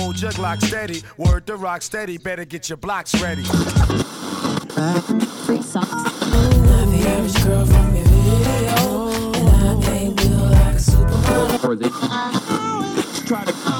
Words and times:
Star, 0.00 0.06
old 0.06 0.16
jug 0.16 0.38
lock 0.38 0.60
steady, 0.60 1.02
word 1.16 1.46
to 1.46 1.56
rock 1.56 1.82
steady, 1.82 2.18
better 2.18 2.44
get 2.44 2.68
your 2.68 2.76
blocks 2.76 3.20
ready. 3.20 3.42
Free 5.44 5.62
socks. 5.62 5.90
Not 5.90 6.86
the 6.90 7.04
average 7.08 7.44
girl 7.44 7.66
from 7.66 7.94
your 7.94 8.04
video, 8.04 9.10
and 9.34 9.84
I 9.84 9.92
ain't 9.92 10.16
built 10.16 10.52
like 10.52 10.74
a 10.74 10.78
supermodel. 10.78 11.90
try 13.26 13.44
to 13.44 13.79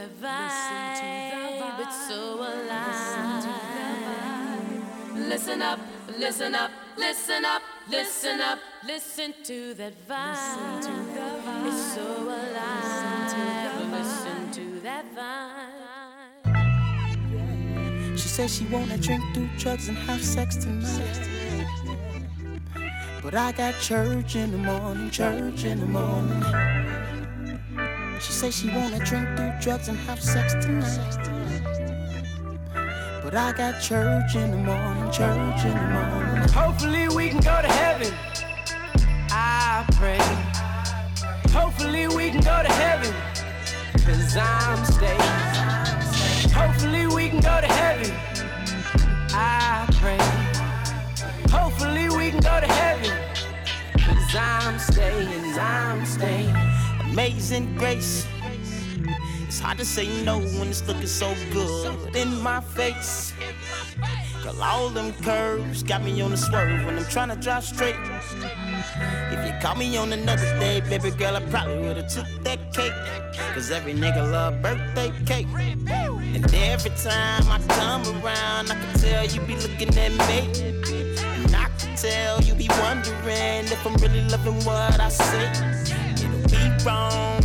the 0.00 0.08
vibe. 0.26 1.80
It's 1.80 2.08
so 2.08 2.38
alive. 2.38 3.44
Listen 5.14 5.62
up, 5.62 5.80
listen 6.18 6.54
up, 6.54 6.70
listen 6.96 7.44
up, 7.44 7.62
listen 7.88 8.40
up, 8.40 8.58
listen 8.86 9.34
to 9.44 9.74
that 9.74 9.92
vibe. 10.08 10.78
It's 11.66 11.94
so 11.94 12.06
alive. 12.22 13.34
Listen 13.92 14.50
to 14.52 14.80
that 14.80 15.04
vibe. 15.14 15.68
She 18.18 18.28
says 18.28 18.56
she 18.56 18.64
wanna 18.66 18.96
drink, 18.96 19.22
do 19.34 19.48
drugs, 19.58 19.88
and 19.88 19.98
have 19.98 20.22
sex 20.24 20.56
tonight. 20.56 21.28
But 23.22 23.34
I 23.34 23.52
got 23.52 23.78
church 23.80 24.34
in 24.36 24.50
the 24.52 24.58
morning, 24.58 25.10
church 25.10 25.64
in 25.64 25.80
the 25.80 25.86
morning. 25.86 26.42
She 28.20 28.32
says 28.32 28.54
she 28.54 28.68
wanna 28.68 28.98
drink, 28.98 29.26
do 29.36 29.50
drugs, 29.60 29.88
and 29.88 29.98
have 30.00 30.22
sex 30.22 30.52
tonight. 30.52 31.08
But 33.22 33.34
I 33.34 33.52
got 33.52 33.80
church 33.80 34.34
in 34.34 34.50
the 34.50 34.56
morning, 34.58 35.10
church 35.10 35.64
in 35.64 35.72
the 35.72 35.88
morning. 35.88 36.48
Hopefully 36.50 37.08
we 37.08 37.30
can 37.30 37.40
go 37.40 37.62
to 37.62 37.68
heaven. 37.68 38.12
I 39.30 39.86
pray. 39.92 40.18
Hopefully 41.50 42.08
we 42.08 42.30
can 42.30 42.40
go 42.42 42.62
to 42.62 42.72
heaven. 42.72 43.14
Cause 44.04 44.36
I'm 44.36 44.84
staying. 44.84 45.20
Hopefully 46.52 47.06
we 47.06 47.30
can 47.30 47.40
go 47.40 47.60
to 47.60 47.66
heaven. 47.66 48.12
I 49.32 49.86
pray. 49.98 50.18
Hopefully 51.50 52.10
we 52.10 52.30
can 52.30 52.40
go 52.40 52.60
to 52.60 52.66
heaven. 52.66 53.16
Cause 53.98 54.36
I'm 54.36 54.78
staying, 54.78 55.58
I'm 55.58 56.04
staying. 56.04 56.69
Amazing 57.12 57.74
grace. 57.76 58.26
It's 59.46 59.58
hard 59.58 59.78
to 59.78 59.84
say 59.84 60.06
no 60.22 60.38
when 60.38 60.68
it's 60.68 60.86
looking 60.86 61.06
so 61.06 61.34
good 61.52 62.14
in 62.14 62.40
my 62.40 62.60
face. 62.60 63.34
Girl, 64.44 64.62
all 64.62 64.88
them 64.88 65.12
curves 65.22 65.82
got 65.82 66.02
me 66.04 66.20
on 66.20 66.30
the 66.30 66.36
swerve 66.36 66.86
when 66.86 66.96
I'm 66.96 67.04
trying 67.06 67.30
to 67.30 67.36
drive 67.36 67.64
straight. 67.64 67.96
If 69.32 69.44
you 69.44 69.52
caught 69.60 69.76
me 69.76 69.96
on 69.96 70.12
another 70.12 70.58
day, 70.60 70.80
baby 70.80 71.10
girl, 71.10 71.36
I 71.36 71.40
probably 71.50 71.80
would've 71.80 72.08
took 72.08 72.26
that 72.44 72.72
cake. 72.72 72.92
Cause 73.54 73.72
every 73.72 73.92
nigga 73.92 74.30
love 74.30 74.62
birthday 74.62 75.12
cake. 75.26 75.48
And 75.56 76.54
every 76.54 76.90
time 76.92 77.44
I 77.48 77.60
come 77.68 78.02
around, 78.22 78.70
I 78.70 78.74
can 78.80 79.00
tell 79.00 79.26
you 79.26 79.40
be 79.42 79.56
looking 79.56 79.98
at 79.98 80.12
me. 80.28 80.38
And 81.44 81.56
I 81.56 81.68
can 81.76 81.96
tell 81.96 82.40
you 82.42 82.54
be 82.54 82.68
wondering 82.80 83.66
if 83.66 83.84
I'm 83.84 83.94
really 83.96 84.22
loving 84.28 84.64
what 84.64 85.00
I 85.00 85.08
say. 85.08 85.50
It'll 86.22 86.48
be 86.48 86.69
wrong 86.84 87.42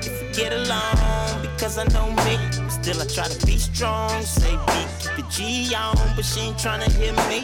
if 0.00 0.22
we 0.22 0.32
get 0.32 0.52
along 0.52 1.42
because 1.42 1.78
I 1.78 1.84
know 1.94 2.10
me. 2.24 2.38
Still, 2.68 3.00
I 3.02 3.06
try 3.06 3.28
to 3.28 3.46
be 3.46 3.56
strong. 3.58 4.22
Say 4.22 4.56
B, 4.66 4.72
keep 5.00 5.18
it 5.18 5.30
G 5.30 5.74
on, 5.74 5.96
but 6.16 6.24
she 6.24 6.40
ain't 6.40 6.56
tryna 6.56 6.90
hear 6.98 7.12
me. 7.30 7.40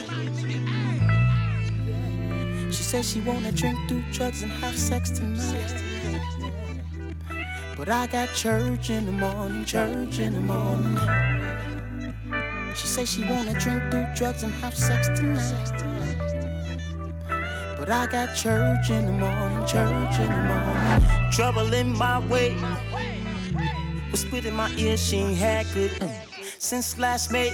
She 2.71 2.83
says 2.83 3.11
she 3.11 3.21
wanna 3.21 3.53
drink, 3.53 3.78
do 3.89 4.03
drugs, 4.12 4.43
and 4.43 4.53
have 4.53 4.77
sex 4.77 5.11
tonight. 5.11 5.83
But 7.77 7.89
I 7.89 8.06
got 8.06 8.33
church 8.34 8.91
in 8.91 9.06
the 9.06 9.12
morning, 9.12 9.65
church 9.65 10.19
in 10.19 10.34
the 10.34 10.41
morning. 10.41 10.99
She 12.75 12.87
says 12.87 13.12
she 13.12 13.25
wanna 13.25 13.59
drink, 13.59 13.83
do 13.91 14.06
drugs, 14.15 14.43
and 14.43 14.53
have 14.55 14.75
sex 14.77 15.09
tonight. 15.09 16.34
But 17.84 17.93
I 17.93 18.06
got 18.06 18.34
church 18.34 18.89
in 18.89 19.05
the 19.05 19.12
morning, 19.12 19.67
church 19.67 20.19
in 20.19 20.27
the 20.27 20.43
morning. 20.49 21.31
Trouble 21.31 21.71
in 21.75 21.93
my 21.93 22.19
way. 22.28 22.55
Whispered 24.11 24.47
in 24.47 24.55
my 24.55 24.71
ear, 24.78 24.97
she 24.97 25.19
ain't 25.19 25.37
had 25.37 25.67
good 25.75 25.91
mm, 25.91 26.11
since 26.59 26.99
last 26.99 27.31
May. 27.31 27.50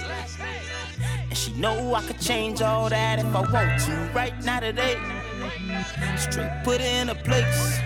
And 1.27 1.37
she 1.37 1.51
know 1.55 1.93
I 1.93 2.01
could 2.03 2.21
change 2.21 2.61
all 2.61 2.87
that 2.87 3.19
if 3.19 3.25
I 3.25 3.41
want 3.41 3.81
to 3.81 4.11
right 4.15 4.33
now 4.45 4.61
today. 4.61 4.95
Straight 6.15 6.63
put 6.63 6.79
in 6.79 7.09
a 7.09 7.15
place. 7.15 7.81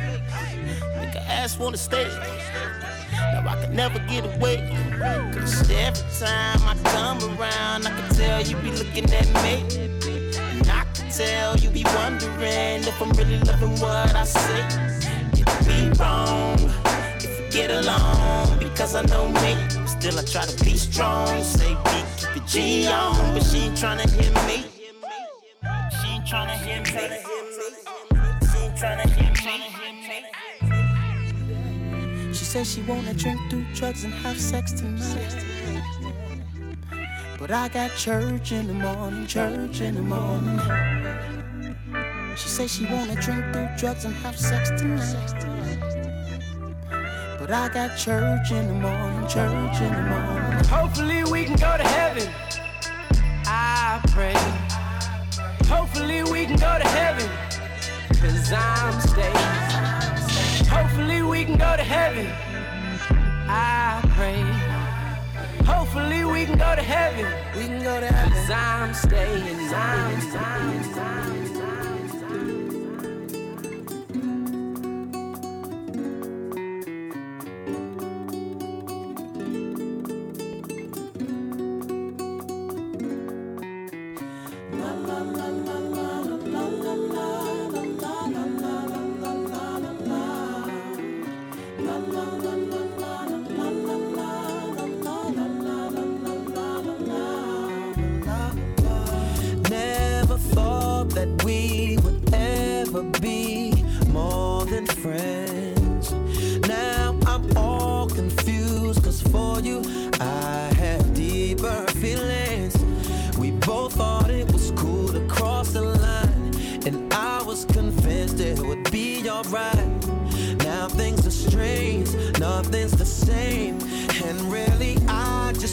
Make 0.99 1.15
her 1.15 1.25
ass 1.27 1.57
wanna 1.57 1.77
stay. 1.77 2.07
Now 3.11 3.43
I 3.47 3.59
can 3.59 3.75
never 3.75 3.97
get 4.07 4.23
away. 4.35 4.69
Cause 5.33 5.67
every 5.71 6.03
time 6.19 6.61
I 6.61 6.75
come 6.91 7.39
around, 7.39 7.87
I 7.87 7.89
can 7.89 8.15
tell 8.15 8.41
you 8.43 8.55
be 8.57 8.69
looking 8.69 9.11
at 9.11 9.33
me. 9.43 9.85
And 10.55 10.69
I 10.69 10.85
can 10.93 11.09
tell 11.11 11.57
you 11.57 11.69
be 11.69 11.83
wondering 11.95 12.83
if 12.83 13.01
I'm 13.01 13.11
really 13.11 13.39
loving 13.39 13.75
what 13.79 14.15
I 14.15 14.23
say. 14.23 14.61
It'd 15.33 15.67
be 15.67 15.89
wrong 15.99 16.57
if 17.19 17.39
we 17.39 17.49
get 17.49 17.71
along 17.71 18.59
because 18.59 18.95
I 18.95 19.03
know 19.03 19.27
me. 19.29 19.55
Still, 19.85 20.17
I 20.19 20.23
try 20.23 20.45
to 20.45 20.63
be 20.63 20.75
strong. 20.77 21.43
Say 21.43 21.75
B, 21.85 21.89
keep 22.17 22.37
it 22.37 22.45
G 22.47 22.87
on, 22.87 23.33
but 23.33 23.43
she 23.43 23.57
ain't 23.65 23.75
tryna 23.77 24.09
hear 24.15 24.31
me. 24.47 24.65
She 25.97 26.07
ain't 26.07 26.25
tryna 26.25 26.57
hear 26.63 26.79
me. 26.81 26.89
She 28.49 28.57
ain't 28.63 28.75
tryna 28.75 29.07
hear 29.15 29.31
me. 29.31 29.35
She 32.33 32.45
says 32.45 32.73
she 32.73 32.81
wanna 32.83 33.13
drink, 33.13 33.39
do 33.49 33.65
drugs, 33.73 34.03
and 34.03 34.13
have 34.13 34.39
sex 34.39 34.71
tonight. 34.73 35.35
But 37.37 37.51
I 37.51 37.67
got 37.67 37.93
church 37.97 38.53
in 38.53 38.67
the 38.67 38.73
morning, 38.73 39.27
church 39.27 39.81
in 39.81 39.95
the 39.95 40.01
morning. 40.01 40.59
She 42.37 42.47
says 42.47 42.73
she 42.73 42.85
wanna 42.85 43.15
drink, 43.15 43.43
do 43.51 43.67
drugs, 43.77 44.05
and 44.05 44.15
have 44.15 44.37
sex 44.37 44.69
tonight. 44.69 45.45
But 47.37 47.51
I 47.51 47.67
got 47.69 47.97
church 47.97 48.51
in 48.51 48.67
the 48.67 48.73
morning, 48.73 49.27
church 49.27 49.81
in 49.81 49.93
the 49.93 50.01
morning. 50.01 50.63
Hopefully 50.65 51.23
we 51.25 51.43
can 51.43 51.57
go 51.57 51.75
to 51.75 51.83
heaven. 51.83 52.29
I 53.45 54.01
pray. 54.11 54.33
Hopefully 55.67 56.23
we 56.23 56.45
can 56.45 56.55
go 56.55 56.79
to 56.79 56.87
heaven. 56.87 57.29
Cause 58.21 58.53
I'm 58.53 58.99
staying. 59.01 59.35
Hopefully 60.69 61.21
we 61.21 61.43
can 61.43 61.57
go 61.57 61.75
to 61.75 61.83
heaven. 61.83 62.27
I 63.49 64.01
pray. 64.15 64.74
Hopefully 65.65 66.23
we 66.25 66.45
can 66.45 66.57
go 66.57 66.75
to 66.75 66.81
heaven. 66.81 67.25
We 67.57 67.65
can 67.65 67.81
go 67.81 67.99
to 67.99 68.07
heaven. 68.07 68.33
Cause 68.33 68.51
I'm 68.51 68.93
staying. 68.93 69.73
I'm 69.73 70.21
staying. 70.21 70.39
I'm 70.39 71.45
staying. 71.45 71.54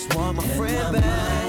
just 0.02 0.16
want 0.16 0.36
my 0.36 0.42
friend 0.56 0.96
back. 0.96 1.41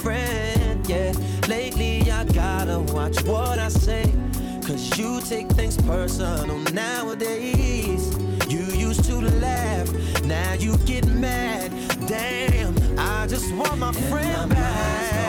friend, 0.00 0.88
yeah. 0.88 1.12
Lately, 1.48 2.10
I 2.10 2.24
gotta 2.24 2.78
watch 2.92 3.22
what 3.24 3.58
I 3.58 3.68
say. 3.68 4.12
Cause 4.66 4.98
you 4.98 5.20
take 5.20 5.48
things 5.48 5.76
personal 5.76 6.58
nowadays. 6.72 8.16
You 8.48 8.64
used 8.88 9.04
to 9.04 9.20
laugh, 9.20 9.88
now 10.24 10.54
you 10.54 10.76
get 10.78 11.06
mad. 11.06 11.70
Damn, 12.06 12.74
I 12.98 13.26
just 13.26 13.52
want 13.54 13.78
my 13.78 13.88
and 13.88 13.96
friend 13.96 14.48
my 14.50 14.54
back. 14.54 15.19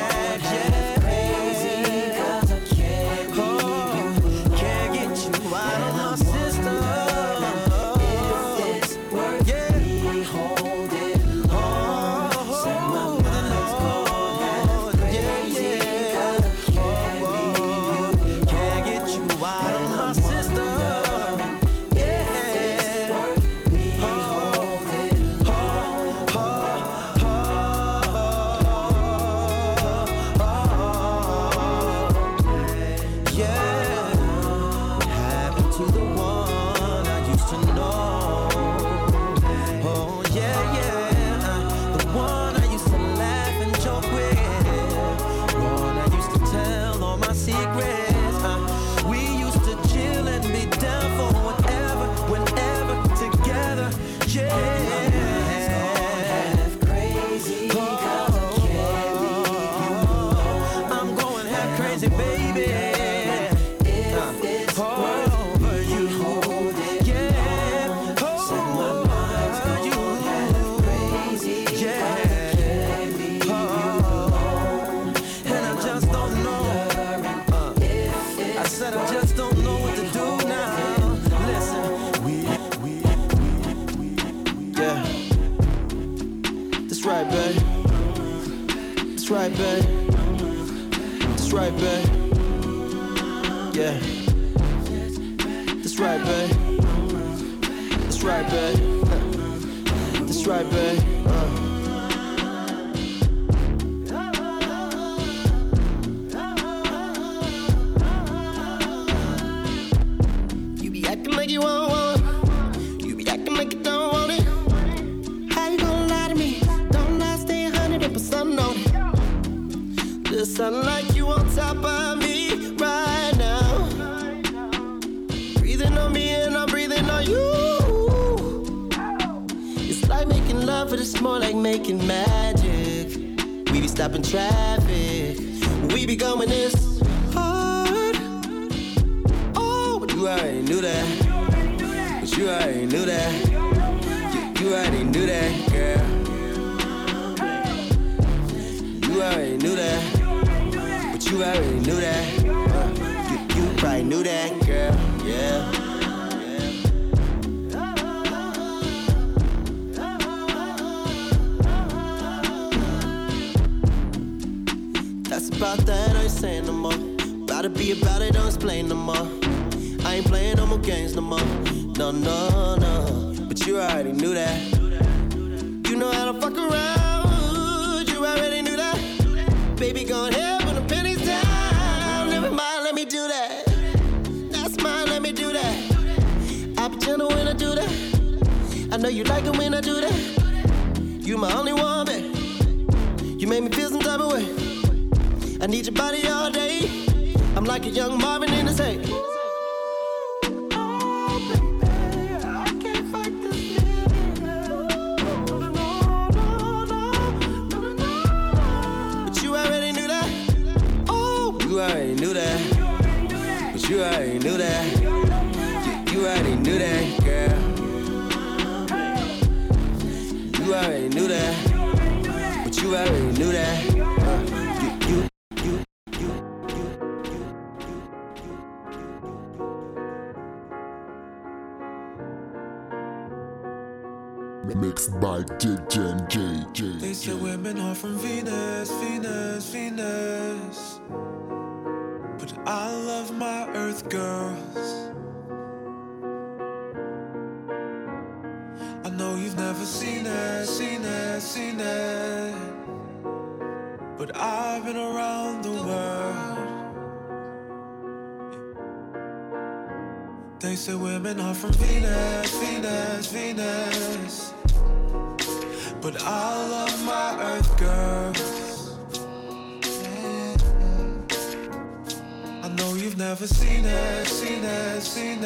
seen 275.11 275.41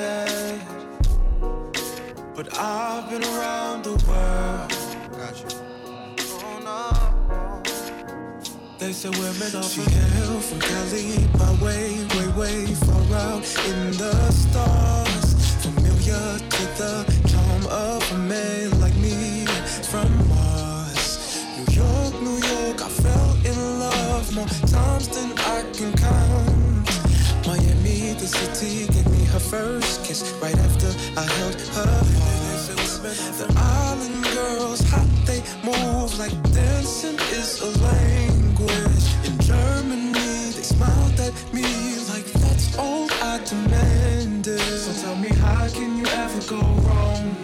but 2.35 2.47
I've 2.55 3.09
been 3.09 3.23
around 3.23 3.83
the 3.83 3.95
world. 4.07 4.71
Gotcha. 5.17 5.47
Oh 6.45 6.59
no. 6.69 6.83
They 8.77 8.93
say 8.93 9.09
women 9.09 9.55
are 9.55 9.63
she 9.63 9.81
hail 9.81 10.39
from 10.39 10.59
Cali, 10.59 11.27
by 11.39 11.51
way, 11.65 12.05
way, 12.13 12.27
way 12.39 12.65
far 12.85 13.05
out 13.29 13.47
in 13.71 13.91
the 13.97 14.31
stars, 14.31 15.27
familiar 15.63 16.25
to 16.53 16.63
the 16.79 17.14
I 31.17 31.23
held 31.23 31.61
her 31.61 31.81
arms. 31.81 32.97
The 33.37 33.47
island 33.55 34.23
girls, 34.33 34.81
how 34.89 35.05
they 35.25 35.41
move 35.63 36.17
like 36.19 36.35
dancing 36.51 37.17
is 37.31 37.61
a 37.61 37.71
language. 37.79 39.05
In 39.23 39.37
Germany, 39.39 40.51
they 40.55 40.63
smiled 40.63 41.17
at 41.21 41.33
me 41.53 41.63
like 42.09 42.25
that's 42.43 42.77
all 42.77 43.07
I 43.21 43.39
demanded. 43.45 44.59
So 44.59 44.91
tell 45.03 45.15
me, 45.15 45.29
how 45.29 45.67
can 45.69 45.97
you 45.97 46.05
ever 46.05 46.41
go 46.49 46.59
wrong 46.59 47.35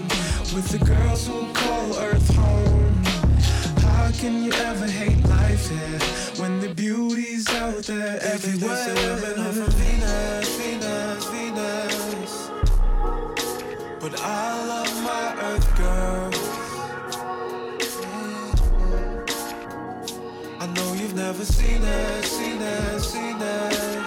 with 0.54 0.68
the 0.68 0.84
girls 0.84 1.28
who 1.28 1.46
call 1.54 1.98
Earth 2.00 2.36
home? 2.36 3.04
How 3.88 4.12
can 4.12 4.44
you 4.44 4.52
ever 4.52 4.88
hate 4.88 5.24
life 5.30 5.70
here 5.70 6.00
when 6.42 6.60
the 6.60 6.74
beauty's 6.74 7.48
out 7.56 7.84
there 7.84 8.20
everywhere? 8.22 8.78
Every 8.78 8.96
day, 8.96 9.16
women 9.16 9.48
are 9.48 9.54
from 9.54 9.72
Venus, 9.80 10.56
Venus, 10.58 11.26
Venus. 11.26 11.51
But 14.12 14.22
I 14.24 14.66
love 14.68 15.04
my 15.04 15.36
earth 15.42 15.78
girls. 15.78 16.36
Mm-hmm. 17.80 18.62
I 20.62 20.66
know 20.68 20.94
you've 20.94 21.16
never 21.16 21.46
seen 21.46 21.82
it, 21.82 22.26
seen 22.26 22.62
it, 22.62 23.00
seen 23.00 23.42
it. 23.42 24.01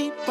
keep 0.00 0.29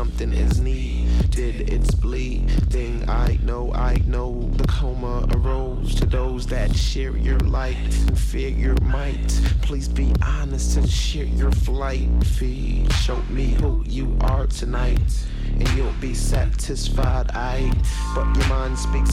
something 0.00 0.32
is 0.32 0.62
needed. 0.62 1.68
It's 1.70 1.94
bleeding. 1.94 3.04
I 3.06 3.38
know, 3.42 3.70
I 3.74 4.00
know. 4.06 4.50
The 4.56 4.66
coma 4.66 5.28
arose 5.34 5.94
to 5.96 6.06
those 6.06 6.46
that 6.46 6.74
share 6.74 7.14
your 7.18 7.38
light 7.40 7.76
and 8.08 8.18
fear 8.18 8.48
your 8.48 8.76
might. 8.80 9.28
Please 9.60 9.88
be 9.88 10.14
honest 10.22 10.78
and 10.78 10.88
share 10.88 11.24
your 11.24 11.52
flight. 11.52 12.08
Feed, 12.24 12.90
show 12.94 13.20
me 13.28 13.48
who 13.60 13.84
you 13.86 14.16
are 14.22 14.46
tonight 14.46 15.26
and 15.58 15.68
you'll 15.70 15.92
be 16.00 16.14
satisfied. 16.14 17.30
I, 17.32 17.70
but 18.14 18.24
your 18.36 18.48
mind 18.48 18.78
speaks 18.78 19.09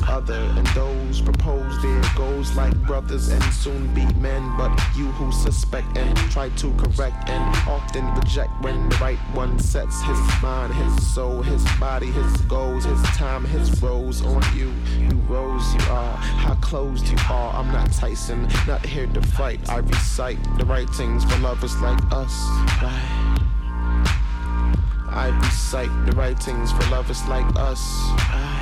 brothers 3.00 3.30
and 3.30 3.44
soon 3.54 3.94
be 3.94 4.06
men. 4.16 4.42
But 4.58 4.72
you 4.96 5.06
who 5.06 5.32
suspect 5.32 5.96
and 5.98 6.18
try 6.32 6.50
to 6.50 6.72
correct 6.74 7.30
and 7.30 7.56
often 7.68 8.06
reject 8.16 8.50
when 8.62 8.90
the 8.90 8.96
right 8.96 9.20
one 9.34 9.60
sets 9.60 10.02
his 10.02 10.20
mind, 10.42 10.74
his 10.74 11.14
soul, 11.14 11.44
his 11.44 11.64
body, 11.80 12.08
his 12.08 12.42
goals, 12.42 12.86
his 12.86 13.02
time, 13.16 13.46
his 13.46 13.84
rose 13.84 14.24
on 14.24 14.42
you. 14.56 14.74
You 14.98 15.16
rose, 15.30 15.74
you 15.76 15.82
are 15.92 16.18
how 16.18 16.56
closed 16.56 17.08
you 17.08 17.18
are. 17.30 17.54
I'm 17.54 17.72
not 17.72 17.92
Tyson, 17.92 18.48
not 18.66 18.84
here 18.84 19.08
to 19.08 19.22
fight. 19.22 19.60
I 19.70 19.78
recite 19.78 20.40
the 20.58 20.66
writings 20.66 21.24
for 21.24 21.38
lovers 21.38 21.80
like 21.82 22.02
us. 22.12 22.34
I 25.10 25.30
recite 25.44 25.92
the 26.08 26.14
writings 26.16 26.72
for 26.72 26.90
lovers 26.90 27.24
like 27.28 27.46
us. 27.58 28.57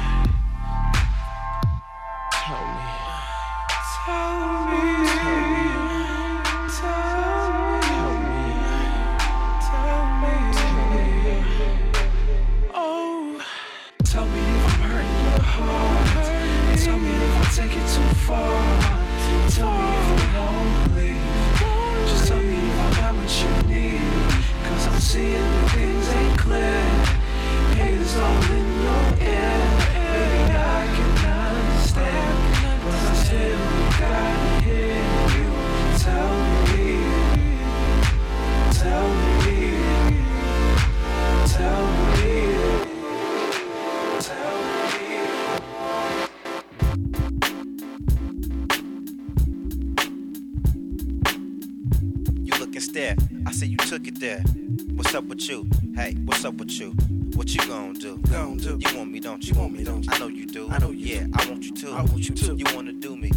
Gonna 58.31 58.55
do? 58.57 58.77
You 58.79 58.97
want 58.97 59.11
me, 59.11 59.19
don't 59.19 59.45
you? 59.45 59.53
You 59.53 59.59
want 59.59 59.73
me, 59.73 59.83
don't 59.83 60.03
you? 60.03 60.11
I 60.11 60.19
know 60.19 60.27
you 60.27 60.45
do. 60.45 60.69
I 60.69 60.77
know 60.79 60.91
you 60.91 61.15
Yeah, 61.15 61.27
I 61.33 61.49
want 61.49 61.63
you 61.63 61.73
too. 61.73 61.91
I 61.91 62.01
want 62.01 62.29
you 62.29 62.35
too. 62.35 62.55
You 62.55 62.65
wanna 62.75 62.93
do 62.93 63.15
me? 63.15 63.31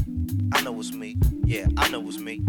I 0.53 0.63
know 0.63 0.79
it's 0.81 0.93
me. 0.93 1.17
Yeah, 1.45 1.67
I 1.77 1.89
know 1.91 2.07
it's 2.09 2.19
me. 2.19 2.43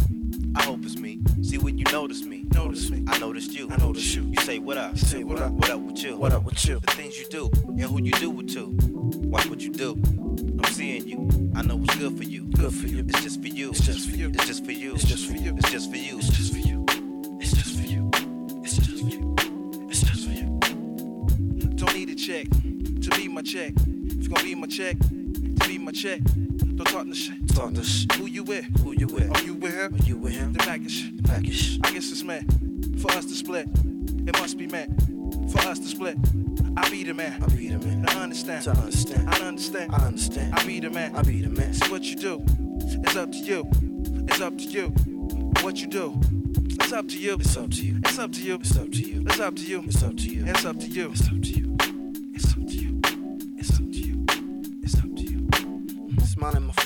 I 0.55 0.63
hope 0.63 0.83
it's 0.83 0.97
me. 0.97 1.19
See 1.41 1.57
when 1.57 1.77
you 1.77 1.85
notice 1.91 2.23
me. 2.23 2.45
Notice 2.53 2.89
me. 2.89 3.03
I 3.07 3.19
noticed 3.19 3.53
you. 3.53 3.69
I 3.71 3.77
noticed 3.77 4.15
you. 4.15 4.23
You 4.23 4.41
say 4.41 4.59
what 4.59 4.77
up? 4.77 4.93
You 4.93 4.99
say 4.99 5.23
what 5.23 5.39
up? 5.39 5.51
What 5.51 5.69
up 5.69 5.79
with 5.79 6.03
you? 6.03 6.17
What 6.17 6.33
up 6.33 6.43
with 6.43 6.65
you? 6.65 6.79
The 6.79 6.91
things 6.93 7.19
you 7.19 7.27
do 7.29 7.49
and 7.53 7.81
who 7.81 8.01
you 8.01 8.11
do 8.13 8.39
it 8.39 8.49
to. 8.49 8.77
Watch 9.29 9.49
what 9.49 9.61
you 9.61 9.71
do. 9.71 9.91
I'm 9.93 10.71
seeing 10.71 11.07
you. 11.07 11.51
I 11.55 11.61
know 11.61 11.75
what's 11.75 11.95
good 11.95 12.17
for 12.17 12.23
you. 12.23 12.45
Good 12.45 12.73
for 12.73 12.87
you. 12.87 13.05
It's 13.07 13.23
just 13.23 13.41
for 13.41 13.47
you. 13.47 13.69
It's 13.69 13.81
just 13.81 14.09
for 14.09 14.15
you. 14.15 14.29
It's 14.29 14.45
just 14.47 14.65
for 14.65 14.71
you. 14.71 14.95
It's 14.95 15.03
just 15.03 15.27
for 15.27 15.37
you. 15.37 15.55
It's 15.55 15.71
just 15.71 15.89
for 15.91 15.97
you. 15.97 16.17
It's 16.17 16.29
just 16.29 16.53
for 16.53 16.59
you. 16.59 16.88
My 23.39 23.43
check. 23.43 23.71
If 23.77 24.23
you 24.23 24.29
gonna 24.29 24.43
be 24.43 24.53
my 24.53 24.67
check, 24.67 24.99
to 24.99 25.67
be 25.69 25.77
my 25.77 25.93
check. 25.93 26.19
Don't 26.25 26.85
talk 26.87 27.07
the 27.07 27.15
shit. 27.15 27.47
Talk 27.55 27.73
the 27.73 27.85
shit. 27.85 28.11
Who 28.15 28.25
you 28.25 28.43
with? 28.43 28.65
Who 28.81 28.91
you 28.91 29.07
with? 29.07 29.33
Are 29.33 29.41
you 29.45 29.53
with 29.53 29.73
him? 29.73 29.95
Are 29.95 30.03
you 30.03 30.17
with 30.17 30.33
him? 30.33 30.51
The 30.51 30.59
package. 30.59 31.15
The 31.15 31.23
package. 31.23 31.79
I 31.81 31.93
guess 31.93 32.11
it's 32.11 32.21
meant 32.21 32.99
for 33.01 33.09
us 33.11 33.23
to 33.27 33.33
split. 33.33 33.69
It 34.27 34.37
must 34.41 34.57
be 34.57 34.67
meant 34.67 34.91
for 35.53 35.59
us 35.59 35.79
to 35.79 35.85
split. 35.85 36.17
I 36.75 36.89
be 36.89 37.05
the 37.05 37.13
man. 37.13 37.41
I 37.41 37.47
be 37.47 37.69
the 37.69 37.77
man. 37.77 38.05
To 38.07 38.17
understand. 38.17 38.63
To 38.65 38.71
understand. 38.71 39.29
I 39.29 39.47
understand. 39.47 39.95
I 39.95 40.05
understand. 40.05 40.55
I 40.55 40.65
be 40.65 40.81
the 40.81 40.89
man. 40.89 41.15
I 41.15 41.21
be 41.21 41.41
the 41.41 41.49
man. 41.49 41.73
See 41.73 41.89
what 41.89 42.03
you 42.03 42.17
do. 42.17 42.43
It's 43.05 43.15
up 43.15 43.31
to 43.31 43.37
you. 43.37 43.69
It's 44.27 44.41
up 44.41 44.57
to 44.57 44.65
you. 44.65 44.87
What 45.61 45.79
you 45.79 45.87
do. 45.87 46.19
It's 46.71 46.91
up 46.91 47.07
to 47.07 47.17
you. 47.17 47.35
It's 47.35 47.55
up 47.55 47.71
to 47.71 47.85
you. 47.85 48.01
It's 48.03 48.19
up 48.19 48.33
to 48.33 48.41
you. 48.41 48.55
It's 48.57 48.75
up 48.75 48.91
to 48.91 49.01
you. 49.01 49.21
It's 49.25 49.39
up 49.39 49.55
to 49.55 49.61
you. 49.63 49.83
It's 49.85 50.03
up 50.03 50.17
to 50.17 50.27
you. 50.27 50.45
It's 50.45 50.65
up 50.65 50.77
to 50.77 50.87
you. 50.87 51.11
It's 51.11 51.27
up 51.29 51.41
to 51.41 51.49
you. 51.51 51.68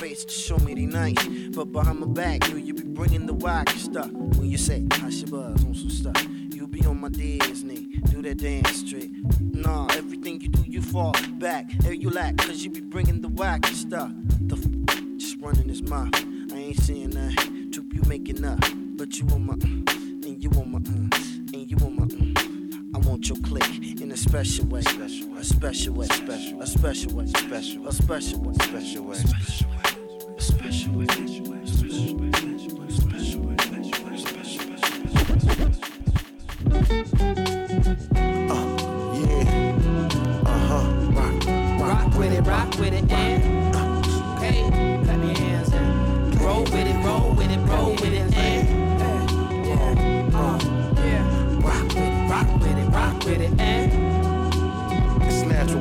Face 0.04 0.24
to 0.26 0.34
show 0.34 0.58
me 0.58 0.74
they 0.74 0.84
nice. 0.84 1.26
But 1.56 1.72
behind 1.72 2.00
my 2.00 2.06
back, 2.06 2.46
you, 2.50 2.58
you 2.58 2.74
be 2.74 2.82
bringing 2.82 3.24
the 3.24 3.32
whack 3.32 3.70
stuff. 3.70 4.10
When 4.10 4.50
you 4.50 4.58
say, 4.58 4.86
I 5.02 5.08
should 5.08 5.30
buzz 5.30 5.64
on 5.64 5.74
some 5.74 5.88
stuff. 5.88 6.22
You 6.50 6.66
be 6.66 6.84
on 6.84 7.00
my 7.00 7.08
Disney, 7.08 7.86
do 8.10 8.20
that 8.20 8.36
dance 8.36 8.82
trick. 8.82 9.10
Nah, 9.40 9.86
everything 9.92 10.42
you 10.42 10.48
do, 10.48 10.62
you 10.66 10.82
fall 10.82 11.14
back. 11.38 11.70
There 11.78 11.94
you 11.94 12.10
lack, 12.10 12.36
cause 12.36 12.62
you 12.62 12.70
be 12.70 12.82
bringing 12.82 13.22
the 13.22 13.28
whack 13.28 13.64
stuff. 13.68 14.10
The 14.50 14.56
f- 14.56 15.16
just 15.16 15.38
running 15.40 15.70
his 15.70 15.80
mouth. 15.82 16.14
I 16.52 16.56
ain't 16.56 16.80
saying 16.80 17.10
that. 17.10 17.70
Troop, 17.72 17.94
you 17.94 18.02
making 18.06 18.44
up. 18.44 18.60
But 18.98 19.18
you 19.18 19.26
on 19.28 19.46
my, 19.46 19.54
uh, 19.54 20.28
and 20.28 20.42
you 20.44 20.50
on 20.50 20.70
my, 20.70 20.78
uh, 20.78 21.54
and 21.54 21.70
you 21.70 21.78
on 21.78 21.96
my, 21.96 22.04
uh. 22.04 22.54
I 22.94 22.98
want 22.98 23.28
your 23.28 23.38
click 23.38 24.00
in 24.02 24.12
a 24.12 24.16
special 24.16 24.66
way. 24.66 24.82
Special 24.82 25.28
way. 25.30 25.40
A 25.40 25.44
special 25.44 25.94
way. 25.94 26.06
A 26.06 26.12
special 26.12 26.52
way. 26.52 26.60
A 26.60 26.66
special 26.66 27.82
way. 27.82 27.90
Special 27.92 29.04
way. 29.04 29.16
Special 29.16 29.68
way. 29.70 29.93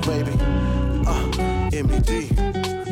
Baby. 0.05 0.31
Uh, 1.07 1.27
MED. 1.71 2.09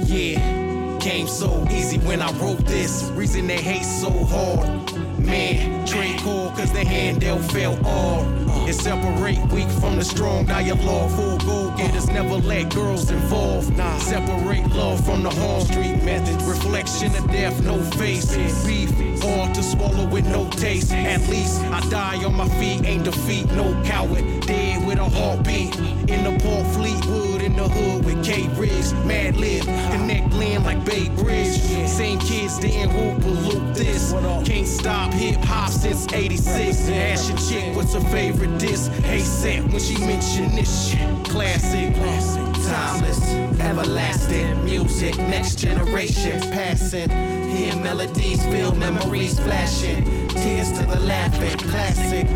Yeah, 0.07 0.70
came 1.01 1.27
so 1.27 1.65
easy 1.71 1.97
when 1.99 2.21
I 2.21 2.31
wrote 2.33 2.63
this. 2.67 3.09
Reason 3.15 3.47
they 3.47 3.57
hate 3.57 3.83
so 3.83 4.11
hard. 4.11 4.69
Man, 5.17 5.85
trade 5.85 6.19
call 6.19 6.51
cause 6.51 6.71
the 6.71 6.85
handle 6.85 7.39
fell 7.39 7.75
hard. 7.83 8.27
And 8.67 8.75
separate 8.75 9.39
weak 9.51 9.69
from 9.69 9.95
the 9.95 10.03
strong 10.03 10.45
dialogue. 10.45 11.09
Full 11.11 11.37
go 11.39 11.75
getters 11.75 12.07
never 12.07 12.35
let 12.35 12.73
girls 12.73 13.09
involved. 13.09 13.75
Nah, 13.75 13.97
separate 13.97 14.67
love 14.75 15.03
from 15.03 15.23
the 15.23 15.31
harm 15.31 15.61
street 15.61 16.03
method. 16.03 16.39
Reflection 16.43 17.15
of 17.15 17.25
death, 17.31 17.63
no 17.63 17.81
face. 17.97 18.35
Beef, 18.65 18.91
hard 19.23 19.55
to 19.55 19.63
swallow 19.63 20.07
with 20.07 20.27
no 20.27 20.47
taste. 20.51 20.91
At 20.91 21.27
least 21.29 21.61
I 21.63 21.79
die 21.89 22.23
on 22.23 22.35
my 22.35 22.47
feet, 22.59 22.85
ain't 22.85 23.05
defeat, 23.05 23.51
no 23.53 23.65
coward. 23.83 24.23
Dead 24.41 24.85
with 24.85 24.99
a 24.99 25.05
heartbeat. 25.05 25.75
In 26.09 26.23
the 26.25 26.37
Port 26.43 26.67
Fleetwood, 26.75 27.30
in 27.51 27.57
the 27.57 27.67
hood 27.67 28.05
with 28.05 28.23
K 28.23 28.47
Riggs. 28.55 28.93
Madlib, 29.05 29.63
connect 29.91 30.33
land 30.33 30.63
like 30.63 30.83
Bay 30.85 31.09
Bridge. 31.09 31.57
Same 31.87 32.19
kids 32.19 32.59
didn't 32.59 32.93
whoop 32.93 33.25
or 33.25 33.29
loop 33.29 33.75
this. 33.75 34.13
Can't 34.45 34.67
stop 34.67 35.13
hip 35.13 35.37
hop 35.41 35.69
since 35.69 36.11
86. 36.11 36.89
Ask 36.89 37.29
your 37.29 37.37
chick 37.37 37.75
what's 37.75 37.93
her 37.93 38.01
favorite 38.09 38.57
disc. 38.57 38.91
Hey, 39.03 39.19
set 39.19 39.63
when 39.63 39.79
she 39.79 39.97
mention 40.05 40.55
this 40.55 40.89
shit. 40.89 41.25
Classic, 41.25 41.93
classic, 41.95 42.53
timeless, 42.67 43.33
everlasting 43.59 44.63
music. 44.63 45.17
Next 45.17 45.55
generation 45.55 46.39
passing. 46.51 47.09
Hear 47.09 47.75
melodies, 47.77 48.45
feel 48.45 48.73
memories 48.75 49.39
flashing. 49.39 50.05
Tears 50.29 50.71
to 50.73 50.85
the 50.85 50.99
laughing, 51.01 51.57
classic. 51.69 52.27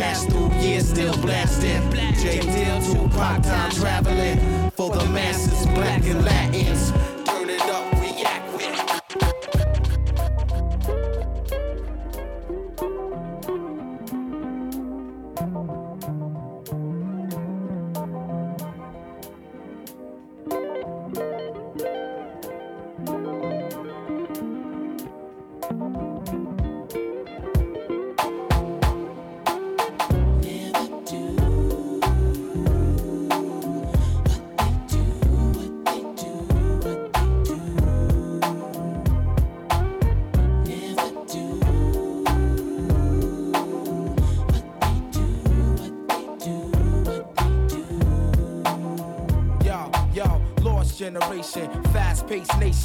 Last 0.00 0.28
through 0.28 0.52
years, 0.60 0.90
still 0.90 1.16
blasting. 1.22 1.90
J. 2.20 2.40
Dill, 2.40 2.80
Tupac, 2.82 3.42
time 3.42 3.70
traveling. 3.70 4.70
For 4.72 4.90
the 4.90 5.04
masses, 5.06 5.66
black 5.68 6.04
and 6.04 6.22
Latins. 6.22 6.92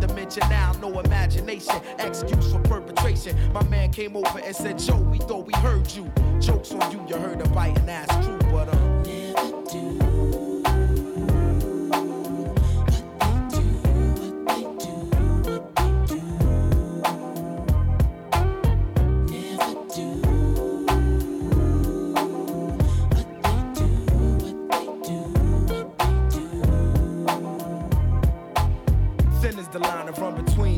dimension 0.00 0.42
now, 0.48 0.72
no 0.80 1.00
imagination, 1.00 1.74
excuse 1.98 2.52
for 2.52 2.60
perpetration. 2.60 3.36
My 3.52 3.64
man 3.64 3.90
came 3.92 4.16
over 4.16 4.38
and 4.38 4.54
said, 4.54 4.78
Joe, 4.78 4.98
we 4.98 5.18
thought 5.18 5.46
we 5.46 5.54
heard 5.54 5.90
you. 5.92 6.10
Jokes 6.40 6.72
on 6.72 6.92
you, 6.92 7.04
you 7.08 7.16
heard 7.16 7.40
a 7.40 7.48
biting 7.50 7.88
ass 7.88 8.08
true, 8.24 8.38
but 8.50 8.68
uh. 8.68 8.77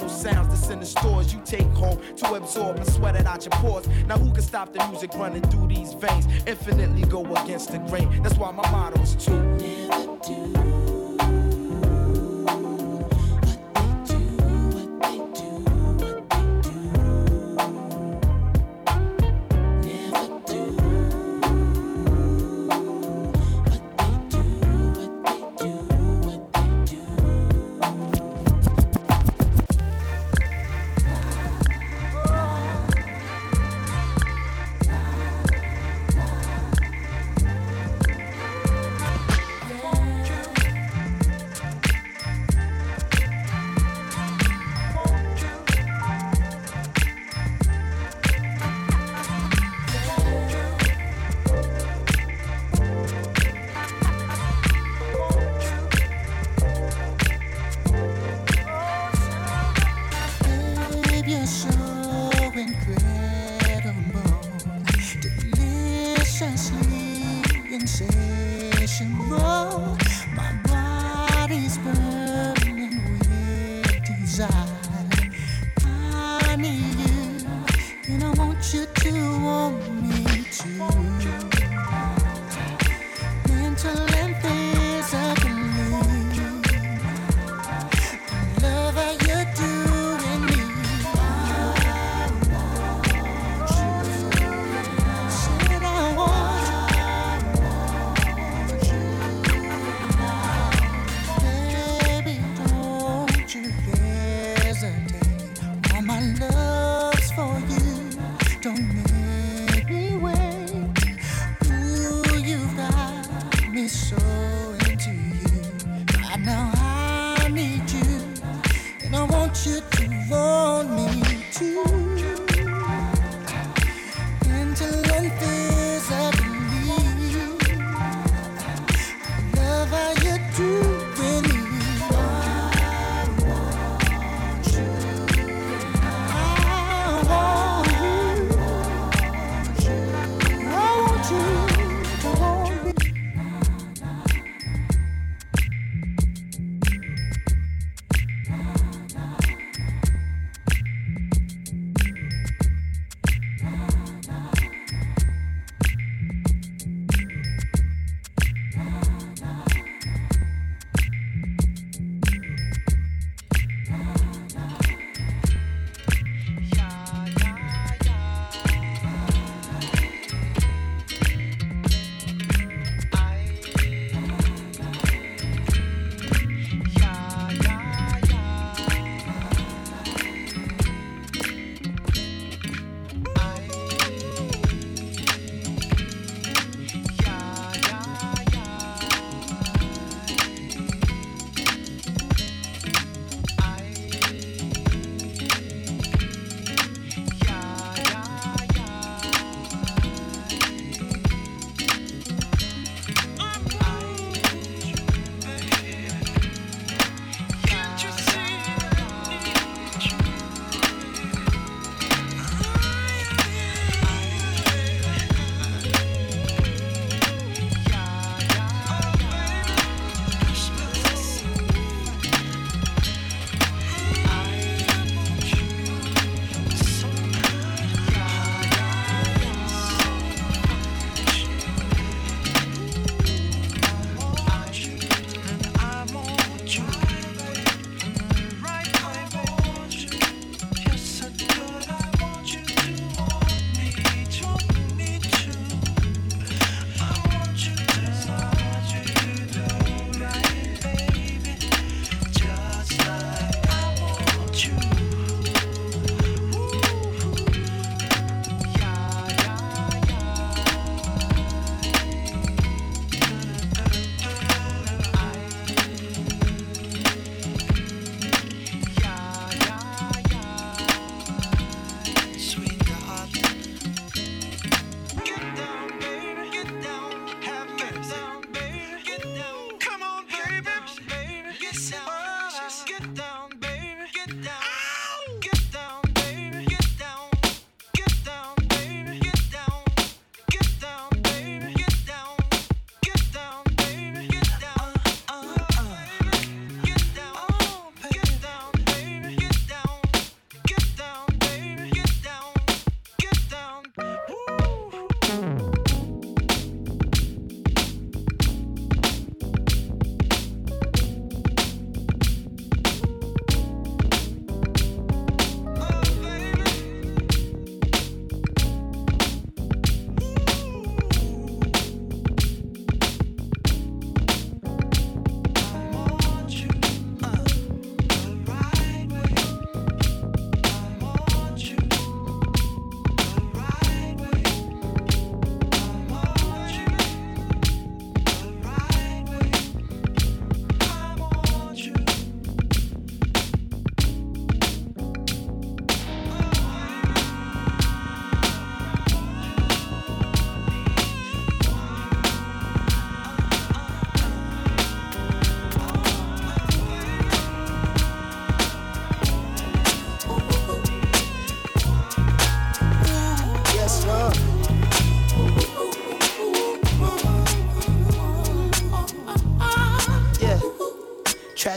sounds 0.00 0.48
that's 0.48 0.70
in 0.70 0.80
the 0.80 0.86
stores 0.86 1.32
you 1.32 1.40
take 1.44 1.66
home 1.72 1.98
to 2.16 2.34
absorb 2.34 2.76
and 2.76 2.86
sweat 2.86 3.16
it 3.16 3.26
out 3.26 3.44
your 3.44 3.52
pores. 3.52 3.86
Now 4.06 4.18
who 4.18 4.32
can 4.32 4.42
stop 4.42 4.72
the 4.72 4.86
music 4.88 5.10
running 5.14 5.42
through 5.42 5.68
these 5.68 5.92
veins? 5.94 6.26
Infinitely 6.46 7.02
go 7.02 7.24
against 7.36 7.72
the 7.72 7.78
grain. 7.78 8.22
That's 8.22 8.36
why 8.36 8.50
my 8.52 8.68
motto 8.70 9.00
is 9.00 9.16
true. 9.24 9.58
Babe, 9.58 10.61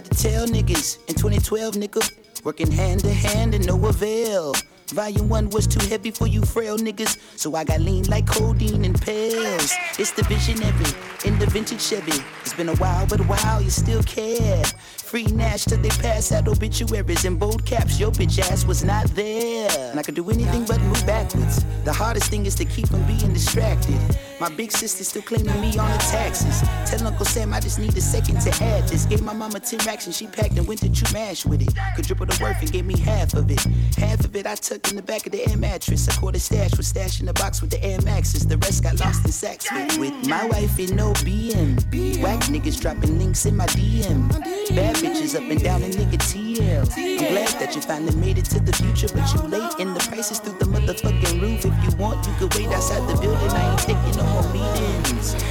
12, 0.01 1.75
nigga. 1.75 2.11
Working 2.43 2.71
hand 2.71 2.99
to 3.01 3.13
hand 3.13 3.55
and 3.55 3.65
no 3.65 3.85
avail. 3.85 4.53
Volume 4.89 5.29
one 5.29 5.49
was 5.49 5.65
too 5.65 5.83
heavy 5.87 6.11
for 6.11 6.27
you 6.27 6.43
frail 6.43 6.77
niggas, 6.77 7.17
so 7.37 7.55
I 7.55 7.63
got 7.63 7.79
lean 7.79 8.03
like 8.05 8.27
codeine 8.27 8.85
and 8.85 9.01
pills. 9.01 9.73
It's 9.97 10.11
the 10.11 10.23
visionary 10.23 10.91
in 11.25 11.39
the 11.39 11.47
vintage 11.47 11.81
Chevy. 11.81 12.23
It's 12.41 12.53
been 12.53 12.69
a 12.69 12.75
while, 12.75 13.07
but 13.07 13.19
while 13.21 13.61
you 13.61 13.71
still 13.71 14.03
care. 14.03 14.63
Free 14.97 15.25
Nash 15.25 15.65
till 15.65 15.79
they 15.79 15.89
pass 15.89 16.31
out 16.31 16.47
obituaries 16.47 17.25
in 17.25 17.37
bold 17.37 17.65
caps. 17.65 17.99
Your 17.99 18.11
bitch 18.11 18.37
ass 18.39 18.65
was 18.65 18.83
not 18.83 19.07
there. 19.15 19.69
And 19.91 19.99
I 19.99 20.03
could 20.03 20.15
do 20.15 20.29
anything 20.29 20.65
but 20.65 20.79
move 20.81 21.05
backwards. 21.05 21.65
The 21.83 21.93
hardest 21.93 22.29
thing 22.29 22.45
is 22.45 22.55
to 22.55 22.65
keep 22.65 22.87
from 22.87 23.03
being 23.07 23.33
distracted. 23.33 23.99
My 24.39 24.49
big 24.49 24.71
sister 24.71 25.03
still 25.03 25.21
claiming 25.21 25.59
me 25.61 25.77
on 25.77 25.89
the 25.91 25.97
taxes. 25.97 26.61
Tell 26.89 27.07
Uncle 27.07 27.25
Sam 27.25 27.53
I 27.53 27.59
just 27.59 27.79
need 27.79 27.95
a 27.95 28.01
second 28.01 28.41
to 28.41 28.63
add 28.63 28.87
this. 28.87 29.05
Gave 29.05 29.21
my 29.21 29.33
mama 29.33 29.59
10 29.59 29.79
racks 29.85 30.05
and 30.07 30.15
she 30.15 30.27
packed 30.27 30.57
and 30.57 30.67
went 30.67 30.81
to 30.81 30.91
True 30.91 31.11
Mash 31.13 31.45
with 31.45 31.61
it. 31.61 31.73
Could 31.95 32.05
triple 32.05 32.25
the 32.25 32.37
worth 32.41 32.61
and 32.61 32.71
gave 32.71 32.85
me 32.85 32.97
half 32.99 33.33
of 33.33 33.49
it. 33.49 33.63
Half 33.97 34.25
of 34.25 34.35
it 34.35 34.45
I 34.45 34.55
tucked 34.55 34.89
in 34.89 34.97
the 34.97 35.01
back 35.01 35.25
of 35.25 35.31
the 35.31 35.47
air 35.49 35.57
mattress. 35.57 36.07
A 36.07 36.39
stash 36.39 36.75
was 36.75 36.87
stashed 36.87 37.21
in 37.21 37.27
the 37.27 37.33
box 37.33 37.61
with 37.61 37.69
the 37.69 37.81
Air 37.83 38.01
Maxes. 38.01 38.45
The 38.45 38.57
rest 38.57 38.83
got 38.83 38.99
lost 38.99 39.23
in 39.23 39.31
sacks 39.31 39.71
with, 39.71 39.97
with 39.97 40.27
my 40.27 40.45
wife 40.47 40.79
in 40.79 40.95
no 40.95 41.13
BM. 41.23 42.21
Whack 42.21 42.41
niggas 42.45 42.81
dropping 42.81 43.17
links 43.17 43.45
in 43.45 43.55
my 43.55 43.67
DM. 43.67 44.27
Bad 44.75 44.95
bitches 44.97 45.35
up 45.35 45.49
and 45.49 45.63
down 45.63 45.83
in 45.83 45.91
nigga 45.91 46.17
TL. 46.17 46.91
I'm 46.97 47.33
glad 47.33 47.59
that 47.59 47.75
you 47.75 47.81
finally 47.81 48.15
made 48.15 48.37
it 48.37 48.45
to 48.45 48.59
the 48.59 48.73
future, 48.73 49.07
but 49.13 49.31
you 49.33 49.41
late 49.47 49.71
and 49.79 49.95
the 49.95 49.99
prices 50.09 50.39
through 50.39 50.57
the 50.59 50.65
motherfucking 50.65 51.41
roof. 51.41 51.63
If 51.65 51.83
you 51.83 51.97
want, 51.97 52.25
you 52.27 52.33
could 52.39 52.53
wait 52.55 52.67
outside 52.67 53.07
the 53.07 53.19
building. 53.21 53.49
I 53.51 53.71
ain't 53.71 53.79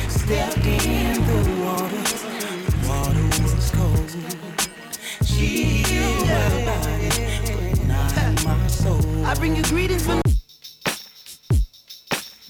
Stepped 0.08 0.66
in 0.66 1.14
the 1.26 1.64
water, 1.64 2.02
the 2.64 2.76
water 2.86 3.24
was 3.42 3.70
cold. 3.70 4.10
She 5.24 5.46
healed 5.84 6.26
my 6.26 6.64
body, 6.64 7.08
but 7.46 7.86
not 7.86 8.44
my 8.44 8.66
soul. 8.66 9.24
I 9.24 9.34
bring 9.34 9.56
you 9.56 9.62
greetings 9.64 10.04
from. 10.04 10.20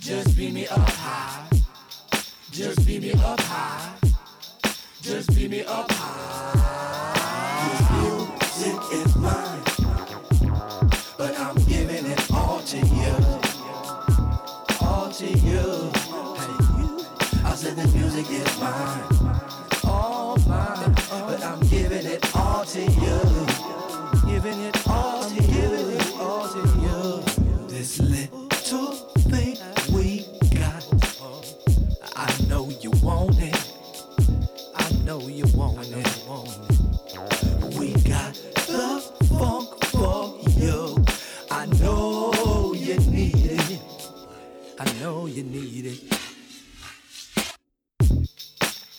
Just 0.00 0.36
beat 0.36 0.52
me 0.52 0.66
up 0.66 0.88
high. 0.90 1.48
Just 2.50 2.84
beat 2.84 3.02
me 3.02 3.12
up 3.12 3.40
high. 3.40 3.94
Just 5.02 5.34
beat 5.34 5.50
me 5.50 5.64
up 5.64 5.90
high. 5.92 6.33
All 19.84 20.36
mine, 20.48 20.94
but 21.10 21.44
I'm 21.44 21.60
giving 21.68 22.06
it 22.06 22.34
all 22.34 22.64
to 22.64 22.80
you. 22.80 23.20
Giving 24.26 24.60
it 24.60 24.88
all 24.88 25.22
to 25.22 25.42
you. 25.42 25.98
All 26.18 26.48
to 26.48 26.58
you. 26.80 27.68
This 27.68 28.00
little 28.00 28.92
thing 29.30 29.58
we 29.92 30.26
got. 30.58 30.84
I 32.16 32.34
know 32.48 32.70
you 32.80 32.90
want 33.02 33.38
it. 33.38 33.70
I 34.74 34.90
know 35.04 35.20
you 35.28 35.44
want 35.54 35.78
it. 35.80 36.06
We 37.78 37.92
got 38.02 38.34
the 38.66 39.02
funk 39.38 39.84
for 39.86 40.38
you. 40.58 41.04
I 41.50 41.66
know 41.66 42.72
you 42.74 42.96
need 43.10 43.34
it. 43.36 43.80
I 44.78 44.92
know 45.00 45.26
you 45.26 45.42
need 45.42 45.86
it. 45.86 46.13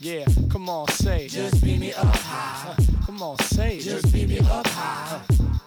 Yeah, 0.05 0.25
come 0.51 0.69
on, 0.69 0.87
say. 0.89 1.27
Just 1.27 1.63
beat 1.63 1.79
me 1.79 1.91
up 1.91 2.05
high. 2.05 2.75
Come 3.07 3.23
on, 3.23 3.39
say. 3.39 3.79
Just 3.79 4.13
beat 4.13 4.29
me 4.29 4.37
up 4.37 4.67
high. 4.67 5.19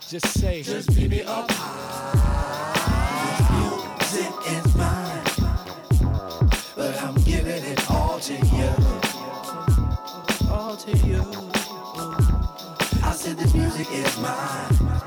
Just 0.09 0.29
say. 0.29 0.63
Just 0.63 0.95
beat 0.95 1.11
me 1.11 1.23
up 1.23 1.51
high. 1.51 2.79
This 3.99 4.15
Music 4.15 4.35
is 4.47 4.77
mine, 4.77 5.25
but 6.77 7.03
I'm 7.03 7.17
giving 7.25 7.65
it 7.65 7.91
all 7.91 8.21
to 8.21 8.35
you. 8.35 8.71
All 10.49 10.77
to 10.77 10.97
you. 10.99 11.25
I 13.03 13.13
said 13.17 13.39
this 13.39 13.53
music 13.55 13.89
is 13.91 14.19
mine. 14.19 14.98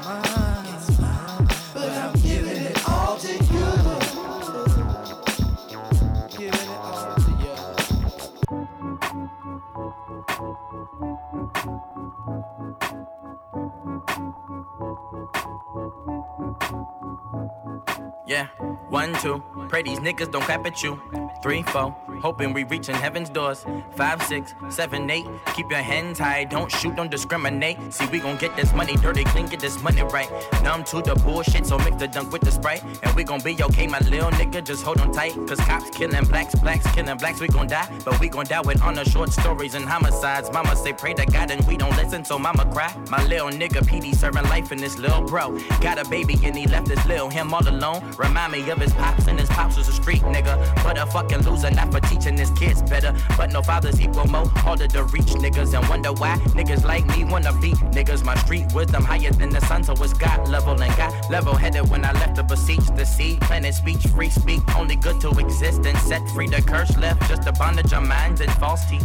One, 18.91 19.13
two. 19.15 19.41
Pray 19.69 19.81
these 19.81 19.99
niggas 19.99 20.31
don't 20.31 20.43
clap 20.43 20.65
at 20.67 20.83
you. 20.83 20.99
Three, 21.41 21.63
four. 21.63 21.95
Hoping 22.21 22.53
we 22.53 22.63
reaching 22.65 22.93
heaven's 22.93 23.29
doors. 23.29 23.65
Five, 23.95 24.21
six, 24.21 24.53
seven, 24.69 25.09
eight. 25.09 25.25
Keep 25.55 25.71
your 25.71 25.81
hands 25.81 26.19
high. 26.19 26.43
Don't 26.43 26.71
shoot, 26.71 26.95
don't 26.95 27.09
discriminate. 27.09 27.77
See, 27.91 28.05
we 28.07 28.19
gon' 28.19 28.37
get 28.37 28.55
this 28.55 28.73
money 28.73 28.95
dirty, 28.97 29.23
clean, 29.23 29.47
get 29.47 29.59
this 29.59 29.81
money 29.81 30.03
right. 30.03 30.29
Numb 30.63 30.83
to 30.85 31.01
the 31.01 31.15
bullshit, 31.15 31.65
so 31.65 31.79
mix 31.79 31.97
the 31.97 32.07
dunk 32.07 32.31
with 32.31 32.43
the 32.43 32.51
sprite. 32.51 32.83
And 33.01 33.15
we 33.15 33.23
gon' 33.23 33.41
be 33.41 33.57
okay, 33.63 33.87
my 33.87 33.97
little 33.99 34.29
nigga. 34.31 34.63
Just 34.63 34.83
hold 34.83 35.01
on 35.01 35.11
tight. 35.11 35.33
Cause 35.47 35.59
cops 35.61 35.89
killing 35.89 36.23
blacks, 36.25 36.53
blacks 36.55 36.85
killing 36.93 37.17
blacks. 37.17 37.39
We 37.39 37.47
gon' 37.47 37.67
die, 37.67 37.89
but 38.05 38.19
we 38.19 38.29
gon' 38.29 38.45
die 38.45 38.61
with 38.61 38.81
honor, 38.83 39.05
short 39.05 39.31
stories 39.31 39.73
and 39.73 39.85
homicides. 39.85 40.51
Mama 40.51 40.75
say 40.75 40.93
pray 40.93 41.15
to 41.15 41.25
God 41.25 41.49
and 41.49 41.65
we 41.67 41.75
don't 41.75 41.95
listen, 41.97 42.23
so 42.23 42.37
mama 42.37 42.65
cry. 42.71 42.95
My 43.09 43.23
little 43.25 43.49
nigga 43.49 43.81
PD 43.81 44.13
serving 44.13 44.43
life 44.43 44.71
in 44.71 44.77
this 44.77 44.99
little 44.99 45.23
bro. 45.23 45.57
Got 45.81 45.97
a 45.97 46.07
baby 46.07 46.37
and 46.43 46.55
he 46.55 46.67
left 46.67 46.87
this 46.87 47.03
little 47.07 47.29
him 47.29 47.51
all 47.51 47.67
alone. 47.67 48.03
Remind 48.17 48.51
me 48.53 48.69
of 48.69 48.77
his 48.77 48.93
pops 48.93 49.27
and 49.27 49.39
his 49.39 49.49
pops 49.49 49.77
was 49.77 49.87
a 49.87 49.93
street 49.93 50.21
nigga. 50.21 50.55
But 50.83 50.99
a 50.99 51.07
fucking 51.07 51.41
loser, 51.41 51.71
not 51.71 51.91
for 51.91 51.99
teaching 52.11 52.37
his 52.37 52.51
kids 52.51 52.81
better. 52.83 53.13
But 53.37 53.51
no 53.51 53.61
fathers 53.61 53.99
equal 53.99 54.27
more 54.27 54.47
harder 54.47 54.87
to 54.87 55.03
reach 55.05 55.31
niggas 55.43 55.77
and 55.77 55.87
wonder 55.89 56.11
why 56.11 56.35
niggas 56.57 56.83
like 56.83 57.05
me 57.15 57.23
wanna 57.23 57.53
be 57.59 57.71
niggas. 57.95 58.23
My 58.23 58.35
street 58.35 58.65
wisdom 58.73 59.03
higher 59.03 59.31
than 59.31 59.49
the 59.49 59.61
sun, 59.61 59.83
so 59.83 59.93
it's 59.93 60.13
God 60.13 60.47
level 60.47 60.79
and 60.81 60.95
got 60.97 61.11
level 61.29 61.55
headed 61.55 61.89
when 61.89 62.03
I 62.05 62.11
left 62.13 62.35
to 62.35 62.43
beseech 62.43 62.85
the 62.97 63.05
seed. 63.05 63.39
Planet 63.41 63.73
speech, 63.73 64.03
free 64.07 64.29
speak, 64.29 64.61
only 64.75 64.95
good 64.95 65.19
to 65.21 65.29
exist 65.39 65.85
and 65.85 65.97
set 65.99 66.27
free 66.29 66.47
the 66.47 66.61
curse 66.61 66.95
left. 66.97 67.27
Just 67.29 67.47
a 67.47 67.53
bondage 67.53 67.93
of 67.93 68.03
minds 68.03 68.41
and 68.41 68.51
false 68.53 68.83
teach. 68.89 69.01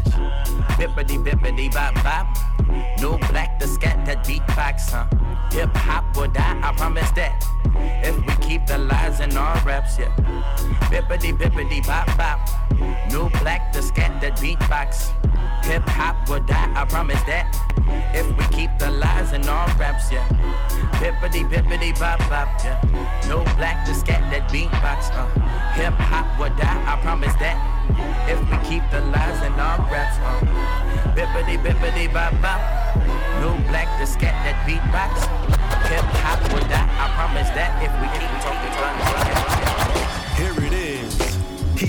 Bippity 0.78 1.22
bippity 1.24 1.72
bop 1.72 1.94
bop. 2.02 2.26
No 3.00 3.18
black 3.30 3.58
the 3.60 3.66
scat 3.66 4.04
that 4.06 4.24
beatbox, 4.24 4.90
huh? 4.90 5.06
Hip 5.52 5.74
hop 5.76 6.04
will 6.16 6.28
die, 6.28 6.60
I 6.62 6.72
promise 6.72 7.10
that. 7.12 7.44
If 8.02 8.16
we 8.26 8.34
keep 8.46 8.66
the 8.66 8.78
lies 8.78 9.20
in 9.20 9.36
our 9.36 9.58
raps, 9.64 9.98
yeah. 9.98 10.14
Bippity 10.90 11.36
bippity 11.36 11.86
bop 11.86 12.06
bop. 12.16 12.38
No 13.10 13.28
black 13.40 13.72
the 13.72 13.82
scat 13.82 14.20
that 14.20 14.36
beatbox. 14.38 15.12
Hip 15.64 15.82
hop 15.82 16.28
will 16.28 16.40
die, 16.40 16.72
I 16.74 16.84
promise 16.84 17.22
that. 17.24 17.46
If 18.14 18.26
we 18.36 18.44
keep 18.56 18.70
the 18.78 18.90
lies 18.90 19.32
in 19.32 19.48
our 19.48 19.68
raps, 19.78 20.12
yeah. 20.12 20.26
Bippity 21.00 21.42
bippity 21.50 21.98
bop 21.98 22.18
bop, 22.30 22.48
yeah. 22.64 22.80
No 23.28 23.42
black 23.56 23.86
the 23.86 23.94
scat 23.94 24.22
that 24.30 24.48
beatbox, 24.50 25.10
uh. 25.12 25.26
Hip 25.74 25.94
hop 25.94 26.38
will 26.38 26.54
die, 26.56 26.84
I 26.86 27.00
promise 27.02 27.34
that. 27.34 27.58
If 28.28 28.38
we 28.50 28.56
keep 28.68 28.82
the 28.90 29.00
lies 29.00 29.42
in 29.42 29.52
our 29.54 29.78
raps, 29.90 30.18
uh. 30.22 31.12
Bippity 31.16 31.56
bippity 31.62 32.12
bop 32.12 32.32
bop. 32.40 32.60
No 33.40 33.56
black 33.68 33.88
the 33.98 34.06
scat 34.06 34.34
that 34.44 34.56
beatbox. 34.66 35.65
Hip 35.86 36.02
hop 36.18 36.42
will 36.52 36.66
die, 36.66 36.82
I 36.98 37.06
promise 37.14 37.48
that. 37.54 37.70
If 37.78 37.92
we 38.02 38.06
keep 38.18 38.26
talking 38.42 38.74
Here 40.36 40.52
it 40.58 40.64
is. 40.64 40.65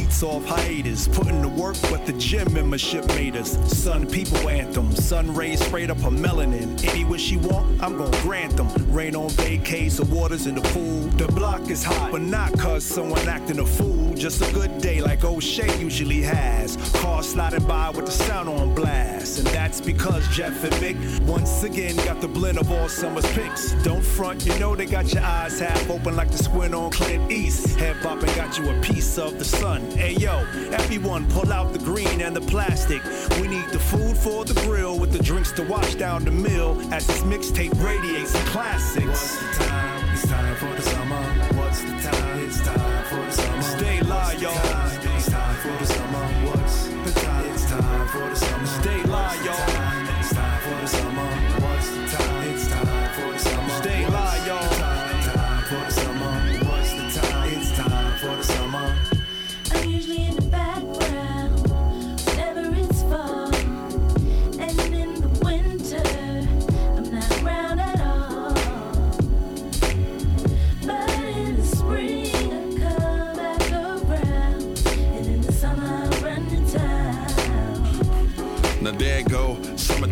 Heat's 0.08 0.24
off 0.24 0.46
hiatus, 0.46 1.06
putting 1.10 1.42
to 1.42 1.50
work 1.50 1.76
what 1.92 2.06
the 2.06 2.14
gym 2.14 2.54
membership 2.54 3.06
made 3.10 3.36
us. 3.36 3.58
Sun 3.78 4.08
people 4.10 4.48
anthem, 4.48 4.96
sun 4.96 5.36
rays 5.36 5.60
sprayed 5.60 5.92
up 5.92 6.00
her 6.00 6.10
melanin. 6.10 6.82
Any 6.88 7.04
wish 7.04 7.24
she 7.24 7.36
want, 7.36 7.84
I'm 7.84 7.98
gonna 7.98 8.22
grant 8.22 8.56
them. 8.56 8.70
Rain 8.90 9.18
on 9.18 9.30
vacays, 9.32 9.98
the 9.98 10.06
water's 10.06 10.48
in 10.48 10.56
the 10.56 10.62
pool. 10.62 11.02
The 11.18 11.28
block 11.34 11.70
is 11.70 11.84
hot, 11.84 12.14
but 12.14 12.22
not 12.22 12.58
cause 12.58 12.86
someone 12.86 13.28
acting 13.28 13.60
a 13.60 13.66
fool. 13.66 14.14
Just 14.14 14.42
a 14.42 14.52
good 14.54 14.78
day 14.78 15.02
like 15.02 15.26
O'Shea 15.26 15.78
usually 15.78 16.22
has. 16.22 16.78
Cars 17.02 17.28
sliding 17.28 17.66
by 17.66 17.90
with 17.90 18.06
the 18.06 18.12
sound 18.12 18.48
on 18.48 18.74
blast. 18.74 19.40
And 19.40 19.48
that's 19.48 19.82
because 19.82 20.26
Jeff 20.30 20.64
and 20.64 20.74
Mick 20.76 21.20
once 21.28 21.64
again 21.64 21.96
got 21.98 22.22
the 22.22 22.28
blend 22.30 22.58
of 22.58 22.72
all 22.72 22.88
summer's 22.88 23.30
picks. 23.34 23.74
Don't 23.84 24.04
front, 24.04 24.46
you 24.46 24.58
know 24.58 24.74
they 24.74 24.86
got 24.86 25.14
your 25.14 25.24
eyes 25.24 25.60
half 25.60 25.90
open 25.90 26.16
like 26.16 26.32
the 26.32 26.38
squint 26.38 26.74
on 26.74 26.92
Clint 26.92 27.30
East. 27.30 27.78
Head 27.78 27.98
bopping 27.98 28.34
got 28.38 28.58
you 28.58 28.70
a 28.70 28.82
piece 28.82 29.18
of 29.18 29.38
the 29.38 29.46
sun. 29.46 29.97
Hey 29.98 30.14
yo, 30.14 30.46
everyone 30.74 31.26
pull 31.32 31.52
out 31.52 31.74
the 31.74 31.80
green 31.80 32.22
and 32.22 32.36
the 32.36 32.42
plastic. 32.42 33.04
We 33.42 33.48
need 33.48 33.68
the 33.70 33.80
food 33.80 34.16
for 34.16 34.46
the 34.46 34.54
grill 34.62 35.00
with 35.00 35.12
the 35.12 35.18
drinks 35.18 35.52
to 35.54 35.64
wash 35.64 35.96
down 35.96 36.24
the 36.24 36.30
mill 36.30 36.80
as 36.94 37.08
this 37.08 37.22
mixtape 37.24 37.74
radiates 37.84 38.30
some 38.30 38.46
classics. 38.46 39.08
What's 39.08 39.58
the 39.58 39.66
time? 39.66 40.14
It's 40.14 40.28
time 40.28 40.56
for 40.58 40.76
the 40.76 40.82
summer. 40.84 41.24
What's 41.60 41.82
the 41.82 41.98
time? 42.10 42.46
It's 42.46 42.62
time 42.62 43.06
for 43.06 43.26
the 43.26 43.32
summer. 43.32 43.62
Stay 43.64 44.02
live, 44.02 44.40
y'all. 44.40 45.16
It's 45.16 45.30
time 45.32 45.56
for 45.56 45.84
the 45.84 45.86
summer. 45.88 46.28
What's 46.46 46.88
the 46.90 47.20
time? 47.20 47.46
It's 47.52 47.66
time 47.66 48.08
for 48.10 48.30
the 48.30 48.36
summer. 48.36 48.68
Stay 48.68 49.04
live, 49.04 49.46
y'all. 49.46 49.87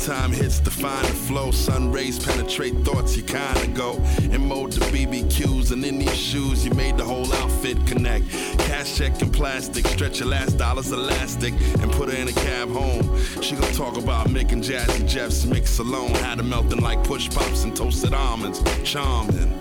Summertime 0.05 0.33
hits 0.33 0.59
define 0.59 1.01
the 1.01 1.13
flow. 1.13 1.49
Sun 1.49 1.91
rays 1.91 2.19
penetrate 2.23 2.75
thoughts, 2.85 3.17
you 3.17 3.23
kinda 3.23 3.65
go. 3.73 3.95
In 4.31 4.47
mode 4.47 4.71
to 4.73 4.79
BBQs, 4.91 5.71
and 5.71 5.83
in 5.83 5.97
these 5.97 6.15
shoes, 6.15 6.63
you 6.63 6.71
made 6.75 6.95
the 6.95 7.03
whole 7.03 7.33
outfit 7.33 7.83
connect. 7.87 8.29
Cash 8.59 8.97
check 8.97 9.19
and 9.23 9.33
plastic, 9.33 9.87
stretch 9.87 10.19
your 10.19 10.29
last 10.29 10.59
dollars 10.59 10.91
elastic, 10.91 11.55
and 11.81 11.91
put 11.91 12.11
her 12.11 12.15
in 12.15 12.27
a 12.27 12.33
cab 12.33 12.69
home. 12.69 13.19
She 13.41 13.55
gon' 13.55 13.71
talk 13.73 13.97
about 13.97 14.29
making 14.29 14.61
Jazzy 14.61 15.07
Jeff's 15.07 15.43
mix 15.43 15.79
alone. 15.79 16.13
Had 16.13 16.37
her 16.37 16.43
melting 16.43 16.81
like 16.81 17.03
push 17.03 17.27
pops 17.31 17.63
and 17.63 17.75
toasted 17.75 18.13
almonds. 18.13 18.61
Charming. 18.83 19.51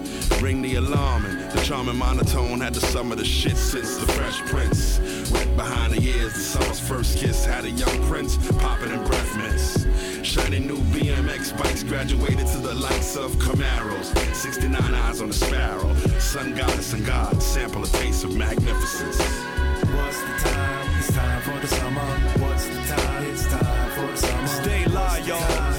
Ring 0.43 0.61
the 0.61 0.75
alarm 0.75 1.25
and 1.25 1.51
the 1.53 1.61
charming 1.63 1.97
monotone 1.97 2.61
had 2.61 2.75
the 2.75 2.81
sum 2.81 3.13
of 3.13 3.17
the 3.17 3.25
shit 3.25 3.57
since 3.57 3.97
the 3.97 4.13
Fresh 4.13 4.41
Prince. 4.41 5.01
Wet 5.31 5.57
behind 5.57 5.95
the 5.95 6.03
ears, 6.03 6.35
the 6.35 6.41
summer's 6.41 6.81
first 6.81 7.17
kiss 7.17 7.47
had 7.47 7.65
a 7.65 7.71
young 7.71 8.07
prince 8.09 8.37
popping 8.59 8.91
in 8.91 9.03
breath 9.05 9.37
mints. 9.39 9.87
Shiny 10.35 10.59
new 10.59 10.79
BMX 10.91 11.57
bikes 11.57 11.85
graduated 11.85 12.49
to 12.49 12.59
the 12.59 12.75
likes 12.75 13.15
of 13.15 13.31
Camaros. 13.37 14.11
69 14.35 14.83
eyes 14.83 15.23
on 15.23 15.29
the 15.29 15.35
sparrow. 15.35 15.95
Sun 16.19 16.57
goddess 16.57 16.93
and 16.93 17.07
God 17.07 17.41
sample 17.41 17.85
a 17.85 17.87
taste 17.87 18.25
of 18.25 18.35
magnificence. 18.37 19.17
What's 19.95 20.21
the 20.23 20.51
time? 20.51 20.99
It's 20.99 21.13
time 21.15 21.41
for 21.41 21.61
the 21.61 21.69
summer. 21.69 22.01
What's 22.43 22.67
the 22.67 22.83
time? 22.97 23.25
It's 23.27 23.47
time 23.47 23.91
for 23.93 24.11
the 24.11 24.17
summer. 24.17 24.49
Stay 24.49 24.85
live, 24.87 25.25
y'all. 25.29 25.74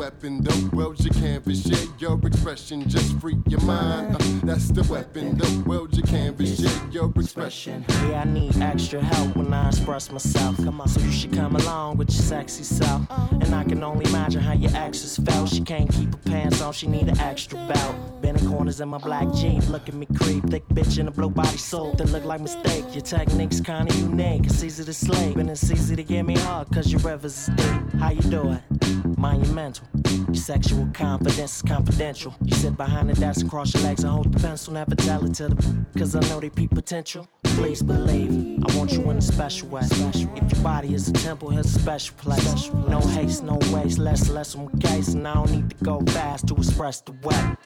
Weapon. 0.00 0.42
The 0.42 0.70
world's 0.74 1.04
your 1.04 1.12
canvas, 1.12 1.62
share 1.62 1.86
your 1.98 2.18
expression, 2.26 2.88
just 2.88 3.20
free 3.20 3.36
your 3.48 3.60
mind. 3.60 4.16
Uh, 4.16 4.18
that's 4.44 4.70
the 4.70 4.82
weapon. 4.90 5.36
The 5.36 5.62
world's 5.68 5.98
your 5.98 6.06
canvas, 6.06 6.58
share 6.58 6.88
your 6.90 7.12
expression. 7.16 7.84
Yeah, 8.08 8.22
I 8.22 8.24
need 8.24 8.56
extra 8.62 9.02
help 9.02 9.36
when 9.36 9.52
I 9.52 9.68
express 9.68 10.10
myself. 10.10 10.56
Come 10.56 10.80
on, 10.80 10.88
so 10.88 11.00
you 11.00 11.12
should 11.12 11.34
come 11.34 11.54
along 11.54 11.98
with 11.98 12.08
your 12.08 12.22
sexy 12.22 12.64
self. 12.64 13.02
And 13.42 13.54
I 13.54 13.62
can 13.64 13.84
only 13.84 14.08
imagine 14.08 14.40
how 14.40 14.54
your 14.54 14.74
exes 14.74 15.18
felt. 15.18 15.50
She 15.50 15.60
can't 15.60 15.92
keep 15.92 16.10
her 16.14 16.30
pants 16.30 16.62
on, 16.62 16.72
she 16.72 16.86
need 16.86 17.08
an 17.08 17.20
extra 17.20 17.58
belt. 17.70 18.22
Bending 18.22 18.48
corners 18.48 18.80
in 18.80 18.88
my 18.88 18.98
black 18.98 19.30
jeans, 19.34 19.68
look 19.68 19.86
at 19.86 19.94
me 19.94 20.06
creep. 20.16 20.44
Thick 20.48 20.66
bitch 20.68 20.98
in 20.98 21.08
a 21.08 21.10
blue 21.10 21.28
body 21.28 21.58
suit 21.58 21.98
that 21.98 22.08
look 22.08 22.24
like 22.24 22.40
mistake. 22.40 22.86
Your 22.94 23.02
technique's 23.02 23.60
kinda 23.60 23.94
unique, 23.96 24.46
it's 24.46 24.64
easy 24.64 24.82
to 24.82 24.94
slay. 24.94 25.34
And 25.36 25.50
it's 25.50 25.70
easy 25.70 25.94
to 25.94 26.02
get 26.02 26.22
me 26.22 26.38
hard, 26.38 26.68
cause 26.72 26.90
your 26.90 27.02
rivers 27.02 27.36
is 27.36 27.54
deep. 27.54 28.00
How 28.00 28.10
you 28.12 28.22
do 28.22 28.42
it? 28.52 29.18
Monumental. 29.18 29.89
Your 30.26 30.34
sexual 30.34 30.88
confidence 30.92 31.56
is 31.56 31.62
confidential. 31.62 32.34
You 32.42 32.54
sit 32.54 32.76
behind 32.76 33.10
the 33.10 33.14
desk 33.14 33.48
cross 33.48 33.74
your 33.74 33.82
legs 33.82 34.04
and 34.04 34.12
hold 34.12 34.32
the 34.32 34.38
pencil. 34.38 34.74
Never 34.74 34.94
tell 34.94 35.24
it 35.24 35.34
to 35.34 35.48
the 35.48 35.86
cause 35.98 36.14
I 36.14 36.20
know 36.28 36.40
they 36.40 36.50
peep 36.50 36.70
potential. 36.70 37.28
Please 37.42 37.82
believe, 37.82 38.62
I 38.66 38.76
want 38.76 38.92
you 38.92 39.10
in 39.10 39.16
a 39.18 39.22
special 39.22 39.68
way. 39.68 39.82
If 39.82 40.52
your 40.52 40.62
body 40.62 40.94
is 40.94 41.08
a 41.08 41.12
temple, 41.12 41.50
here's 41.50 41.74
a 41.74 41.78
special 41.80 42.14
place. 42.16 42.70
No 42.88 43.00
haste, 43.00 43.42
no 43.42 43.58
waste, 43.72 43.98
less, 43.98 44.28
less 44.28 44.54
on 44.54 44.68
case. 44.78 45.08
And 45.08 45.26
I 45.26 45.34
don't 45.34 45.50
need 45.50 45.70
to 45.70 45.84
go 45.84 46.00
fast 46.06 46.48
to 46.48 46.56
express 46.56 47.00
the 47.00 47.12
way. 47.22 47.56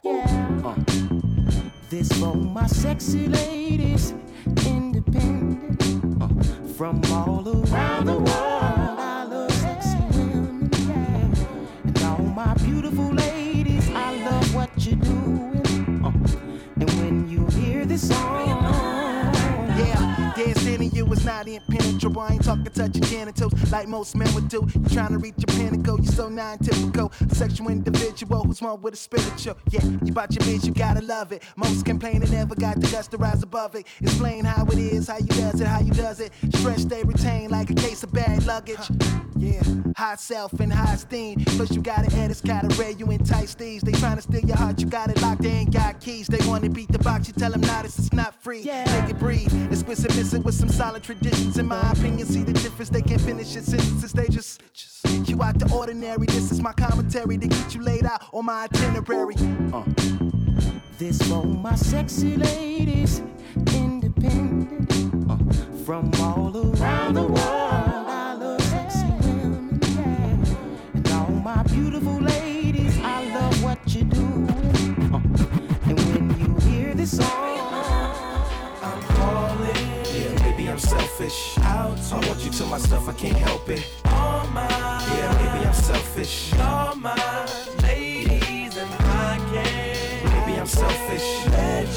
Uh. 0.65 0.75
This 1.91 2.09
for 2.19 2.35
my 2.35 2.67
sexy 2.67 3.29
ladies, 3.29 4.15
independent 4.67 5.81
uh, 6.21 6.29
from 6.75 7.01
all 7.13 7.47
around 7.47 8.07
the 8.07 8.19
world. 8.19 8.84
Beautiful 12.65 13.11
ladies, 13.13 13.91
I 13.91 14.17
love 14.25 14.55
what 14.55 14.71
you're 14.79 14.97
doing. 14.97 15.14
You 21.35 21.55
not 21.55 21.69
impenetrable. 21.69 22.21
I 22.21 22.33
ain't 22.35 22.45
talking 22.45 22.65
touching 22.65 23.03
genitals 23.03 23.73
like 23.73 23.89
most 23.89 24.15
men 24.17 24.33
would 24.35 24.49
do. 24.49 24.67
You 24.75 24.89
trying 24.91 25.13
to 25.13 25.19
reach 25.19 25.35
your 25.39 25.59
pinnacle, 25.59 26.01
you 26.01 26.07
so 26.07 26.29
non-typical. 26.29 27.13
Sexual 27.29 27.69
individual 27.69 28.45
who's 28.45 28.61
one 28.61 28.81
with 28.81 28.95
a 28.95 28.97
spiritual. 28.97 29.57
Yeah, 29.71 29.85
you 30.05 30.13
bought 30.13 30.33
your 30.33 30.45
bitch, 30.45 30.65
you 30.65 30.73
gotta 30.73 31.03
love 31.03 31.33
it. 31.33 31.43
Most 31.57 31.85
complain 31.85 32.21
they 32.21 32.31
never 32.31 32.55
got 32.55 32.81
the 32.81 32.89
guts 32.89 33.09
to 33.09 33.17
rise 33.17 33.43
above 33.43 33.75
it. 33.75 33.87
Explain 34.01 34.45
how 34.45 34.65
it 34.67 34.79
is, 34.79 35.09
how 35.09 35.19
you 35.19 35.27
does 35.27 35.61
it, 35.61 35.67
how 35.67 35.81
you 35.81 35.93
does 35.93 36.21
it. 36.21 36.33
Stress 36.55 36.85
they 36.85 37.03
retain 37.03 37.51
like 37.51 37.71
a 37.71 37.75
case 37.75 38.03
of 38.03 38.13
bad 38.13 38.47
luggage. 38.47 38.91
Yeah, 39.37 39.63
high 39.97 40.15
self 40.17 40.53
and 40.61 40.73
high 40.73 40.95
esteem. 40.95 41.45
Plus 41.45 41.71
you 41.73 41.83
got 41.83 42.05
to 42.05 42.15
an 42.15 42.23
edit, 42.23 42.41
category, 42.45 42.95
you 42.95 43.11
in 43.11 43.25
tight 43.25 43.49
steez. 43.49 43.81
They 43.81 43.93
trying 43.93 44.17
to 44.17 44.23
steal 44.23 44.41
your 44.41 44.57
heart, 44.57 44.81
you 44.81 44.87
got 44.87 45.11
it 45.11 45.21
locked, 45.21 45.43
they 45.43 45.51
ain't 45.51 45.73
got 45.73 46.01
keys. 46.01 46.27
They 46.29 46.47
wanna 46.47 46.71
beat 46.71 46.91
the 46.91 46.99
box, 46.99 47.29
you 47.29 47.35
tell 47.35 47.51
them 47.51 47.61
nah, 47.63 47.83
this 47.83 47.99
is 47.99 48.13
not 48.13 48.35
free. 48.43 48.61
Yeah. 48.61 48.85
Take 48.85 49.11
it, 49.11 49.19
breathe. 49.19 49.53
Exquisite 49.71 50.15
missing 50.17 50.43
with 50.43 50.55
some 50.55 50.69
solid 50.69 51.03
In 51.59 51.67
my 51.67 51.91
opinion, 51.93 52.27
see 52.27 52.43
the 52.43 52.53
difference, 52.53 52.91
they 52.91 53.03
can't 53.03 53.21
finish 53.21 53.57
it 53.57 53.65
sentences, 53.65 54.13
they 54.13 54.29
just. 54.29 54.61
just 54.73 55.05
you 55.29 55.43
out 55.43 55.59
the 55.59 55.73
ordinary. 55.75 56.27
This 56.27 56.51
is 56.51 56.61
my 56.61 56.73
commentary 56.73 57.39
to 57.39 57.47
get 57.49 57.75
you 57.75 57.83
laid 57.83 58.05
out 58.05 58.23
on 58.33 58.47
my 58.47 58.65
itinerary. 58.65 59.35
Uh. 59.73 59.85
this 60.99 61.21
for 61.29 61.45
my 61.45 61.75
sexy 61.75 62.37
ladies, 62.37 63.23
independent 63.75 64.91
uh, 65.31 65.37
from 65.85 66.11
all 66.21 66.57
around 66.57 67.15
the 67.15 67.23
world. 67.23 67.39
I 67.39 68.35
love 68.35 68.61
sexy 68.63 69.07
women, 69.27 69.81
yeah. 69.83 70.95
And 70.95 71.09
all 71.13 71.31
my 71.31 71.63
beautiful 71.65 72.21
ladies, 72.21 72.99
I 73.01 73.25
love 73.35 73.63
what 73.63 73.79
you 73.95 74.05
do. 74.05 74.27
Uh, 75.15 75.21
and 75.89 76.01
when 76.11 76.39
you 76.41 76.55
hear 76.71 76.95
this 76.95 77.17
song, 77.17 77.54
selfish. 81.29 81.59
I 82.13 82.27
want 82.27 82.45
you 82.45 82.51
to 82.51 82.67
myself, 82.67 83.09
I 83.09 83.13
can't 83.13 83.37
help 83.37 83.69
it. 83.69 83.87
All 84.07 84.47
mine. 84.49 84.69
Yeah, 84.71 85.33
maybe 85.39 85.67
I'm 85.67 85.75
selfish. 85.75 86.53
All 86.55 86.95
mine. 86.97 87.49
Ladies, 87.83 88.77
and 88.77 88.91
I 89.01 89.39
can't. 89.53 90.47
Maybe 90.47 90.61
I'm 90.61 90.67
selfish. 90.67 91.47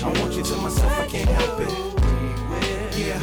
I 0.03 0.19
want 0.19 0.34
you 0.34 0.43
to 0.43 0.55
myself, 0.57 0.91
I 0.91 1.07
can't 1.07 1.30
help 1.30 1.59
it. 1.61 1.73
Yeah, 2.97 3.19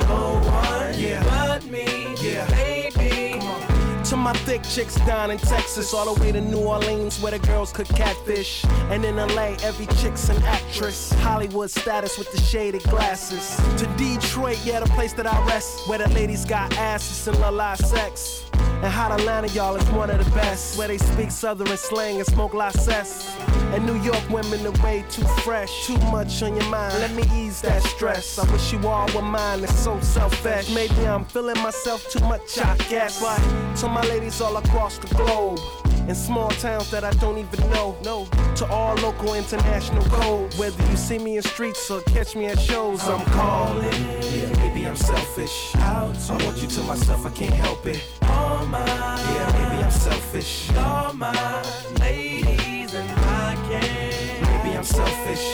my 4.24 4.32
thick 4.32 4.62
chicks 4.62 4.94
down 5.06 5.30
in 5.30 5.36
Texas, 5.36 5.92
all 5.92 6.14
the 6.14 6.18
way 6.18 6.32
to 6.32 6.40
New 6.40 6.60
Orleans, 6.60 7.20
where 7.20 7.30
the 7.30 7.46
girls 7.46 7.70
cook 7.70 7.86
catfish. 7.88 8.64
And 8.90 9.04
in 9.04 9.16
LA, 9.16 9.54
every 9.62 9.84
chick's 9.96 10.30
an 10.30 10.42
actress. 10.44 11.12
Hollywood 11.20 11.70
status 11.70 12.16
with 12.16 12.32
the 12.32 12.40
shaded 12.40 12.82
glasses. 12.84 13.54
To 13.78 13.86
Detroit, 13.98 14.58
yeah, 14.64 14.80
the 14.80 14.86
place 14.86 15.12
that 15.12 15.26
I 15.26 15.46
rest, 15.46 15.86
where 15.88 15.98
the 15.98 16.08
ladies 16.14 16.46
got 16.46 16.74
asses 16.78 17.28
and 17.28 17.38
love 17.38 17.54
live 17.54 17.78
sex. 17.78 18.43
And 18.82 18.92
Hot 18.92 19.12
Atlanta, 19.18 19.48
y'all, 19.48 19.76
is 19.76 19.88
one 19.90 20.10
of 20.10 20.24
the 20.24 20.30
best, 20.32 20.78
where 20.78 20.88
they 20.88 20.98
speak 20.98 21.30
Southern 21.30 21.76
slang 21.76 22.16
and 22.18 22.26
smoke 22.26 22.54
la 22.54 22.70
cess. 22.70 23.36
And 23.72 23.86
New 23.86 24.00
York 24.02 24.22
women 24.30 24.66
are 24.66 24.82
way 24.84 25.04
too 25.10 25.24
fresh, 25.42 25.86
too 25.86 25.98
much 26.10 26.42
on 26.42 26.54
your 26.56 26.68
mind. 26.68 26.94
Let 27.00 27.12
me 27.12 27.24
ease 27.34 27.60
that 27.62 27.82
stress. 27.82 28.38
I 28.38 28.50
wish 28.52 28.72
you 28.72 28.86
all 28.86 29.08
were 29.14 29.22
mine, 29.22 29.64
it's 29.64 29.78
so 29.78 29.98
selfish. 30.00 30.72
Maybe 30.74 31.06
I'm 31.06 31.24
feeling 31.24 31.60
myself 31.62 32.08
too 32.10 32.20
much, 32.20 32.58
I 32.58 32.76
guess. 32.88 33.20
But 33.20 33.38
to 33.80 33.88
my 33.88 34.02
ladies 34.02 34.40
all 34.40 34.56
across 34.56 34.98
the 34.98 35.08
globe. 35.14 35.60
In 36.06 36.14
small 36.14 36.50
towns 36.50 36.90
that 36.90 37.02
I 37.02 37.12
don't 37.12 37.38
even 37.38 37.70
know. 37.70 37.96
No, 38.04 38.26
to 38.56 38.66
all 38.66 38.94
local 38.96 39.34
international 39.34 40.04
code. 40.04 40.52
Whether 40.54 40.84
you 40.90 40.96
see 40.96 41.18
me 41.18 41.38
in 41.38 41.42
streets 41.42 41.90
or 41.90 42.02
catch 42.02 42.36
me 42.36 42.44
at 42.46 42.60
shows, 42.60 43.08
I'm 43.08 43.24
calling. 43.32 43.84
Yeah, 44.20 44.52
maybe 44.58 44.86
I'm 44.86 44.96
selfish. 44.96 45.74
Out. 45.76 46.14
I 46.30 46.44
want 46.44 46.60
you 46.60 46.68
to 46.68 46.82
myself, 46.82 47.24
I 47.24 47.30
can't 47.30 47.54
help 47.54 47.86
it. 47.86 48.04
All 48.22 48.66
mine. 48.66 48.86
Yeah, 48.86 49.68
maybe 49.70 49.82
I'm 49.82 49.90
selfish. 49.90 50.70
All 50.76 51.14
mine. 51.14 51.64
Ladies, 52.00 52.92
and 52.94 53.10
I 53.10 53.54
can't. 53.68 54.64
Maybe 54.64 54.76
I'm 54.76 54.84
selfish. 54.84 55.44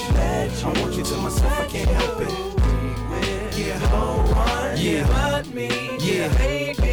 I 0.64 0.80
want 0.80 0.94
you 0.94 1.04
to 1.04 1.16
myself, 1.18 1.60
I 1.60 1.66
can't 1.66 1.90
help 1.90 2.20
it. 2.22 2.50
Yeah, 3.56 3.78
no 3.90 4.34
one. 4.34 4.76
Yeah. 4.76 5.06
but 5.06 5.46
me. 5.54 5.68
Yeah. 6.00 6.28
baby. 6.38 6.89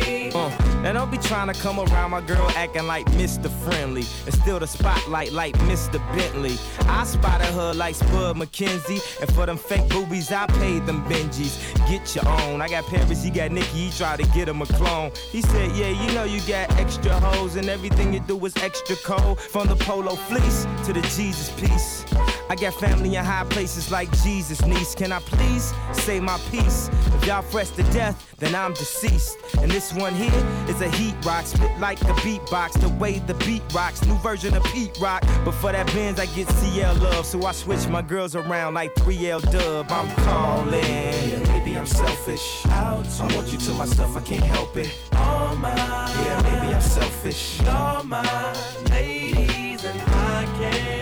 And 0.88 0.96
don't 0.96 1.12
be 1.12 1.18
trying 1.18 1.54
to 1.54 1.60
come 1.60 1.82
around 1.82 2.12
my 2.12 2.22
girl 2.22 2.50
acting 2.52 2.88
like 2.88 3.06
Mr. 3.08 3.50
Friendly 3.66 4.06
and 4.26 4.34
steal 4.34 4.58
the 4.58 4.68
spotlight 4.68 5.34
like 5.34 5.54
Mr. 5.68 6.00
Bentley. 6.16 6.56
I 6.88 7.04
spotted 7.04 7.48
her 7.48 7.74
like 7.74 7.96
Spud 7.96 8.38
McKenzie, 8.38 9.02
and 9.20 9.30
for 9.36 9.46
them 9.46 9.58
fake 9.58 9.90
boobies, 9.90 10.32
I 10.32 10.48
paid 10.48 10.86
them 10.86 11.04
Benjis. 11.04 11.60
Get 11.90 12.16
your 12.16 12.26
own. 12.40 12.62
I 12.62 12.70
got 12.70 12.86
Paris, 12.86 13.22
he 13.22 13.30
got 13.30 13.52
Nicky, 13.52 13.90
he 13.90 13.98
tried 13.98 14.22
to 14.22 14.26
get 14.28 14.48
him 14.48 14.62
a 14.62 14.66
clone. 14.66 15.12
He 15.30 15.42
said, 15.42 15.76
Yeah, 15.76 15.90
you 15.90 16.10
know 16.14 16.24
you 16.24 16.40
got 16.48 16.74
extra 16.80 17.20
hoes, 17.20 17.58
and 17.58 17.68
everything 17.68 18.14
you 18.14 18.22
do 18.22 18.46
is 18.46 18.56
extra 18.56 18.96
cold. 18.96 19.42
From 19.42 19.68
the 19.68 19.76
polo 19.76 20.16
fleece 20.16 20.66
to 20.86 20.94
the 20.94 21.02
Jesus 21.02 21.50
piece. 21.60 22.06
I 22.50 22.56
got 22.56 22.74
family 22.76 23.16
in 23.16 23.26
high 23.26 23.44
places 23.46 23.92
like 23.92 24.10
Jesus, 24.24 24.66
niece. 24.66 24.96
Can 24.96 25.12
I 25.12 25.20
please 25.20 25.74
say 25.92 26.20
my 26.20 26.38
piece? 26.50 26.90
If 27.16 27.26
y'all 27.28 27.42
fresh 27.42 27.70
to 27.72 27.84
death, 27.92 28.36
then 28.38 28.56
I'm 28.56 28.74
deceased. 28.74 29.38
And 29.60 29.70
this 29.70 29.94
one 29.94 30.14
here 30.14 30.32
is 30.70 30.82
a 30.82 30.90
heat 30.90 31.16
rock, 31.26 31.46
split 31.46 31.78
like 31.80 32.00
the 32.00 32.14
beatbox, 32.24 32.80
the 32.80 32.90
way 32.90 33.20
the 33.20 33.34
beat 33.46 33.64
rocks. 33.74 34.06
New 34.06 34.18
version 34.20 34.56
of 34.56 34.64
Pete 34.66 34.98
Rock. 35.02 35.24
But 35.44 35.52
for 35.54 35.72
that 35.72 35.88
Benz, 35.88 36.20
I 36.20 36.26
get 36.28 36.48
CL 36.50 36.96
love, 36.96 37.26
so 37.26 37.46
I 37.46 37.52
switch 37.52 37.88
my 37.88 38.02
girls 38.02 38.36
around 38.36 38.76
like 38.76 38.94
3L 38.96 39.42
dub. 39.52 39.92
I'm 39.92 40.10
calling. 40.24 40.84
Yeah, 40.84 41.40
maybe 41.48 41.78
I'm 41.78 41.86
selfish. 41.86 42.66
Out. 42.68 43.06
I 43.20 43.36
want 43.36 43.52
you 43.52 43.58
to 43.58 43.72
my 43.74 43.86
stuff, 43.86 44.16
I 44.16 44.22
can't 44.22 44.44
help 44.44 44.78
it. 44.78 44.94
All 45.14 45.56
mine. 45.56 45.76
Yeah, 45.76 46.42
maybe 46.44 46.74
I'm 46.74 46.82
selfish. 46.82 47.62
All 47.68 48.04
my 48.04 48.54
Ladies, 48.90 49.84
and 49.84 50.02
I 50.02 50.46
can't. 50.60 50.97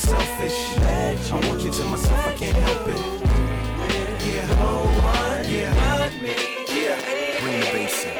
Selfish. 0.00 0.78
I 0.78 1.34
want 1.46 1.60
you 1.62 1.70
to 1.70 1.84
myself, 1.84 2.26
I 2.26 2.32
can't 2.32 2.56
help 2.56 2.88
it. 2.88 2.96
Yeah, 4.26 4.46
no 4.58 4.84
one 5.04 5.44
yeah. 5.46 5.98
but 5.98 6.14
me. 6.22 6.34
Yeah, 6.74 6.98
bring 7.40 7.60
the 7.60 7.66
bass 7.70 8.04
in. 8.06 8.12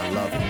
I 0.00 0.02
love 0.16 0.32
it. 0.32 0.44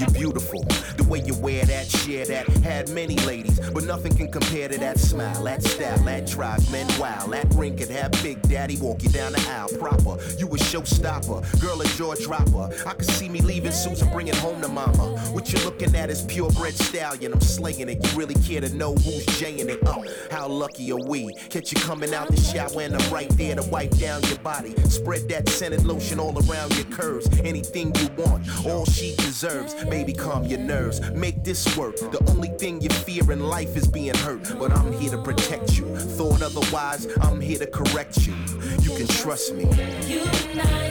You're 0.00 0.10
beautiful. 0.10 0.83
Way 1.14 1.22
you 1.26 1.34
wear 1.34 1.64
that, 1.66 1.86
share 1.86 2.26
that, 2.26 2.48
had 2.64 2.88
many 2.88 3.14
ladies, 3.18 3.60
but 3.70 3.84
nothing 3.84 4.16
can 4.16 4.32
compare 4.32 4.68
to 4.68 4.76
that 4.78 4.98
smile, 4.98 5.44
that 5.44 5.62
style, 5.62 5.96
that 5.98 6.26
drive 6.26 6.68
men 6.72 6.88
wild. 6.98 7.32
That 7.32 7.46
ring 7.54 7.76
could 7.76 7.88
have 7.90 8.10
Big 8.20 8.42
Daddy 8.42 8.78
walk 8.78 9.04
you 9.04 9.10
down 9.10 9.30
the 9.30 9.38
aisle 9.48 9.68
proper. 9.78 10.20
You 10.38 10.48
a 10.48 10.58
showstopper, 10.58 11.60
girl 11.60 11.80
a 11.80 11.86
jaw 11.86 12.16
dropper. 12.16 12.68
I 12.84 12.94
could 12.94 13.06
see 13.06 13.28
me 13.28 13.40
leaving 13.42 13.70
Susan, 13.70 14.10
bringing 14.10 14.34
home 14.34 14.60
to 14.62 14.66
mama. 14.66 15.20
What 15.30 15.52
you 15.52 15.64
looking 15.64 15.94
at 15.94 16.10
is 16.10 16.22
purebred 16.22 16.74
stallion. 16.74 17.32
I'm 17.32 17.40
slaying 17.40 17.88
it. 17.88 18.04
You 18.04 18.18
really 18.18 18.34
care 18.34 18.60
to 18.60 18.74
know 18.74 18.94
who's 18.94 19.24
jaying 19.38 19.68
it? 19.70 19.78
Oh, 19.86 20.04
how 20.32 20.48
lucky 20.48 20.90
are 20.90 21.08
we? 21.08 21.32
Catch 21.48 21.70
you 21.70 21.80
coming 21.80 22.12
out 22.12 22.26
the 22.26 22.40
shower 22.40 22.82
and 22.82 22.96
I'm 22.96 23.12
right 23.12 23.30
there 23.36 23.54
to 23.54 23.62
wipe 23.62 23.96
down 23.98 24.20
your 24.24 24.38
body. 24.38 24.74
Spread 24.88 25.28
that 25.28 25.48
scented 25.48 25.84
lotion 25.84 26.18
all 26.18 26.36
around 26.50 26.74
your 26.74 26.86
curves. 26.86 27.28
Anything 27.44 27.94
you 28.00 28.08
want, 28.16 28.66
all 28.66 28.84
she 28.84 29.14
deserves. 29.14 29.74
Baby, 29.84 30.12
calm 30.12 30.42
your 30.46 30.58
nerves. 30.58 31.03
Make 31.12 31.44
this 31.44 31.76
work. 31.76 31.96
The 31.96 32.24
only 32.30 32.48
thing 32.48 32.80
you 32.80 32.88
fear 32.88 33.30
in 33.32 33.40
life 33.40 33.76
is 33.76 33.86
being 33.86 34.14
hurt. 34.16 34.56
But 34.58 34.72
I'm 34.72 34.92
here 34.92 35.10
to 35.10 35.22
protect 35.22 35.76
you. 35.76 35.84
Thought 35.96 36.42
otherwise, 36.42 37.06
I'm 37.20 37.40
here 37.40 37.58
to 37.58 37.66
correct 37.66 38.26
you. 38.26 38.34
You 38.80 38.96
can 38.96 39.06
trust 39.06 39.54
me. 39.54 39.64
You 40.06 40.20
and 40.20 40.60
I. 40.60 40.84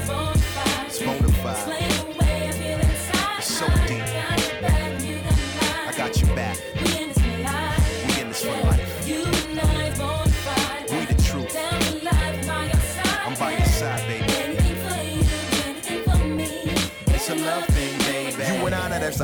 It's 0.96 1.02
bona 1.02 1.28
fide. 1.42 1.56
Explain 1.56 2.12
the 2.12 2.20
way 2.20 2.48
I 2.48 2.52
feel 2.52 2.80
inside. 2.80 3.38
It's 3.40 3.48
so 3.48 3.68
deep. 3.88 4.13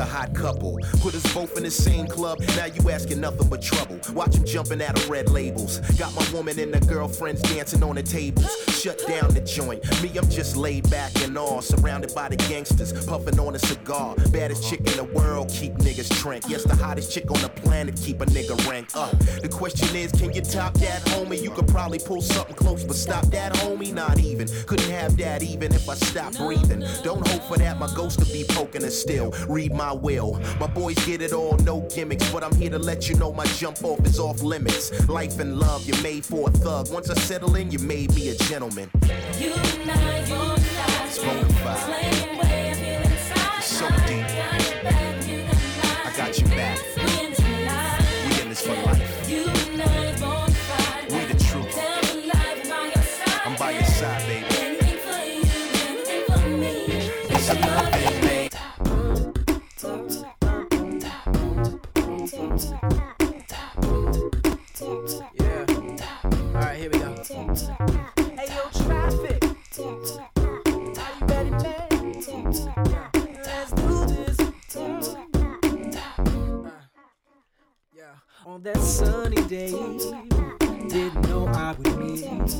A 0.00 0.04
hot 0.04 0.34
couple. 0.34 0.78
Put 1.00 1.14
us 1.14 1.34
both 1.34 1.56
in 1.56 1.62
the 1.62 1.70
same 1.70 2.06
club. 2.06 2.40
Now 2.56 2.64
you 2.64 2.90
asking 2.90 3.20
nothing 3.20 3.48
but 3.48 3.62
trouble. 3.62 4.00
Watch 4.12 4.34
them 4.34 4.44
jumping 4.44 4.82
out 4.82 4.98
of 4.98 5.08
red 5.08 5.30
labels. 5.30 5.78
Got 5.98 6.14
my 6.14 6.26
woman 6.32 6.58
and 6.58 6.72
the 6.72 6.80
girlfriends 6.86 7.42
dancing 7.42 7.82
on 7.82 7.96
the 7.96 8.02
tables. 8.02 8.50
Shut 8.68 8.98
down 9.06 9.32
the 9.34 9.40
joint. 9.40 9.84
Me, 10.02 10.10
I'm 10.16 10.28
just 10.28 10.56
laid 10.56 10.88
back 10.90 11.12
and 11.22 11.36
all. 11.36 11.60
Surrounded 11.60 12.14
by 12.14 12.28
the 12.28 12.36
gangsters, 12.36 12.92
puffing 13.06 13.38
on 13.38 13.54
a 13.54 13.58
cigar. 13.58 14.14
Baddest 14.32 14.68
chick 14.68 14.80
in 14.80 14.96
the 14.96 15.04
world, 15.04 15.50
keep 15.50 15.74
niggas 15.74 16.10
trank. 16.18 16.44
Yes, 16.48 16.64
the 16.64 16.74
hottest 16.74 17.12
chick 17.12 17.30
on 17.30 17.40
the 17.42 17.50
planet, 17.50 17.96
keep 17.96 18.20
a 18.22 18.26
nigga 18.26 18.56
rank 18.68 18.88
up. 18.94 19.16
The 19.42 19.48
question 19.48 19.94
is, 19.94 20.10
can 20.12 20.32
you 20.32 20.40
top 20.40 20.74
that, 20.74 21.02
homie? 21.06 21.42
You 21.42 21.50
could 21.50 21.68
probably 21.68 21.98
pull 21.98 22.22
something 22.22 22.56
close, 22.56 22.84
but 22.84 22.96
stop 22.96 23.26
that, 23.26 23.52
homie? 23.54 23.92
Not 23.92 24.18
even. 24.18 24.48
Couldn't 24.66 24.90
have 24.90 25.16
that 25.18 25.42
even 25.42 25.74
if 25.74 25.88
I 25.88 25.94
stopped 25.94 26.38
breathing. 26.38 26.84
Don't 27.02 27.26
hope 27.28 27.42
for 27.42 27.58
that, 27.58 27.78
my 27.78 27.92
ghost 27.94 28.18
to 28.20 28.24
be 28.32 28.44
poking 28.48 28.84
us 28.84 28.96
still. 28.96 29.34
Read 29.48 29.74
my 29.74 29.89
will. 29.92 30.40
My 30.58 30.66
boys 30.66 30.96
get 31.06 31.22
it 31.22 31.32
all, 31.32 31.56
no 31.58 31.80
gimmicks, 31.94 32.30
but 32.32 32.42
I'm 32.42 32.54
here 32.54 32.70
to 32.70 32.78
let 32.78 33.08
you 33.08 33.16
know 33.16 33.32
my 33.32 33.44
jump 33.44 33.82
off 33.84 34.04
is 34.06 34.18
off 34.18 34.42
limits. 34.42 35.08
Life 35.08 35.38
and 35.40 35.58
love, 35.58 35.86
you're 35.86 36.02
made 36.02 36.24
for 36.24 36.48
a 36.48 36.52
thug. 36.52 36.90
Once 36.92 37.10
I 37.10 37.14
settle 37.14 37.54
in, 37.56 37.70
you 37.70 37.78
made 37.78 38.14
me 38.14 38.30
a 38.30 38.34
gentleman. 38.34 38.90
You 39.38 39.52
and 39.52 39.90
I 39.90 40.20
on 40.32 40.58
fire. 40.58 41.06
It's 41.06 41.18
bona 41.18 41.48
fide. 41.64 42.06
Explain 42.06 42.38
the 42.38 42.44
I 42.44 42.74
feel 42.74 43.12
inside. 43.12 43.58
It's 43.58 43.66
so 43.66 43.88
deep. 44.06 44.39
That 78.62 78.76
sunny 78.76 79.42
day, 79.44 79.70
didn't 80.88 81.22
know 81.28 81.46
I 81.46 81.72
would 81.78 81.96
meet 81.98 82.50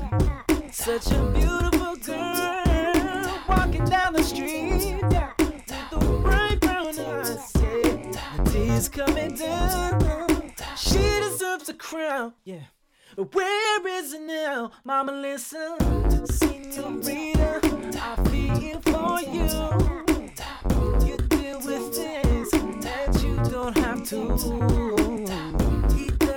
such 0.72 1.12
a 1.12 1.30
beautiful 1.34 1.94
girl 1.96 3.42
walking 3.46 3.84
down 3.84 4.14
the 4.14 4.22
street. 4.22 4.98
With 5.02 5.66
the 5.90 6.20
bright 6.22 6.58
brown 6.60 6.86
eyes, 6.88 7.52
yeah. 7.56 8.12
The 8.36 8.50
tears 8.50 8.88
coming 8.88 9.34
down. 9.34 10.52
She 10.74 10.98
deserves 10.98 11.68
a 11.68 11.74
crown. 11.74 12.32
Yeah. 12.44 12.64
Where 13.16 13.86
is 13.86 14.14
it 14.14 14.22
now? 14.22 14.72
Mama, 14.84 15.12
listen. 15.12 15.76
Senorita, 16.24 17.60
I 18.00 18.16
feel 18.30 18.80
for 18.80 19.20
you. 19.20 19.48
You 21.06 21.16
deal 21.28 21.60
with 21.60 21.94
things 21.94 22.50
that 22.84 23.22
you 23.22 23.36
don't 23.50 23.76
have 23.76 24.02
to. 24.08 25.69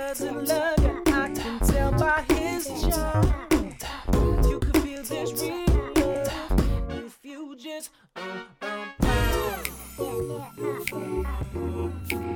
Doesn't 0.06 0.44
love 0.44 0.78
you, 0.80 1.02
I 1.06 1.30
can 1.30 1.58
tell 1.60 1.90
by 1.92 2.22
his 2.28 2.66
charm. 2.82 3.24
You 4.46 4.58
can 4.60 4.72
feel 4.82 5.02
this 5.02 5.32
real 5.40 5.64
love 5.96 6.90
if 6.90 7.18
you 7.22 7.56
just. 7.56 7.88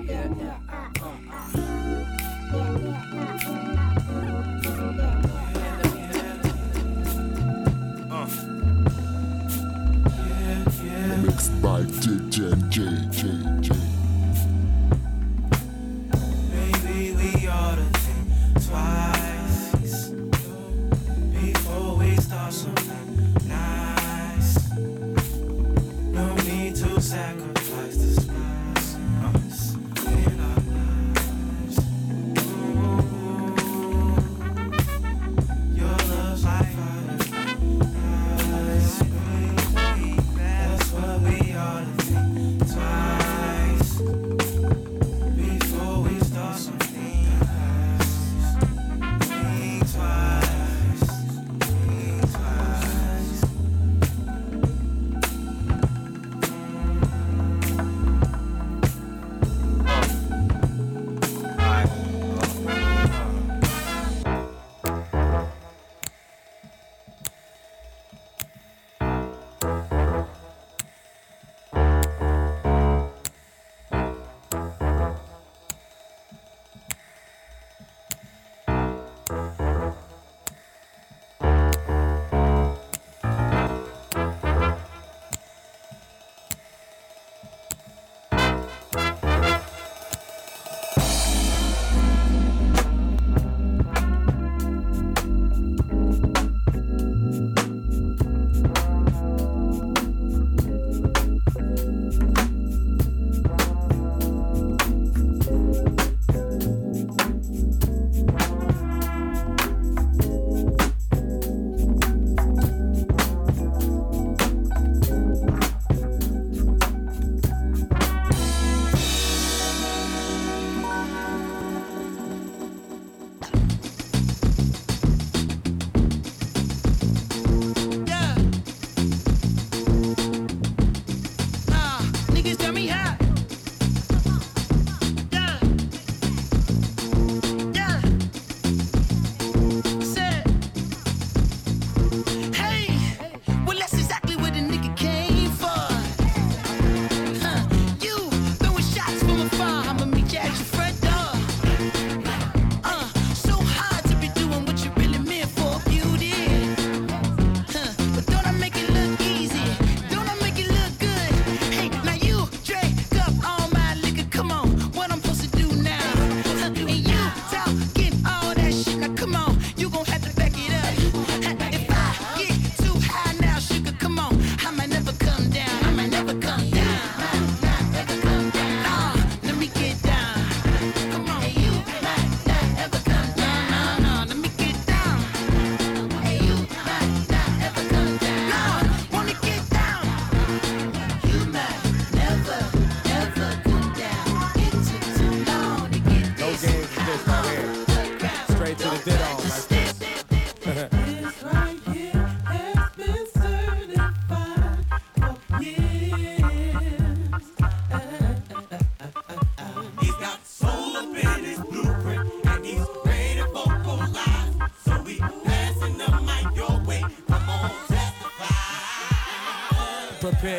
Yeah, 0.07 0.29
yeah. 0.39 0.57
Mixed 11.23 11.63
by 11.63 11.83
DJ 11.83 12.55
JJ. 12.73 13.58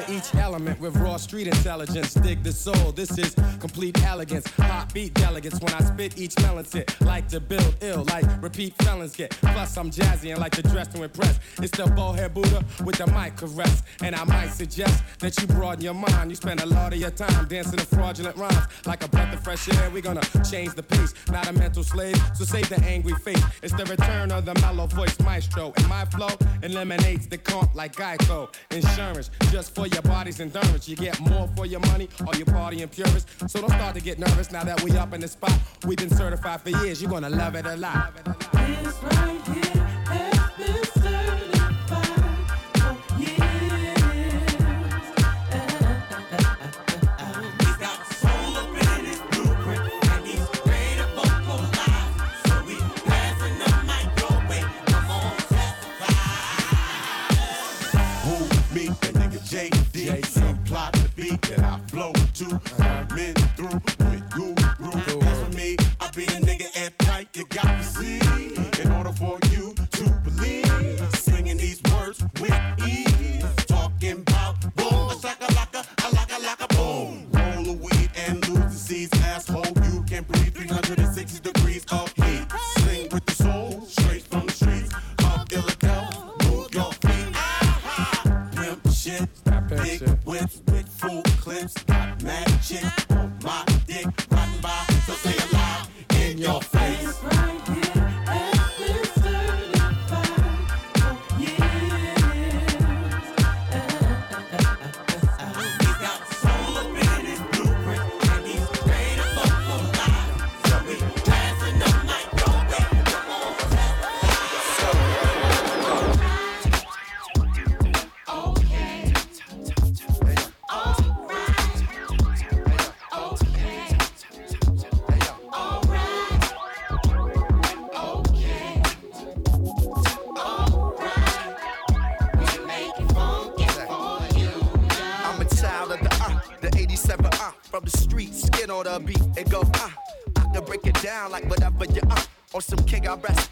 Each 0.08 0.34
element 0.36 0.80
with 0.80 0.96
raw 0.98 1.18
street 1.18 1.48
intelligence. 1.48 2.14
Dig 2.14 2.44
the 2.44 2.52
soul. 2.52 2.92
This 2.92 3.18
is 3.18 3.36
complete 3.60 4.02
elegance. 4.04 4.48
Hot 4.58 4.94
beat 4.94 5.14
delegates 5.14 5.60
when 5.60 5.74
I 5.74 5.82
spit 5.82 6.18
each 6.18 6.38
melon 6.40 6.66
sit. 6.66 6.96
Like 7.02 7.28
to 7.30 7.40
build 7.40 7.76
ill, 7.82 8.06
like 8.06 8.26
repeat 8.42 8.74
felons 8.82 9.16
get. 9.16 9.32
Plus 9.32 9.78
I'm 9.78 9.92
jazzy 9.92 10.32
and 10.32 10.40
like 10.40 10.54
to 10.54 10.64
dress 10.64 10.88
to 10.90 11.04
impress. 11.04 11.40
It's 11.62 11.76
the 11.78 11.86
bowhead 11.88 12.34
Buddha 12.34 12.64
with 12.84 12.98
the 12.98 13.08
mic 13.08 13.36
caress. 13.36 13.84
And 14.02 14.16
I 14.16 14.24
might 14.24 14.50
suggest 14.50 15.04
that 15.20 15.40
you 15.40 15.48
broaden 15.48 15.84
your 15.84 15.94
mind. 15.94 16.30
You 16.30 16.36
spend 16.36 16.62
a 16.62 16.66
lot 16.66 16.94
of 16.94 17.00
your 17.00 17.12
time 17.12 17.48
dancing 17.48 17.80
to 17.80 17.86
fraudulent 17.86 18.38
rhymes. 18.38 18.68
Like 18.86 19.04
a 19.04 19.08
fresh 19.40 19.68
air, 19.70 19.90
we 19.90 20.02
gonna 20.02 20.22
change 20.50 20.74
the 20.76 20.84
pace. 20.84 21.14
Not 21.32 21.48
a 21.48 21.54
mental 21.54 21.84
slave, 21.84 22.16
so 22.34 22.44
save 22.44 22.70
the 22.70 22.80
angry 22.86 23.14
face. 23.14 23.44
It's 23.64 23.74
the 23.74 23.86
return 23.86 24.32
of 24.32 24.46
the 24.46 24.54
mellow 24.62 24.88
voice 24.88 25.18
maestro. 25.20 25.74
And 25.78 25.88
my 25.88 26.06
flow 26.06 26.30
eliminates 26.62 27.28
the 27.28 27.38
comp 27.38 27.74
like 27.76 27.96
Geico. 27.96 28.54
Insurance, 28.72 29.32
just 29.52 29.74
for 29.76 29.88
your 29.88 30.02
body's 30.02 30.40
endurance. 30.40 30.88
You 30.88 30.96
get 30.96 31.20
more 31.22 31.50
for 31.56 31.66
your 31.66 31.82
money, 31.82 32.10
or 32.26 32.36
you 32.36 32.46
party 32.46 32.82
in 32.82 32.90
purist. 32.90 33.28
So 33.50 33.62
don't 33.62 33.72
start 33.72 33.96
to 33.96 34.02
get 34.02 34.20
nervous 34.20 34.52
now 34.52 34.64
that 34.64 34.82
we 34.84 34.92
up 34.98 35.14
in 35.14 35.22
the 35.22 35.28
spot. 35.28 35.58
We've 35.86 35.98
been 35.98 36.10
certified 36.10 36.62
for 36.62 36.70
years, 36.70 37.02
you're 37.02 37.12
gonna 37.12 37.30
love 37.30 37.56
it 37.56 37.66
a 37.66 37.76
lot. 37.76 38.14
This 38.54 39.04
right 39.04 39.42
here 39.48 39.89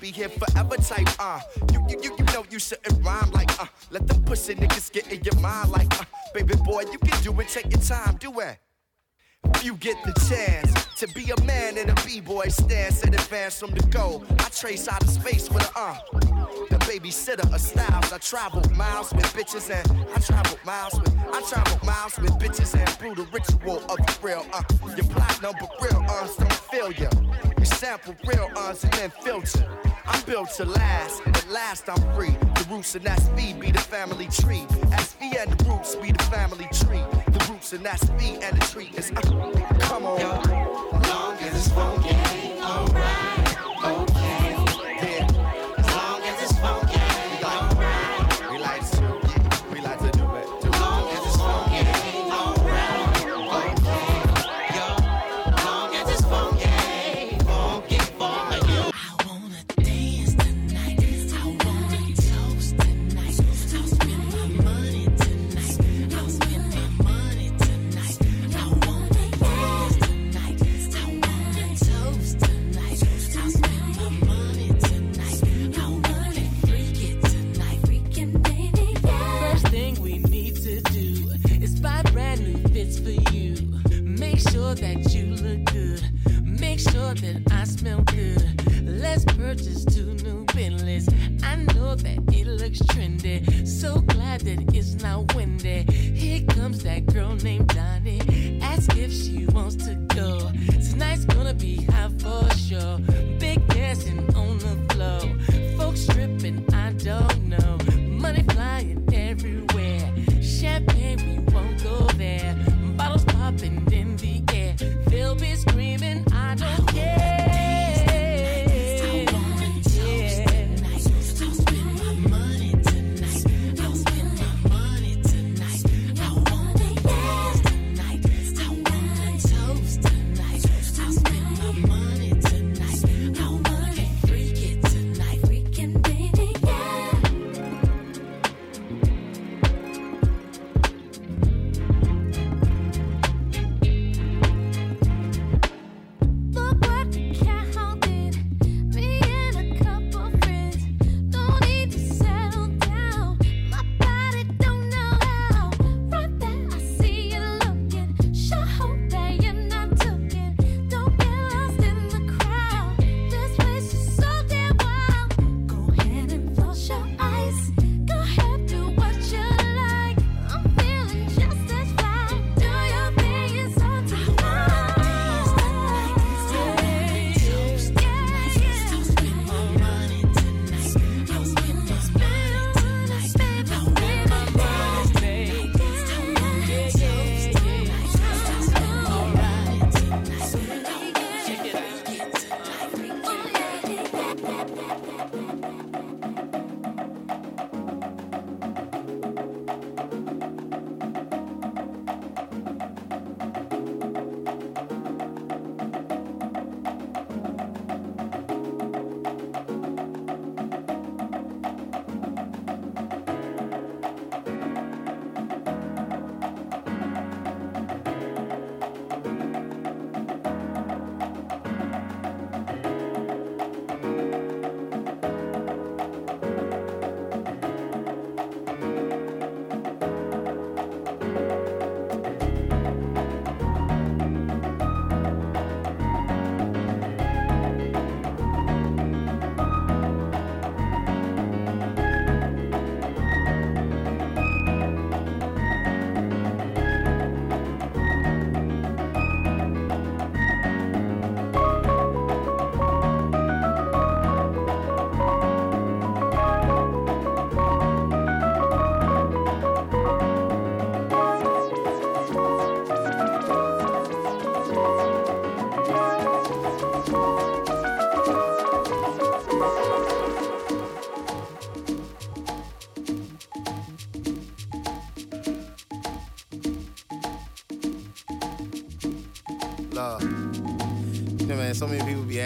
Recipe 0.08 0.12
here 0.12 0.30
forever 0.30 0.76
type 0.78 1.08
uh. 1.20 1.40
You, 1.72 1.86
you, 1.90 2.00
you, 2.02 2.16
you 2.18 2.26
know 2.26 2.46
you 2.50 2.60
shouldn't 2.60 3.04
rhyme 3.04 3.32
like 3.32 3.62
uh. 3.62 3.66
Let 3.92 4.08
them 4.08 4.24
pussy 4.24 4.56
niggas 4.56 4.92
get 4.92 5.12
in 5.12 5.24
your 5.24 5.36
mind 5.42 5.72
like 5.72 6.00
uh. 6.00 6.06
Baby 6.34 6.56
boy, 6.64 6.84
you 6.92 7.00
can 7.00 7.22
do 7.24 7.40
it, 7.40 7.48
take 7.48 7.72
your 7.72 7.82
time, 7.82 8.18
do 8.20 8.40
it. 8.40 8.58
If 9.44 9.64
you 9.64 9.76
get 9.76 9.96
the 10.04 10.14
chance 10.28 10.88
to 10.98 11.08
be 11.14 11.32
a 11.32 11.42
man 11.44 11.78
in 11.78 11.90
a 11.90 11.96
b-boy 12.06 12.48
stance 12.48 13.04
and 13.04 13.14
advance 13.14 13.60
from 13.60 13.72
the 13.72 13.86
goal, 13.88 14.26
I 14.40 14.50
trace 14.50 14.88
out 14.88 15.04
of 15.04 15.10
space 15.10 15.50
with 15.50 15.64
a 15.76 15.80
uh. 15.80 15.98
The 16.70 16.78
babysitter 16.80 17.54
of 17.54 17.62
styles. 17.62 18.12
I 18.12 18.18
travel 18.18 18.62
miles 18.76 19.14
with 19.14 19.26
bitches 19.34 19.70
and 19.70 20.08
I 20.16 20.20
travel 20.20 20.58
miles 20.66 21.00
with 21.00 21.16
I 21.34 21.42
travel 21.42 21.80
miles 21.86 22.18
with 22.18 22.32
bitches 22.40 22.78
and 22.78 23.00
brew 23.00 23.16
the 23.16 23.30
ritual 23.32 23.78
of 23.90 23.98
the 23.98 24.18
real 24.22 24.46
uh. 24.54 24.64
Your 24.96 25.06
platinum 25.06 25.56
but 25.60 25.72
real 25.82 26.04
uns 26.10 26.36
don't 26.36 26.54
feel 26.54 26.92
ya. 26.92 27.10
You 27.58 27.66
sample 27.66 28.16
real 28.26 28.50
uns 28.58 28.84
and 28.84 28.94
then 28.94 29.12
filter. 29.24 29.68
Built 30.48 30.56
to 30.58 30.66
last, 30.80 31.22
at 31.26 31.50
last 31.50 31.90
I'm 31.90 32.16
free. 32.16 32.30
The 32.30 32.68
roots 32.70 32.96
and 32.96 33.04
that's 33.04 33.30
me 33.32 33.54
be 33.54 33.72
the 33.72 33.80
family 33.80 34.28
tree. 34.28 34.66
SV 34.92 35.38
and 35.42 35.52
the 35.52 35.66
roots 35.66 35.96
be 35.96 36.12
the 36.12 36.24
family 36.26 36.68
tree. 36.72 37.04
The 37.28 37.48
roots 37.50 37.74
and 37.74 37.84
that's 37.84 38.10
me 38.12 38.38
and 38.42 38.56
the 38.56 38.66
tree 38.68 38.90
is 38.96 39.12
uh, 39.12 39.22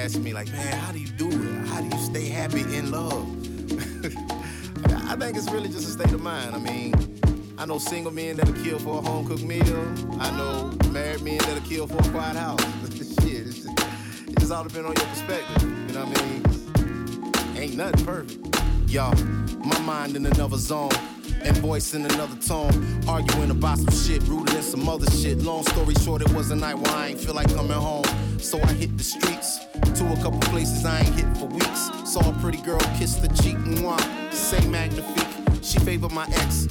ask 0.02 0.18
me, 0.18 0.34
like, 0.34 0.52
man, 0.52 0.78
how 0.80 0.92
do 0.92 0.98
you 0.98 1.08
do 1.10 1.30
it? 1.30 1.68
How 1.68 1.80
do 1.80 1.96
you 1.96 2.04
stay 2.04 2.26
happy 2.26 2.62
in 2.62 2.90
love? 2.90 3.24
I 5.12 5.16
think 5.16 5.38
it's 5.38 5.52
really 5.52 5.70
just 5.70 5.88
a 5.88 5.92
state 5.92 6.12
of 6.12 6.22
mind. 6.22 6.56
I 6.56 6.60
mean, 6.60 7.20
I 7.60 7.68
know 7.68 7.78
single 7.78 8.12
men 8.12 8.38
that'll 8.38 8.56
kill 8.64 8.80
for 8.80 8.98
a 8.98 9.02
home 9.02 9.28
cooked 9.28 9.44
meal. 9.44 9.94
I 10.20 10.36
know 10.36 10.76
married 10.90 11.22
men 11.22 11.38
that'll 11.38 11.62
kill 11.70 11.86
for 11.86 11.98
a 11.98 12.12
quiet 12.12 12.36
house. 12.36 12.64
Shit, 13.22 13.46
it's 13.46 13.64
just, 13.64 14.28
it 14.28 14.40
just 14.40 14.52
all 14.52 14.64
depends 14.64 14.90
on 14.90 14.96
your 14.96 15.06
perspective. 15.06 15.62
You 15.62 15.94
know 15.94 16.06
what 16.06 16.18
I 16.18 16.26
mean? 16.26 17.58
Ain't 17.58 17.76
nothing 17.76 18.04
perfect. 18.04 18.60
Y'all, 18.90 19.16
my 19.60 19.80
mind 19.82 20.16
in 20.16 20.26
another 20.26 20.58
zone 20.58 20.90
and 21.44 21.56
voice 21.58 21.94
in 21.94 22.06
another 22.06 22.38
tone. 22.38 22.74
Arguing 23.08 23.52
about 23.52 23.78
some 23.78 23.94
shit, 23.94 24.24
rooted 24.24 24.56
in 24.56 24.64
some 24.64 24.90
other 24.90 25.10
shit. 25.12 25.44
Long 25.44 25.64
story 25.64 25.94
short, 25.96 26.24
it 26.24 26.34
was 26.34 26.50
a 26.50 26.56
night 26.56 26.80
where 26.80 26.92
I 26.92 27.10
ain't 27.10 27.20
feel 27.20 27.36
like 27.36 27.54
coming 27.54 27.74
home. 27.74 28.06
So 28.40 28.60
I 28.64 28.74
hit 28.74 28.98
the 28.98 29.04
streets 29.04 29.61
to 30.02 30.14
a 30.14 30.16
couple 30.16 30.40
places 30.50 30.84
I 30.84 31.02
ain't 31.02 31.14
hit 31.14 31.38
for 31.38 31.46
weeks. 31.46 31.92
Saw 32.06 32.28
a 32.28 32.34
pretty 32.40 32.58
girl 32.64 32.80
kiss 32.98 33.18
the 33.18 33.28
cheek 33.44 33.54
and 33.54 33.84
one. 33.84 34.02
Say 34.32 34.66
magnifique. 34.68 35.28
She 35.62 35.78
favored 35.78 36.12
my 36.12 36.26
ex. 36.42 36.66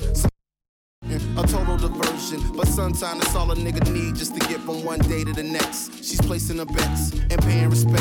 A 1.37 1.47
total 1.47 1.76
diversion. 1.76 2.41
But 2.57 2.66
sometimes 2.66 3.20
that's 3.22 3.37
all 3.37 3.53
a 3.53 3.55
nigga 3.55 3.89
need 3.93 4.16
just 4.16 4.35
to 4.35 4.41
get 4.49 4.59
from 4.62 4.85
one 4.85 4.99
day 4.99 5.22
to 5.22 5.33
the 5.33 5.45
next. 5.45 6.05
She's 6.05 6.20
placing 6.20 6.59
her 6.59 6.64
bets 6.64 7.12
and 7.12 7.41
paying 7.43 7.70
respect. 7.70 7.99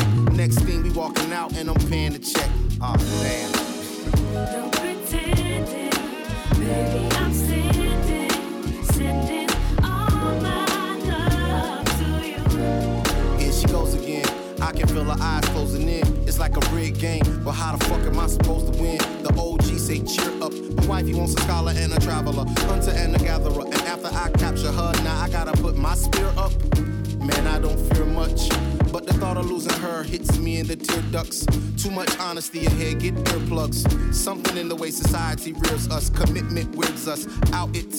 out, 37.52 37.74
it 37.76 37.89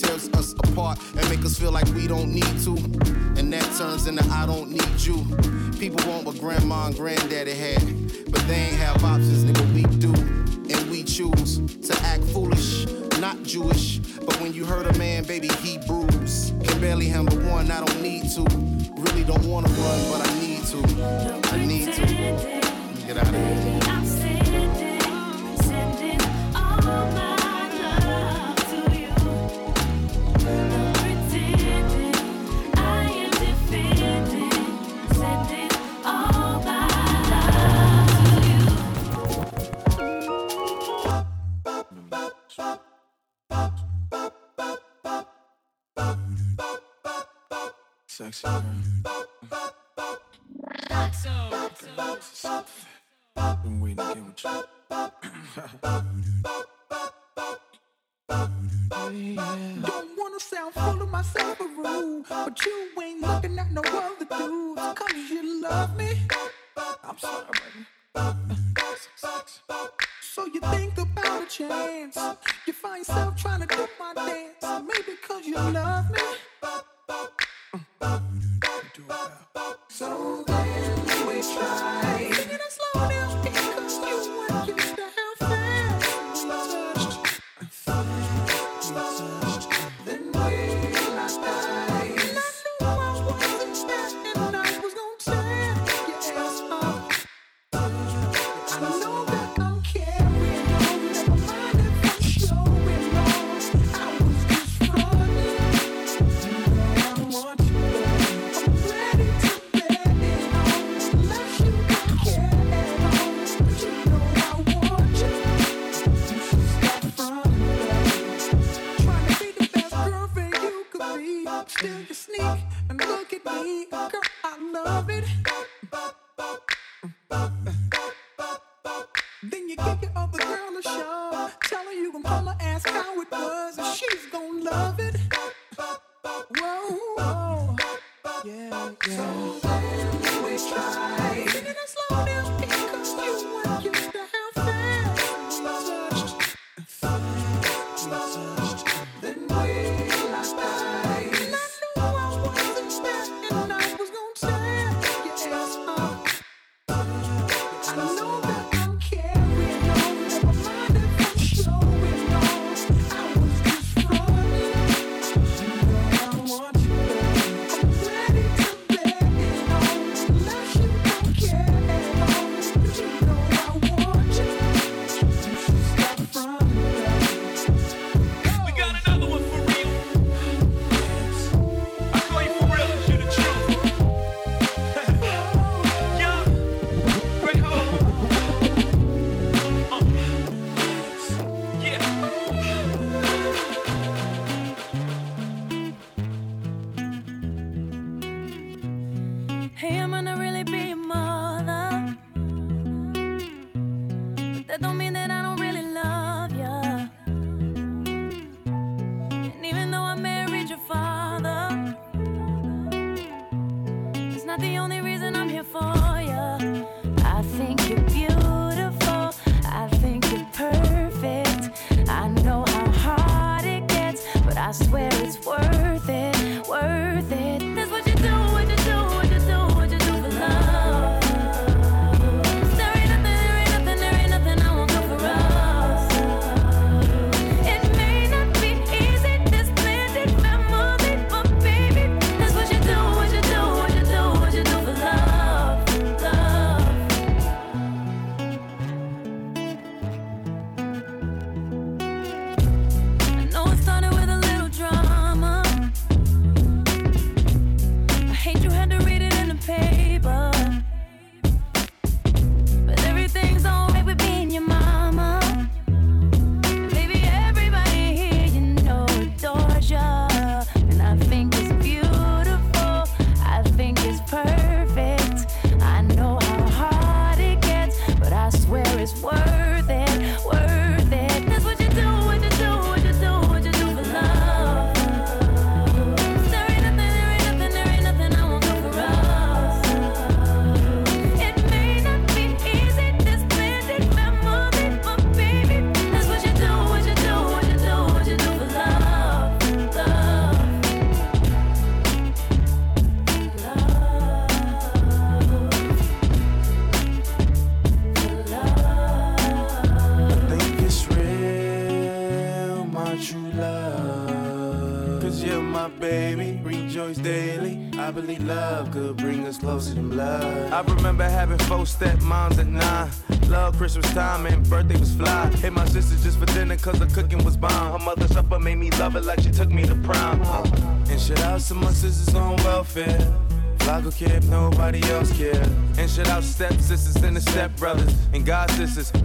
and 338.70 339.12
god 339.12 339.21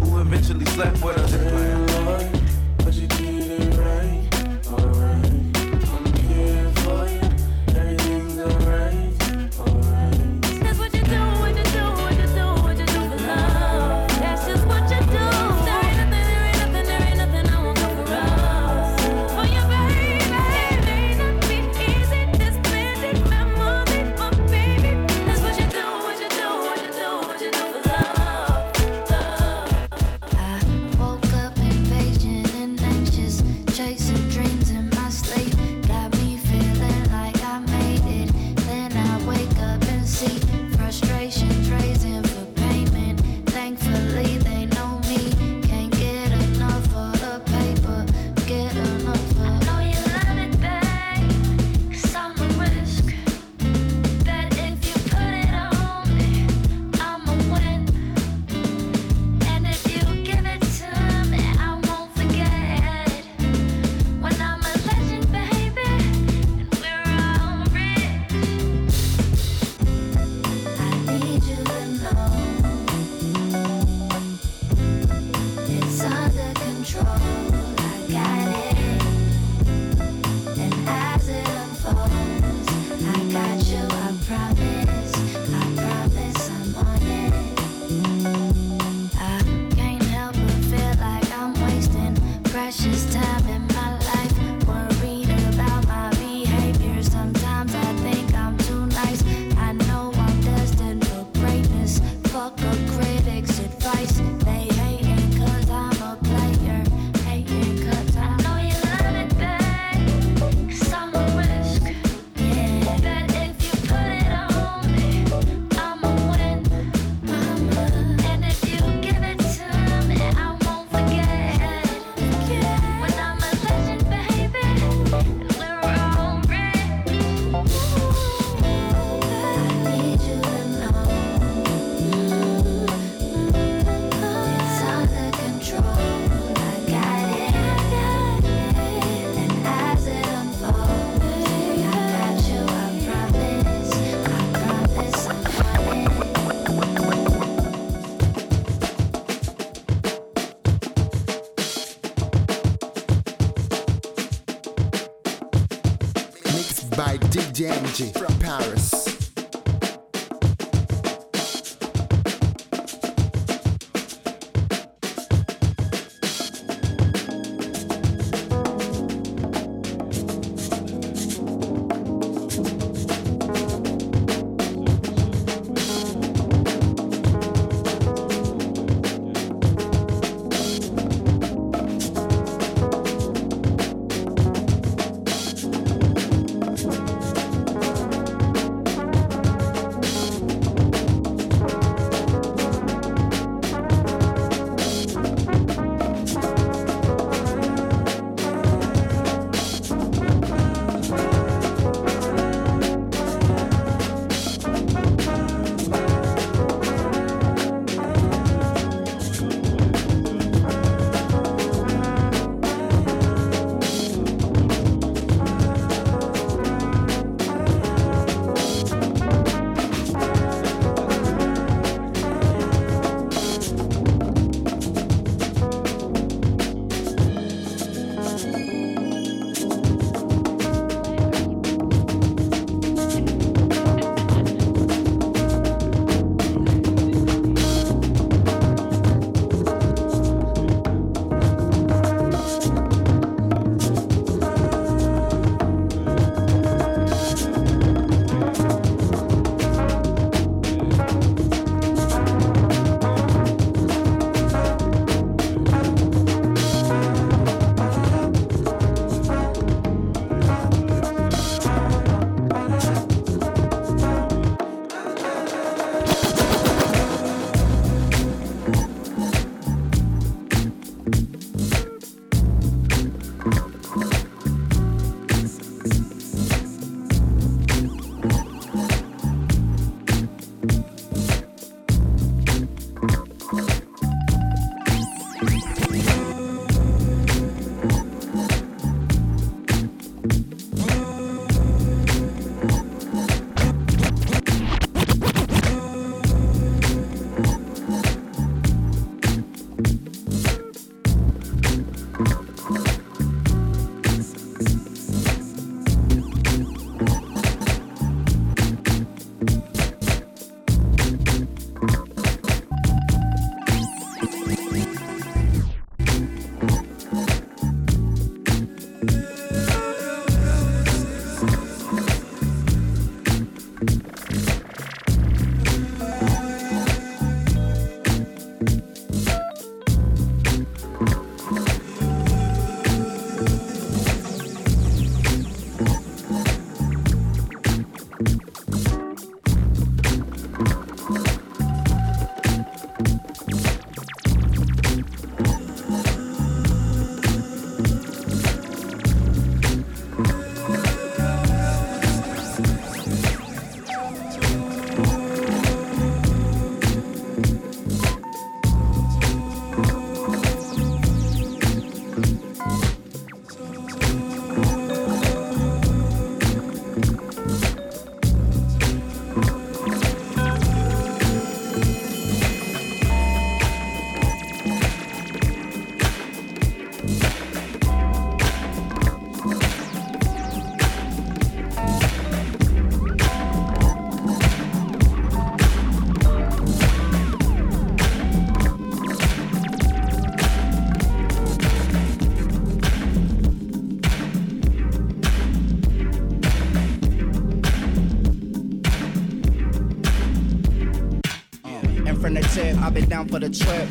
for 403.40 403.48
the 403.48 403.50
trip. 403.50 403.88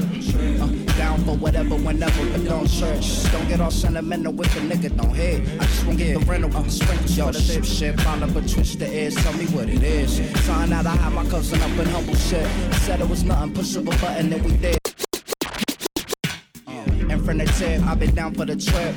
Uh, 0.60 0.98
down 0.98 1.22
for 1.24 1.36
whatever, 1.36 1.76
whenever, 1.76 2.30
but 2.30 2.44
don't 2.44 2.68
search. 2.68 3.30
Don't 3.30 3.46
get 3.48 3.60
all 3.60 3.70
sentimental 3.70 4.32
with 4.32 4.54
a 4.56 4.60
nigga 4.60 4.96
don't 4.96 5.14
hit. 5.14 5.40
I 5.60 5.64
just 5.64 5.86
won't 5.86 5.98
get 5.98 6.18
the 6.18 6.24
rental. 6.26 6.56
Uh, 6.56 6.68
sprinkle 6.68 7.10
yo, 7.10 7.32
shit, 7.32 7.64
shit, 7.64 8.00
follow 8.00 8.26
but 8.28 8.48
twist 8.48 8.78
the 8.78 8.92
ears, 8.92 9.14
tell 9.16 9.32
me 9.34 9.46
what 9.46 9.68
it 9.68 9.82
is. 9.82 10.20
Find 10.46 10.72
out 10.72 10.86
I 10.86 10.96
had 10.96 11.12
my 11.12 11.24
cousin 11.26 11.60
up 11.60 11.78
in 11.78 11.86
humble 11.86 12.14
shit. 12.14 12.46
Said 12.84 13.00
it 13.00 13.08
was 13.08 13.22
nothing, 13.24 13.54
push 13.54 13.76
up 13.76 13.82
a 13.82 13.90
button, 14.02 14.30
then 14.30 14.42
we 14.42 14.56
did. 14.56 14.78
Infinitive, 17.10 17.86
I've 17.86 17.98
been 18.00 18.14
down 18.14 18.34
for 18.34 18.44
the 18.46 18.56
trip. 18.56 18.94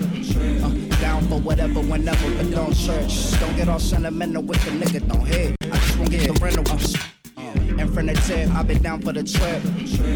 Uh, 0.64 1.00
down 1.00 1.28
for 1.28 1.40
whatever, 1.40 1.82
whenever, 1.82 2.30
but 2.38 2.50
don't 2.52 2.74
search. 2.74 3.40
Don't 3.40 3.56
get 3.56 3.70
all 3.70 3.80
sentimental 3.80 4.42
with 4.44 4.66
a 4.68 4.72
nigga 4.72 5.08
don't 5.08 5.26
hit. 5.26 5.56
I 5.62 5.78
just 5.78 5.98
won't 6.00 6.12
get 6.12 6.28
the 6.28 6.34
rental. 6.44 6.66
Uh, 6.68 7.19
I've 8.00 8.66
been 8.66 8.82
down 8.82 9.02
for 9.02 9.12
the 9.12 9.24
trip. 9.24 9.62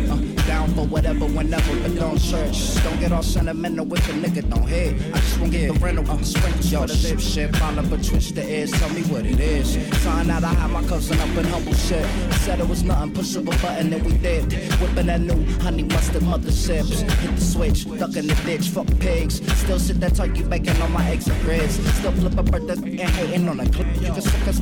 Uh, 0.09 0.15
down 0.47 0.73
for 0.73 0.85
whatever, 0.85 1.25
whenever, 1.25 1.77
but 1.81 1.93
don't 1.95 2.17
search. 2.17 2.81
Don't 2.81 2.97
get 2.97 3.11
all 3.11 3.21
sentimental 3.21 3.85
with 3.85 4.07
a 4.07 4.13
nigga 4.13 4.49
don't 4.49 4.65
hit. 4.65 4.95
I 5.13 5.19
just 5.19 5.37
won't 5.37 5.51
get 5.51 5.73
the 5.73 5.77
rental. 5.79 6.09
Uh, 6.09 6.21
sprinkle 6.23 6.61
yo, 6.61 6.85
the 6.85 6.95
shit, 6.95 7.19
shit, 7.19 7.53
follow 7.57 7.83
but 7.83 8.01
twist 8.01 8.35
the 8.35 8.49
ears, 8.49 8.71
tell 8.71 8.89
me 8.91 9.01
what 9.03 9.25
it 9.25 9.37
is. 9.37 9.75
Find 10.01 10.31
out 10.31 10.45
I 10.45 10.53
had 10.53 10.71
my 10.71 10.81
cousin 10.87 11.19
up 11.19 11.37
in 11.37 11.43
humble 11.43 11.73
shit. 11.73 12.05
Said 12.45 12.61
it 12.61 12.69
was 12.69 12.83
nothing, 12.83 13.13
push 13.13 13.35
up 13.35 13.43
a 13.43 13.57
button, 13.61 13.89
then 13.89 14.01
we 14.05 14.13
did. 14.17 14.53
Whipping 14.79 15.07
that 15.07 15.19
new 15.19 15.43
honey 15.59 15.83
mustard 15.83 16.23
mother 16.23 16.51
sips. 16.51 17.01
Hit 17.01 17.35
the 17.35 17.41
switch, 17.41 17.83
duck 17.99 18.15
in 18.15 18.27
the 18.27 18.35
ditch, 18.45 18.69
fuck 18.69 18.87
pigs. 18.99 19.45
Still 19.59 19.77
sit 19.79 19.99
that 19.99 20.15
turkey 20.15 20.43
bacon 20.43 20.81
on 20.81 20.93
my 20.93 21.05
exit 21.09 21.35
ribs. 21.43 21.75
Still 21.95 22.13
flip 22.13 22.37
a 22.37 22.43
birthday 22.43 23.01
and 23.01 23.09
hating 23.11 23.49
on 23.49 23.59
a 23.59 23.69
clip. 23.69 23.87
You 23.95 24.13
can 24.13 24.21
suck 24.21 24.47
us, 24.47 24.59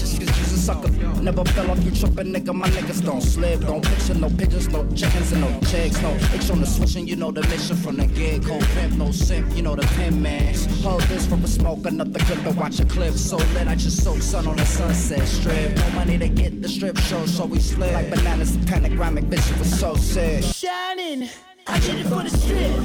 just 0.00 0.18
cause 0.18 0.38
you's 0.38 0.52
a 0.52 0.58
sucker. 0.58 1.03
Never 1.24 1.42
fell 1.42 1.70
off 1.70 1.82
you 1.82 1.90
tripping, 1.90 2.34
nigga. 2.34 2.54
My 2.54 2.68
niggas 2.68 3.02
don't 3.02 3.22
slip. 3.22 3.60
Don't 3.60 3.82
picture 3.82 4.12
no 4.12 4.28
pigeons, 4.28 4.68
no 4.68 4.86
chickens, 4.94 5.32
and 5.32 5.40
no 5.40 5.58
chicks. 5.70 6.02
No 6.02 6.10
itch 6.34 6.50
on 6.50 6.60
the 6.60 6.66
switch, 6.66 6.96
and 6.96 7.08
you 7.08 7.16
know 7.16 7.30
the 7.30 7.40
mission 7.48 7.76
from 7.76 7.96
the 7.96 8.06
get. 8.06 8.44
Cold 8.44 8.62
pimp, 8.74 8.98
no 8.98 9.10
simp, 9.10 9.56
you 9.56 9.62
know 9.62 9.74
the 9.74 9.86
pin 9.96 10.20
man. 10.20 10.54
Hold 10.82 11.00
this 11.04 11.24
from 11.24 11.42
a 11.42 11.48
smoke, 11.48 11.86
another 11.86 12.20
clip 12.20 12.42
to 12.42 12.50
watch 12.50 12.78
a 12.78 12.84
clip. 12.84 13.14
So 13.14 13.38
lit, 13.38 13.66
I 13.66 13.74
just 13.74 14.04
soak 14.04 14.20
sun 14.20 14.46
on 14.46 14.56
the 14.56 14.66
sunset 14.66 15.26
strip. 15.26 15.74
No 15.76 15.90
money 15.92 16.18
to 16.18 16.28
get 16.28 16.60
the 16.60 16.68
strip 16.68 16.98
show, 16.98 17.24
so 17.24 17.46
we 17.46 17.58
split. 17.58 17.94
Like 17.94 18.10
bananas, 18.10 18.58
the 18.58 18.66
panoramic, 18.66 19.24
bitch, 19.24 19.50
it 19.50 19.58
was 19.58 19.80
so 19.80 19.94
sick. 19.94 20.44
Shining, 20.44 21.30
I 21.66 21.80
did 21.80 22.00
it 22.00 22.04
for 22.04 22.22
the 22.22 22.28
strip. 22.28 22.76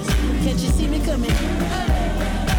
Can't 0.44 0.60
you 0.60 0.70
see 0.78 0.88
me 0.88 1.04
coming? 1.04 1.30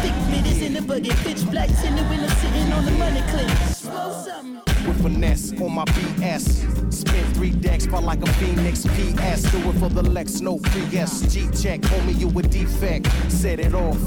Thick 0.03 0.13
bitches 0.29 0.61
in 0.61 0.73
the 0.75 0.81
buggy, 0.83 1.09
pitch 1.09 1.43
black 1.49 1.69
in 1.69 1.95
the 1.95 2.03
window, 2.03 2.27
sitting 2.27 2.71
on 2.71 2.85
the 2.85 2.91
money 2.91 3.21
clip. 3.31 3.49
Smoke 3.73 4.27
something. 4.27 4.60
With 4.87 5.01
finesse 5.01 5.51
on 5.61 5.73
my 5.73 5.85
BS. 5.85 6.90
Spin 6.91 7.25
three 7.33 7.51
decks, 7.51 7.85
felt 7.85 8.03
like 8.03 8.21
a 8.21 8.31
Phoenix 8.33 8.85
PS. 8.85 9.43
Do 9.51 9.57
it 9.69 9.75
for 9.79 9.89
the 9.89 10.03
Lex, 10.03 10.41
no 10.41 10.57
pre-S. 10.57 11.33
G-check, 11.33 11.81
homie, 11.81 12.19
you 12.19 12.27
a 12.37 12.41
defect. 12.41 13.07
Set 13.31 13.59
it 13.59 13.73
off. 13.73 13.97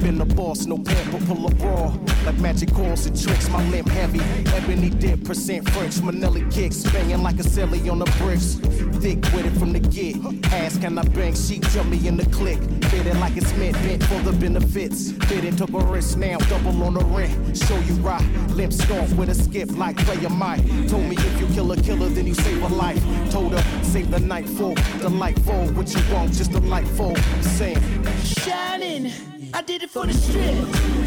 Been 0.00 0.18
the 0.18 0.24
boss, 0.24 0.66
no 0.66 0.78
pamper, 0.78 1.18
pull 1.26 1.46
a 1.46 1.54
bra. 1.56 1.92
Like 2.24 2.38
magic 2.38 2.72
calls 2.72 3.06
and 3.06 3.20
tricks, 3.20 3.48
my 3.50 3.62
limp 3.70 3.88
heavy. 3.88 4.20
Ebony 4.54 4.90
dip, 4.90 5.24
percent 5.24 5.68
French, 5.70 5.96
Manelli 5.96 6.50
kicks. 6.52 6.82
Banging 6.92 7.22
like 7.22 7.38
a 7.38 7.42
silly 7.42 7.88
on 7.88 7.98
the 7.98 8.06
bricks. 8.18 8.54
Thick 9.02 9.20
with 9.32 9.46
it 9.46 9.58
from 9.58 9.72
the 9.72 9.80
get. 9.80 10.16
Ask 10.52 10.80
can 10.80 10.98
I 10.98 11.02
bang, 11.02 11.34
she 11.34 11.58
jump 11.58 11.90
me 11.90 12.06
in 12.06 12.16
the 12.16 12.26
click. 12.26 12.58
Fit 12.90 13.06
it 13.06 13.16
like 13.16 13.36
it's 13.36 13.52
meant, 13.56 13.74
bent 13.82 14.02
for 14.04 14.20
the 14.20 14.32
benefits. 14.32 15.12
Fit 15.26 15.44
into 15.44 15.64
a 15.64 15.84
wrist 15.84 16.16
now, 16.16 16.38
double 16.38 16.82
on 16.84 16.94
the 16.94 17.04
rent. 17.04 17.56
Show 17.56 17.78
you 17.80 17.94
right, 17.94 18.24
limp 18.50 18.72
stomp 18.72 19.10
with 19.16 19.28
a 19.28 19.34
skip 19.34 19.70
like 19.76 19.96
player 19.98 20.28
Mike. 20.28 20.64
Told 20.88 21.04
me 21.04 21.16
if 21.16 21.40
you 21.40 21.46
kill 21.54 21.72
a 21.72 21.76
killer, 21.76 22.08
then 22.08 22.27
you 22.28 22.34
save 22.34 22.62
a 22.62 22.68
life. 22.68 23.02
Told 23.30 23.52
her, 23.54 23.82
save 23.82 24.10
the 24.10 24.20
night 24.20 24.48
for 24.48 24.74
delightful. 25.00 25.66
What 25.72 25.92
you 25.94 26.02
want, 26.12 26.32
just 26.32 26.52
a 26.52 26.60
light 26.60 26.86
full. 26.88 27.16
Same. 27.40 27.80
Shining, 28.22 29.10
I 29.54 29.62
did 29.62 29.82
it 29.82 29.90
for 29.90 30.06
the 30.06 30.12
strip. 30.12 30.54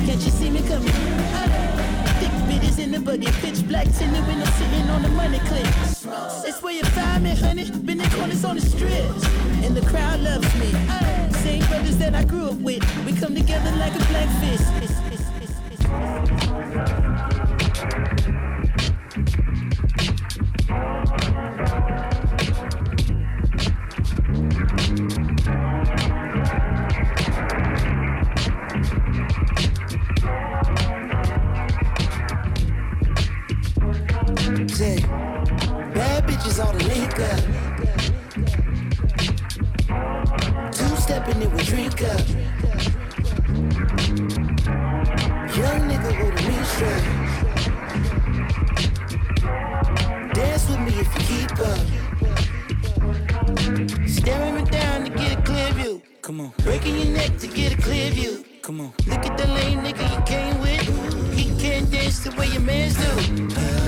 Can't 0.05 0.21
you 0.21 0.31
see 0.31 0.49
me 0.49 0.61
coming? 0.61 0.91
Thick 2.19 2.33
bitches 2.49 2.79
in 2.79 2.91
the 2.91 2.99
buggy, 2.99 3.31
pitch 3.43 3.67
blacks 3.67 4.01
in 4.01 4.11
the 4.11 4.21
window, 4.21 4.45
sitting 4.45 4.89
on 4.89 5.03
the 5.03 5.09
money 5.09 5.39
clip. 5.39 5.69
That's 6.43 6.61
where 6.63 6.73
you 6.73 6.83
find 6.83 7.23
me, 7.23 7.35
honey. 7.35 7.69
Been 7.69 8.01
in 8.01 8.09
corners 8.09 8.43
on 8.43 8.55
the 8.55 8.61
strips, 8.61 9.25
and 9.63 9.75
the 9.75 9.85
crowd 9.87 10.19
loves 10.21 10.51
me. 10.59 10.71
Same 11.43 11.63
brothers 11.67 11.97
that 11.97 12.15
I 12.15 12.23
grew 12.23 12.49
up 12.49 12.57
with, 12.57 12.83
we 13.05 13.13
come 13.13 13.35
together 13.35 13.71
like 13.77 13.93
a 13.93 14.03
black 14.09 14.29
fist. 14.41 14.71
All 36.61 36.73
the 36.73 36.83
link. 36.85 37.11
Two 40.71 40.95
stepping 40.95 41.41
it 41.41 41.51
with 41.51 41.65
drink 41.65 42.01
up. 42.03 42.27
Young 45.57 45.81
nigga 45.89 46.11
with 46.19 46.39
a 46.39 46.65
strap. 46.65 47.03
Dance 50.33 50.65
with 50.69 50.79
me 50.79 50.93
if 51.03 51.09
you 51.15 51.21
keep 51.31 51.51
up. 51.71 51.83
Staring 54.07 54.55
me 54.55 54.63
down 54.69 54.97
to 55.05 55.11
get 55.11 55.39
a 55.39 55.41
clear 55.41 55.71
view. 55.73 56.01
Come 56.21 56.41
on. 56.41 56.51
Breaking 56.63 56.97
your 56.97 57.11
neck 57.13 57.37
to 57.39 57.47
get 57.47 57.73
a 57.73 57.77
clear 57.81 58.11
view. 58.11 58.45
Come 58.61 58.81
on. 58.81 58.93
Look 59.07 59.25
at 59.25 59.37
the 59.37 59.47
lame 59.47 59.79
nigga 59.79 60.05
you 60.15 60.21
came 60.25 60.59
with. 60.61 60.81
He 61.33 61.45
can't 61.59 61.89
dance 61.91 62.19
the 62.19 62.31
way 62.37 62.47
your 62.47 62.61
mans 62.61 62.95
do. 62.95 63.01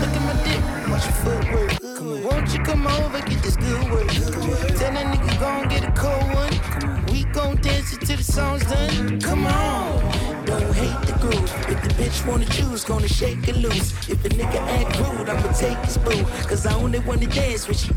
Look 0.02 0.14
at 0.18 0.22
my 0.28 0.34
dick, 0.44 0.62
watch 0.90 1.06
your 1.06 1.14
footwork. 1.24 1.73
Come 2.04 2.12
on. 2.12 2.24
Won't 2.24 2.54
you 2.54 2.60
come 2.60 2.86
over, 2.86 3.22
get 3.22 3.42
this 3.42 3.56
good 3.56 3.90
work? 3.90 4.08
Tell 4.10 4.92
that 4.92 5.06
nigga 5.08 5.40
gon' 5.40 5.70
get 5.70 5.88
a 5.88 5.92
cold 5.94 6.34
one. 6.36 7.06
We 7.08 7.24
gon' 7.32 7.56
dance 7.62 7.94
until 7.94 8.18
the 8.18 8.24
song's 8.24 8.66
done. 8.66 9.22
Come 9.22 9.46
on. 9.46 10.46
Don't 10.46 10.74
hate 10.76 11.00
the 11.08 11.14
groove. 11.22 11.50
If 11.70 11.82
the 11.82 11.90
bitch 11.96 12.28
wanna 12.28 12.46
choose, 12.46 12.84
gonna 12.84 13.08
shake 13.08 13.48
it 13.48 13.56
loose. 13.56 13.94
If 14.10 14.26
a 14.26 14.30
nigga 14.30 14.60
act 14.78 15.00
rude, 15.00 15.30
I'ma 15.30 15.54
take 15.54 15.78
his 15.86 15.98
boo. 15.98 16.26
Cause 16.50 16.66
I 16.66 16.74
only 16.76 17.00
wanna 17.00 17.28
dance 17.28 17.70
with 17.70 17.88
you. 17.88 17.94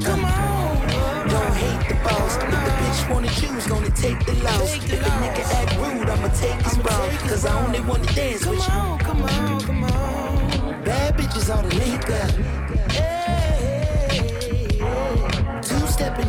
Come 0.00 0.24
on. 0.24 1.28
Don't 1.28 1.54
hate 1.62 1.88
the 1.88 1.94
boss. 2.02 2.34
If 2.34 2.50
the 2.66 2.72
bitch 2.80 3.14
wanna 3.14 3.28
choose, 3.28 3.66
gonna 3.68 3.90
take 3.90 4.18
the 4.26 4.34
loss. 4.42 4.74
If 4.74 5.06
a 5.06 5.10
nigga 5.22 5.44
act 5.60 5.76
rude, 5.78 6.08
I'ma 6.10 6.28
take 6.34 6.60
his 6.62 6.76
ball. 6.78 7.08
Cause 7.28 7.46
I 7.46 7.54
only 7.64 7.80
wanna 7.82 8.12
dance 8.14 8.44
with 8.44 8.58
you. 8.58 8.64
Come 8.64 8.82
on, 8.82 8.98
come 8.98 9.22
on, 9.22 9.60
come 9.60 9.84
on. 9.84 10.82
Bad 10.82 11.16
bitches 11.16 11.54
all 11.54 11.62
the 11.62 11.76
link 11.76 12.10
up. 12.10 12.81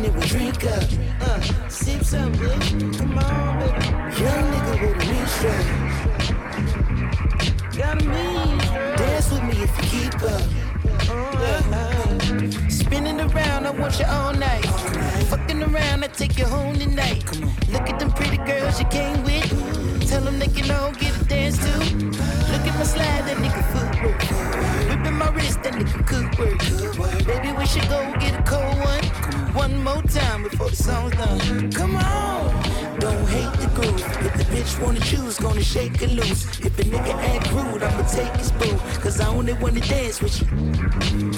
It 0.04 0.14
with 0.14 0.26
drink 0.26 0.64
up. 0.64 0.84
Uh, 1.20 1.40
sip 1.68 2.04
some, 2.04 2.32
bitch. 2.34 2.98
Come 2.98 3.18
on, 3.18 3.58
baby. 3.58 3.86
Young 4.20 4.44
nigga 4.52 4.72
with 4.80 5.02
a 5.02 5.06
mean 5.10 5.26
strap. 5.34 5.64
Got 7.76 8.02
a 8.02 8.04
mean 8.04 8.60
strap. 8.60 8.98
Dance 8.98 9.30
with 9.30 9.42
me 9.44 9.56
if 9.62 9.72
you 9.78 9.84
keep 9.92 10.14
up. 10.22 10.42
Uh, 11.08 12.68
spinning 12.68 13.20
around, 13.20 13.66
I 13.66 13.70
want 13.70 13.98
you 13.98 14.06
all 14.06 14.32
night. 14.34 14.66
Fucking 15.30 15.62
around, 15.62 16.04
I 16.04 16.08
take 16.08 16.38
you 16.38 16.46
home 16.46 16.76
tonight. 16.76 17.24
Look 17.70 17.88
at 17.88 17.98
them 17.98 18.12
pretty 18.12 18.38
girls 18.38 18.78
you 18.78 18.86
came 18.86 19.22
with. 19.24 20.08
Tell 20.08 20.22
them 20.22 20.38
they 20.38 20.48
can 20.48 20.70
all 20.70 20.92
get 20.92 21.18
a 21.20 21.24
dance 21.24 21.58
too. 21.58 21.78
Look 22.52 22.66
at 22.68 22.74
my 22.78 22.84
slide, 22.84 23.24
that 23.26 23.36
nigga 23.38 23.62
footwork. 23.72 24.22
Whipping 24.88 25.18
my 25.18 25.30
wrist, 25.30 25.62
that 25.62 25.74
nigga 25.74 26.06
cook 26.06 26.38
work. 26.38 27.26
Baby, 27.26 27.52
we 27.56 27.66
should 27.66 27.88
go 27.88 28.00
get 28.20 28.38
a 28.38 28.42
cold 28.42 28.78
one. 28.80 29.03
One 29.54 29.84
more 29.84 30.02
time 30.02 30.42
before 30.42 30.68
the 30.68 30.76
song's 30.76 31.14
done. 31.14 31.70
Come 31.70 31.94
on. 31.94 32.98
Don't 32.98 33.28
hate 33.28 33.52
the 33.60 33.68
groove. 33.74 34.00
If 34.26 34.34
the 34.34 34.44
bitch 34.52 34.82
wanna 34.82 34.98
choose, 34.98 35.38
gonna 35.38 35.62
shake 35.62 36.02
it 36.02 36.10
loose. 36.10 36.58
If 36.58 36.76
a 36.78 36.82
nigga 36.82 37.14
act 37.32 37.52
rude, 37.52 37.82
I'ma 37.82 38.02
take 38.08 38.34
his 38.36 38.50
boo. 38.50 38.76
Cause 39.00 39.20
I 39.20 39.28
only 39.28 39.52
wanna 39.54 39.80
dance 39.80 40.20
with 40.20 40.40
you. 40.40 40.48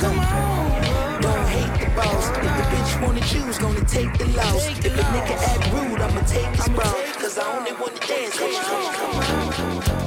Come 0.00 0.18
on. 0.18 1.20
Don't 1.20 1.46
hate 1.48 1.80
the 1.84 1.90
boss. 1.94 2.28
If 2.28 2.52
the 2.58 2.64
bitch 2.72 3.02
wanna 3.02 3.20
choose, 3.20 3.58
gonna 3.58 3.84
take 3.84 4.16
the 4.16 4.26
loss. 4.36 4.66
If 4.66 4.86
a 4.86 5.02
nigga 5.12 5.36
act 5.52 5.72
rude, 5.74 6.00
I'ma 6.00 6.20
take 6.22 6.56
his 6.56 6.68
bra. 6.70 6.90
Cause 7.20 7.38
I 7.38 7.44
only 7.56 7.72
wanna 7.72 8.00
dance 8.00 8.40
with 8.40 8.52
you. 8.52 8.62
Come 8.96 10.00
on. 10.00 10.05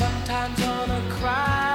Sometimes 0.00 0.62
on 0.62 0.90
a 0.90 1.10
crowded 1.10 1.69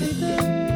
I'll 0.00 0.06
be 0.06 0.67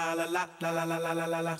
la 0.00 0.14
la 0.14 0.24
la 0.24 0.46
la 0.60 0.84
la 0.84 0.84
la 0.84 0.98
la 0.98 1.14
la 1.14 1.14
la 1.14 1.26
la 1.26 1.40
la. 1.40 1.56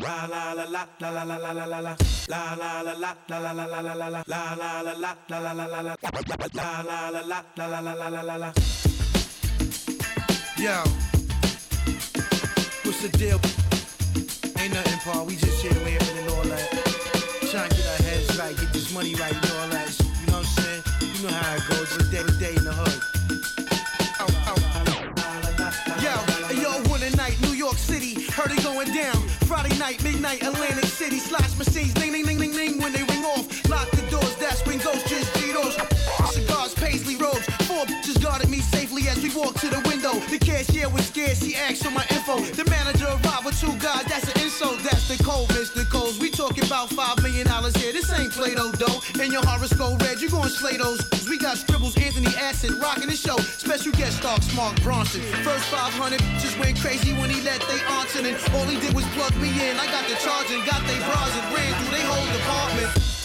La 0.00 0.26
la 0.26 0.52
la 0.52 0.64
la 0.64 0.86
la 1.00 1.10
la 1.10 1.24
la 1.24 1.36
la 1.36 1.52
la 1.52 1.66
la 1.66 1.80
la. 1.80 1.96
La 2.28 2.54
la 2.54 2.82
la 2.82 2.92
la 2.92 3.14
la 3.28 3.38
la 3.38 3.52
la 3.52 3.64
la 3.64 3.72
la 3.72 3.96
la 3.96 4.08
la. 4.08 4.22
La 4.26 4.42
la 4.46 4.72
la 4.72 4.92
la 4.92 5.80
la 5.80 5.94
la 5.94 6.10
la 6.22 7.10
la 7.10 7.20
la. 7.20 7.42
La 7.56 7.66
la 7.66 7.80
la 7.80 8.08
la 8.08 8.22
la 8.22 8.36
la. 8.36 8.52
Yo, 10.58 10.76
what's 12.84 13.02
the 13.02 13.08
deal? 13.18 13.40
Ain't 14.58 14.72
nothing, 14.72 15.00
Paul. 15.04 15.26
We 15.26 15.36
just 15.36 15.62
here 15.62 15.72
laughing 15.84 16.18
and 16.18 16.28
all 16.30 16.44
that. 16.44 16.68
Trying 17.50 17.70
to 17.70 17.76
get 17.76 17.86
our 17.86 18.02
heads 18.06 18.38
right, 18.38 18.56
get 18.56 18.72
this 18.72 18.92
money 18.94 19.14
right 19.16 19.34
and 19.34 19.52
all 19.52 19.68
that. 19.68 19.90
You 19.98 20.26
know 20.28 20.38
what 20.38 20.46
I'm 20.46 20.62
saying? 20.62 20.82
You 21.16 21.22
know 21.28 21.34
how 21.34 21.56
it 21.56 21.62
goes. 21.68 21.92
Every 21.92 22.10
day, 22.10 22.18
every 22.18 22.38
day 22.38 22.54
in 22.56 22.64
the 22.64 22.72
hood. 22.72 23.25
It 28.52 28.62
going 28.62 28.92
down. 28.94 29.16
Friday 29.50 29.76
night, 29.76 30.02
midnight, 30.04 30.42
Atlantic 30.42 30.84
City, 30.84 31.18
slash 31.18 31.58
machines, 31.58 31.92
ding, 31.94 32.12
ding, 32.12 32.24
ding, 32.24 32.38
ding, 32.38 32.52
ding, 32.52 32.80
when 32.80 32.92
they 32.92 33.02
ring 33.02 33.24
off. 33.24 33.46
Lock 33.68 33.90
the 33.90 34.02
doors, 34.08 34.36
that's 34.36 34.64
when 34.64 34.78
ghosts 34.78 35.08
just 35.10 35.32
Cheetos. 35.34 35.74
Cigars, 36.32 36.74
paisley 36.74 37.16
robes, 37.16 37.44
four 37.66 37.84
me 38.44 38.60
safely 38.60 39.08
as 39.08 39.22
we 39.22 39.30
walked 39.34 39.60
to 39.60 39.68
the 39.68 39.80
window. 39.88 40.12
The 40.28 40.38
cashier 40.38 40.88
was 40.88 41.06
scared, 41.06 41.36
she 41.36 41.56
asked 41.56 41.84
for 41.84 41.90
my 41.90 42.04
info. 42.10 42.40
The 42.40 42.68
manager 42.68 43.06
arrived 43.06 43.44
with 43.44 43.58
two 43.60 43.72
guys, 43.78 44.04
that's 44.04 44.28
an 44.28 44.42
insult, 44.42 44.78
that's 44.80 45.08
the 45.08 45.22
cold, 45.24 45.48
Mr. 45.50 45.88
Coles. 45.90 46.18
We 46.18 46.30
talking 46.30 46.64
about 46.64 46.90
five 46.90 47.22
million 47.22 47.46
dollars 47.46 47.74
here, 47.76 47.92
this 47.92 48.12
ain't 48.12 48.32
Play-Doh 48.32 48.72
dough. 48.72 49.00
And 49.20 49.32
your 49.32 49.44
horoscope 49.44 50.00
red, 50.02 50.20
you 50.20 50.28
gon' 50.28 50.48
slay 50.48 50.76
those. 50.76 51.00
We 51.28 51.38
got 51.38 51.56
scribbles, 51.56 51.96
Anthony 51.96 52.34
Acid, 52.36 52.72
rocking 52.80 53.08
the 53.08 53.16
show. 53.16 53.36
Special 53.38 53.92
guest 53.92 54.18
star, 54.18 54.38
Mark 54.54 54.76
Ronson. 54.86 55.22
First 55.42 55.66
500 55.72 56.20
just 56.38 56.58
went 56.58 56.78
crazy 56.80 57.12
when 57.14 57.30
he 57.30 57.40
let 57.42 57.60
they 57.68 57.80
in. 58.18 58.26
And 58.26 58.36
all 58.54 58.64
he 58.64 58.80
did 58.80 58.94
was 58.94 59.04
plug 59.16 59.34
me 59.36 59.48
in. 59.48 59.76
I 59.76 59.86
got 59.86 60.08
the 60.08 60.16
charge 60.16 60.50
and 60.50 60.64
got 60.64 60.80
they 60.86 60.98
bras 60.98 61.32
and 61.36 61.54
ran 61.54 61.72
through 61.80 61.96
they 61.96 62.02
whole 62.02 62.26
department. 62.32 63.15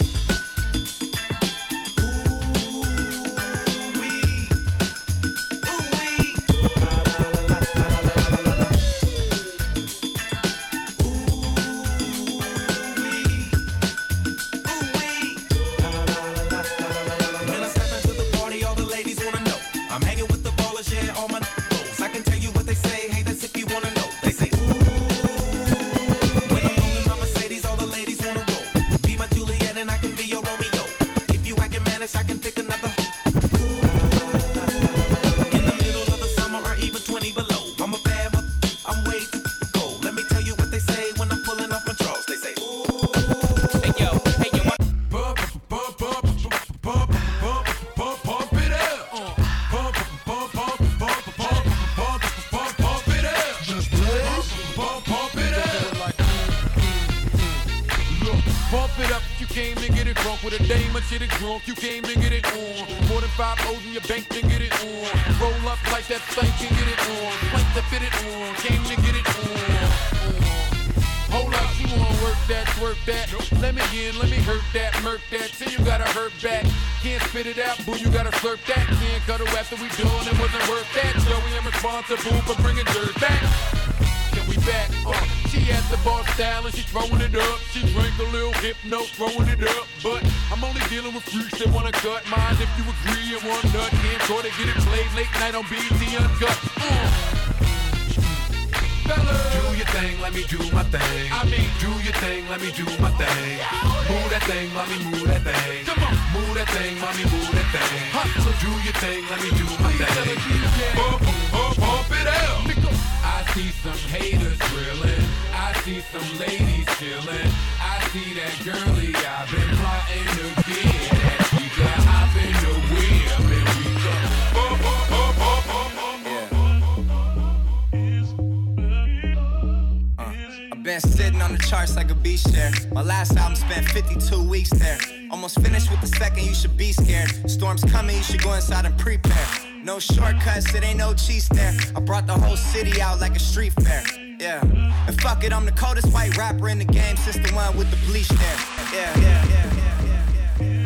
Shortcuts, 140.02 140.74
it 140.74 140.84
ain't 140.84 140.98
no 140.98 141.14
cheese 141.14 141.48
there. 141.48 141.74
I 141.96 142.00
brought 142.00 142.26
the 142.26 142.34
whole 142.34 142.56
city 142.56 143.00
out 143.00 143.20
like 143.20 143.36
a 143.36 143.38
street 143.38 143.72
fair. 143.82 144.02
Yeah. 144.38 144.60
And 145.06 145.20
fuck 145.20 145.44
it, 145.44 145.52
I'm 145.52 145.64
the 145.64 145.72
coldest 145.72 146.12
white 146.12 146.36
rapper 146.36 146.68
in 146.68 146.78
the 146.78 146.84
game 146.84 147.16
since 147.16 147.36
the 147.36 147.54
one 147.54 147.76
with 147.76 147.90
the 147.90 147.96
bleach 148.06 148.28
there. 148.28 148.56
Yeah, 148.92 149.18
yeah, 149.20 149.46
yeah, 149.48 149.74
yeah, 149.78 150.82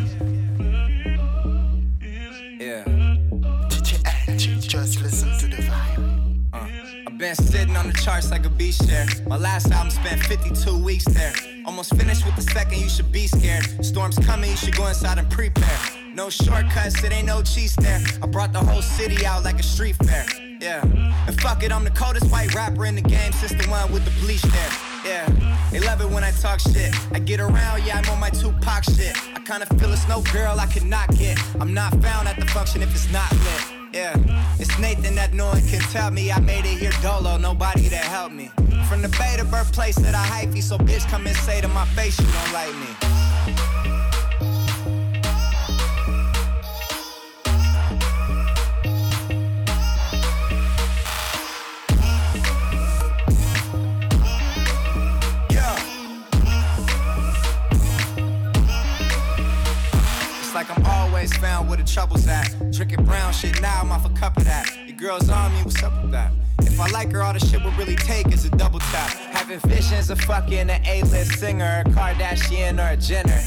yeah. 2.59 2.83
Yeah. 2.85 3.07
Just 4.59 5.01
listen 5.01 5.29
to 5.39 5.47
the 5.47 5.63
vibe. 5.63 6.43
Uh, 6.53 6.67
I've 7.07 7.17
been 7.17 7.35
sitting 7.35 7.75
on 7.75 7.87
the 7.87 7.93
charts 7.93 8.29
like 8.31 8.45
a 8.45 8.49
beach 8.49 8.77
there. 8.79 9.07
My 9.27 9.37
last 9.37 9.71
album 9.71 9.91
spent 9.91 10.21
52 10.23 10.77
weeks 10.83 11.05
there. 11.05 11.33
Almost 11.65 11.95
finished 11.95 12.25
with 12.25 12.35
the 12.35 12.41
second, 12.41 12.79
you 12.79 12.89
should 12.89 13.11
be 13.11 13.27
scared. 13.27 13.65
Storm's 13.83 14.19
coming, 14.19 14.51
you 14.51 14.57
should 14.57 14.75
go 14.75 14.87
inside 14.87 15.17
and 15.17 15.29
prepare. 15.29 16.06
No 16.17 16.31
shortcuts, 16.31 17.03
it 17.03 17.13
ain't 17.13 17.27
no 17.27 17.43
cheese 17.43 17.75
there. 17.75 18.01
I 18.23 18.25
brought 18.25 18.51
the 18.51 18.57
whole 18.57 18.81
city 18.81 19.23
out 19.23 19.43
like 19.43 19.59
a 19.59 19.63
street 19.63 19.95
fair. 19.97 20.25
Yeah. 20.59 20.81
And 21.27 21.39
fuck 21.39 21.61
it, 21.61 21.71
I'm 21.71 21.83
the 21.83 21.91
coldest 21.91 22.31
white 22.31 22.55
rapper 22.55 22.87
in 22.87 22.95
the 22.95 23.03
game 23.03 23.31
since 23.33 23.51
the 23.51 23.69
one 23.69 23.91
with 23.91 24.03
the 24.03 24.09
bleach 24.19 24.41
there. 24.41 24.71
Yeah. 25.05 25.29
They 25.71 25.79
love 25.79 26.01
it 26.01 26.09
when 26.09 26.23
I 26.23 26.31
talk 26.31 26.59
shit. 26.59 26.91
I 27.11 27.19
get 27.19 27.39
around, 27.39 27.85
yeah, 27.85 28.01
I'm 28.03 28.09
on 28.09 28.19
my 28.19 28.31
Tupac 28.31 28.85
shit. 28.85 29.15
I 29.35 29.41
kinda 29.41 29.67
feel 29.77 29.93
it's 29.93 30.07
no 30.07 30.23
girl 30.33 30.59
I 30.59 30.65
could 30.65 30.85
not 30.85 31.07
get. 31.15 31.39
I'm 31.61 31.71
not 31.71 31.91
found 32.01 32.27
at 32.27 32.39
the 32.39 32.47
function 32.47 32.81
if 32.81 32.89
it's 32.95 33.11
not 33.11 33.31
lit. 33.31 33.93
Yeah, 33.93 34.15
it's 34.57 34.75
Nathan 34.79 35.13
that 35.13 35.35
no 35.35 35.45
one 35.49 35.61
can 35.67 35.81
tell 35.81 36.09
me. 36.09 36.31
I 36.31 36.39
made 36.39 36.65
it 36.65 36.79
here 36.79 36.93
dolo, 37.03 37.37
nobody 37.37 37.89
to 37.89 37.95
help 37.95 38.31
me. 38.31 38.49
From 38.89 39.03
the 39.03 39.09
Bay 39.19 39.35
to 39.37 39.45
birthplace 39.45 39.97
that 39.97 40.15
I 40.15 40.25
hyphy, 40.25 40.63
so 40.63 40.79
bitch 40.79 41.07
come 41.11 41.27
and 41.27 41.37
say 41.37 41.61
to 41.61 41.67
my 41.67 41.85
face 41.93 42.19
you 42.19 42.25
don't 42.25 42.53
like 42.53 42.73
me. 42.73 43.26
Like 60.57 60.75
I'm 60.75 60.85
always 60.87 61.31
found 61.37 61.69
where 61.69 61.77
the 61.77 61.83
trouble's 61.83 62.27
at. 62.27 62.47
Drinking 62.71 63.05
brown 63.05 63.31
shit 63.31 63.61
now, 63.61 63.79
I'm 63.79 63.91
off 63.91 64.07
a 64.07 64.09
cup 64.09 64.37
of 64.37 64.45
that. 64.45 64.65
Your 64.87 64.97
girl's 64.97 65.29
on 65.29 65.53
me, 65.53 65.61
what's 65.61 65.83
up 65.83 65.93
with 66.01 66.11
that? 66.13 66.31
If 66.61 66.79
I 66.79 66.87
like 66.87 67.11
her, 67.11 67.21
all 67.21 67.33
the 67.33 67.39
shit 67.39 67.63
will 67.63 67.73
really 67.73 67.95
take 67.95 68.33
is 68.33 68.43
a 68.43 68.49
double 68.49 68.79
tap. 68.79 69.11
Having 69.37 69.59
visions 69.69 70.09
of 70.09 70.19
fucking 70.21 70.71
an 70.71 70.81
A-list 70.87 71.37
singer, 71.37 71.83
a 71.85 71.89
Kardashian 71.91 72.83
or 72.83 72.93
a 72.93 72.97
Jenner. 72.97 73.39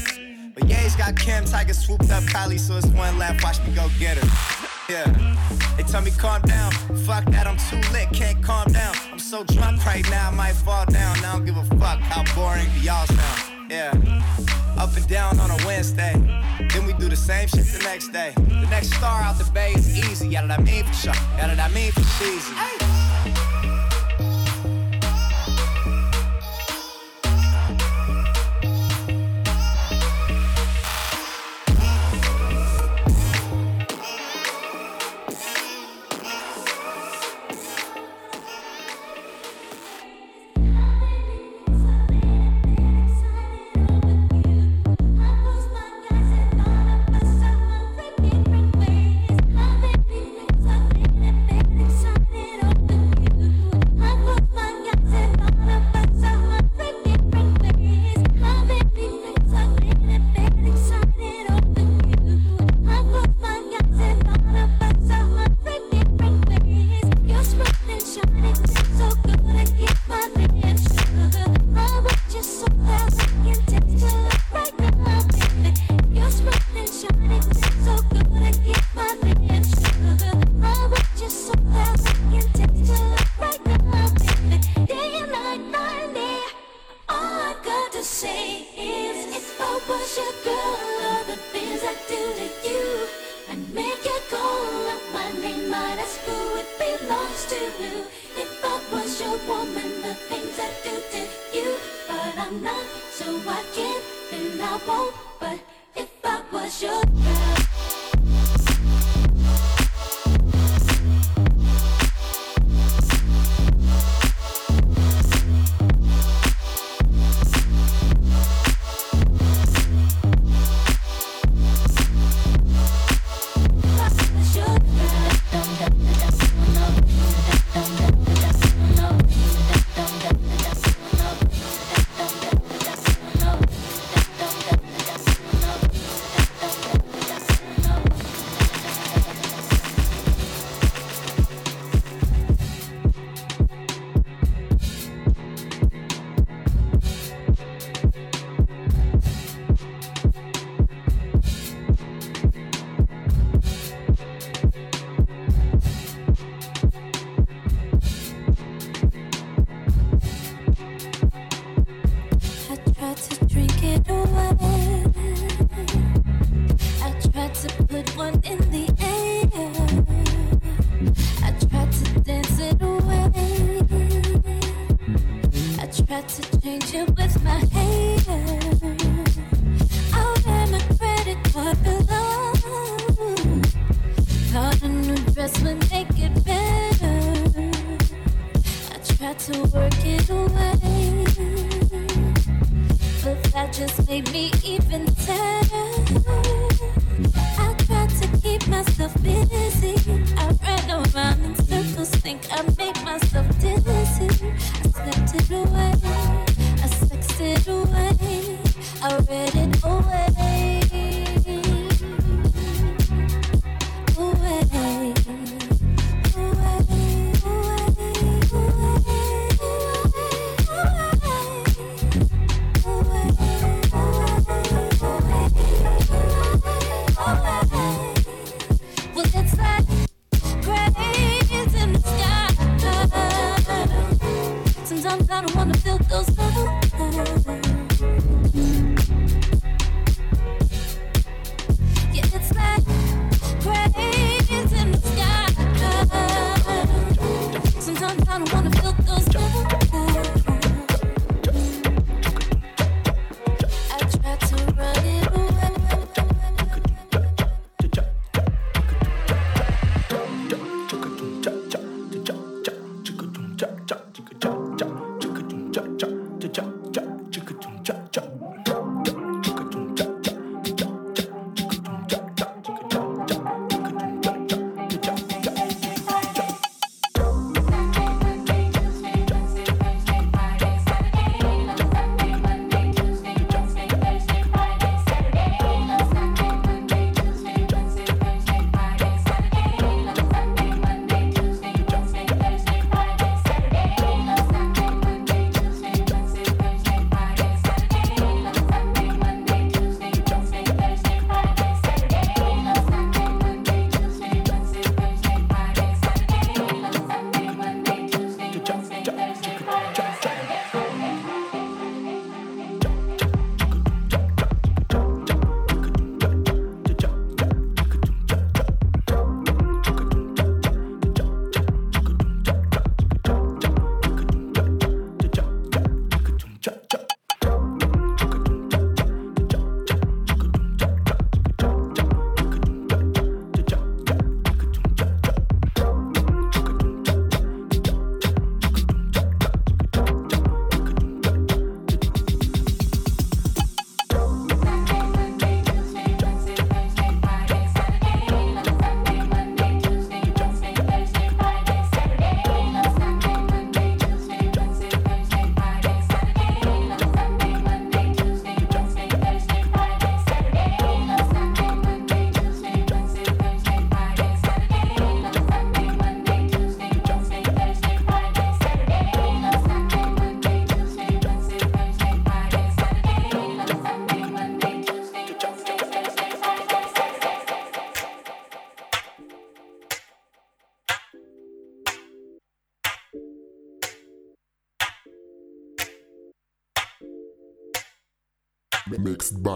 But 0.55 0.69
Ye's 0.69 0.95
got 0.95 1.17
Kim, 1.17 1.43
Tiger 1.43 1.73
swooped 1.73 2.09
up 2.11 2.23
Kylie, 2.23 2.57
so 2.57 2.77
it's 2.77 2.87
one 2.87 3.17
left. 3.17 3.43
Watch 3.43 3.61
me 3.67 3.75
go 3.75 3.89
get 3.99 4.17
her. 4.17 4.29
Yeah. 4.89 5.35
They 5.75 5.83
tell 5.83 6.01
me 6.01 6.11
calm 6.11 6.41
down. 6.43 6.71
Fuck 7.05 7.25
that, 7.25 7.45
I'm 7.45 7.57
too 7.57 7.81
lit, 7.91 8.07
can't 8.13 8.41
calm 8.41 8.71
down. 8.71 8.95
I'm 9.11 9.19
so 9.19 9.43
drunk 9.43 9.85
right 9.85 10.09
now, 10.09 10.29
I 10.29 10.33
might 10.33 10.53
fall 10.53 10.85
down. 10.85 11.17
I 11.17 11.33
don't 11.33 11.45
give 11.45 11.57
a 11.57 11.65
fuck 11.75 11.99
how 11.99 12.23
boring 12.33 12.69
y'all 12.81 13.05
sound. 13.05 13.50
Yeah. 13.71 13.93
Up 14.77 14.93
and 14.97 15.07
down 15.07 15.39
on 15.39 15.49
a 15.49 15.65
Wednesday. 15.65 16.11
Then 16.73 16.85
we 16.85 16.91
do 16.91 17.07
the 17.07 17.15
same 17.15 17.47
shit 17.47 17.65
the 17.67 17.79
next 17.85 18.09
day. 18.09 18.33
The 18.35 18.67
next 18.69 18.93
star 18.93 19.21
out 19.21 19.37
the 19.37 19.49
bay 19.51 19.71
is 19.71 19.97
easy. 19.97 20.27
Yeah, 20.27 20.45
that 20.45 20.59
I 20.59 20.61
mean 20.61 20.83
for 20.83 20.93
sure. 20.93 21.13
Yeah, 21.37 21.55
that 21.55 21.71
I 21.71 21.73
mean 21.73 21.93
for 21.93 22.01
cheesy. 22.19 23.50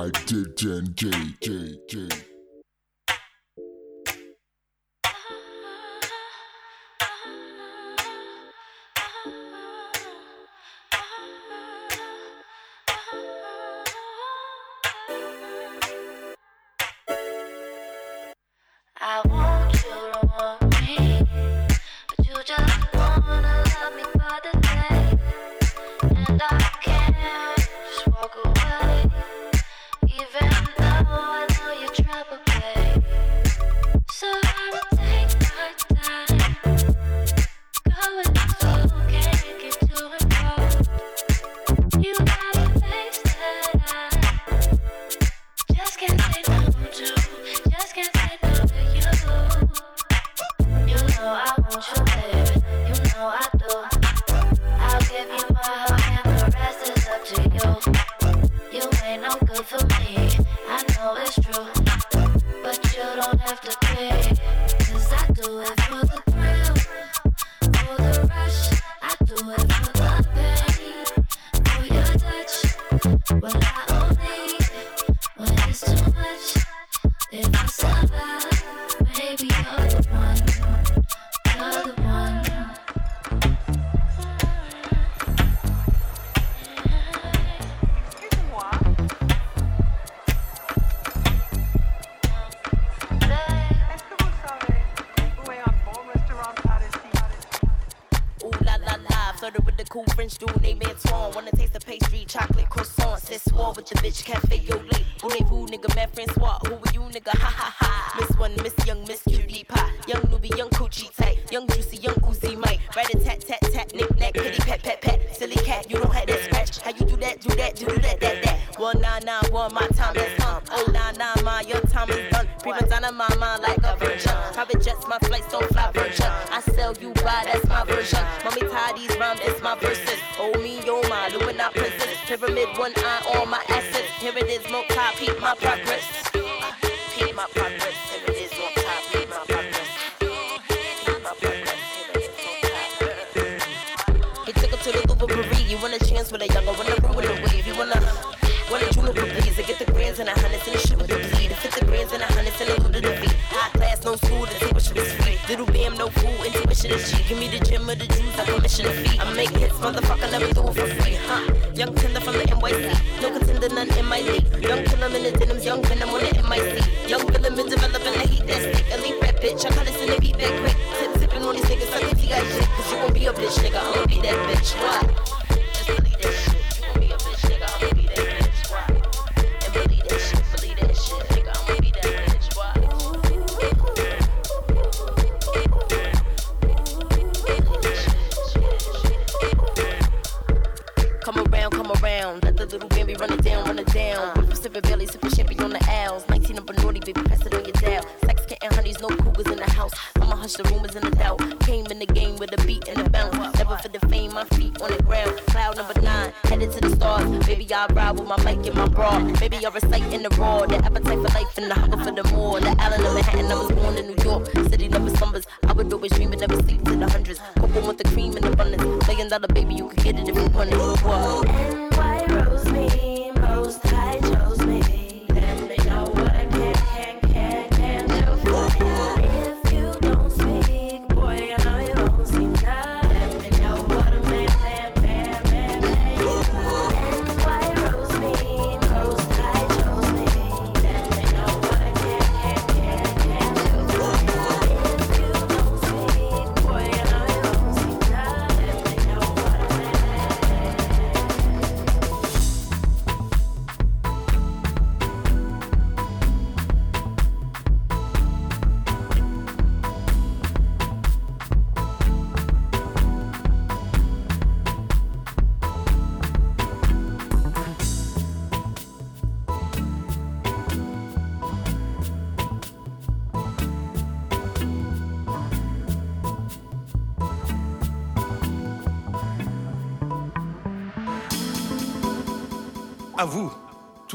And 0.05 0.27
J 0.27 0.43
J 0.55 1.11
J. 1.41 1.54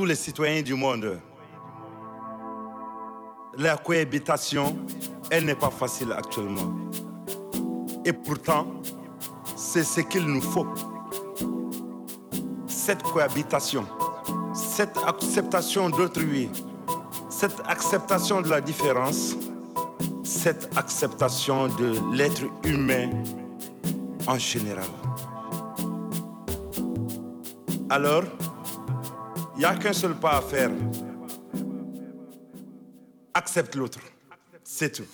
tous 0.01 0.07
les 0.07 0.15
citoyens 0.15 0.63
du 0.63 0.73
monde. 0.73 1.21
La 3.59 3.77
cohabitation, 3.77 4.75
elle 5.31 5.45
n'est 5.45 5.55
pas 5.55 5.69
facile 5.69 6.11
actuellement. 6.17 6.73
Et 8.07 8.15
pourtant, 8.15 8.67
c'est 9.55 9.85
ce 9.85 10.01
qu'il 10.01 10.25
nous 10.25 10.41
faut. 10.41 10.67
Cette 12.67 13.03
cohabitation, 13.03 13.85
cette 14.55 14.97
acceptation 15.07 15.91
d'autrui, 15.91 16.49
cette 17.29 17.61
acceptation 17.69 18.41
de 18.41 18.49
la 18.49 18.63
différence, 18.63 19.37
cette 20.25 20.71
acceptation 20.79 21.69
de 21.69 22.17
l'être 22.17 22.45
humain 22.65 23.11
en 24.27 24.39
général. 24.39 24.89
Alors, 27.91 28.23
il 29.61 29.65
n'y 29.65 29.67
a 29.67 29.77
qu'un 29.77 29.93
seul 29.93 30.15
pas 30.15 30.39
à 30.39 30.41
faire. 30.41 30.71
Accepte 33.35 33.75
l'autre. 33.75 33.99
C'est 34.65 34.91
tout. 34.91 35.05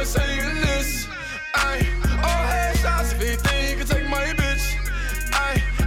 This. 0.00 1.06
All 2.24 2.44
headshots 2.48 3.12
if 3.12 3.20
he 3.20 3.36
think 3.36 3.68
he 3.68 3.74
can 3.76 3.86
take 3.86 4.08
my 4.08 4.24
bitch. 4.32 4.74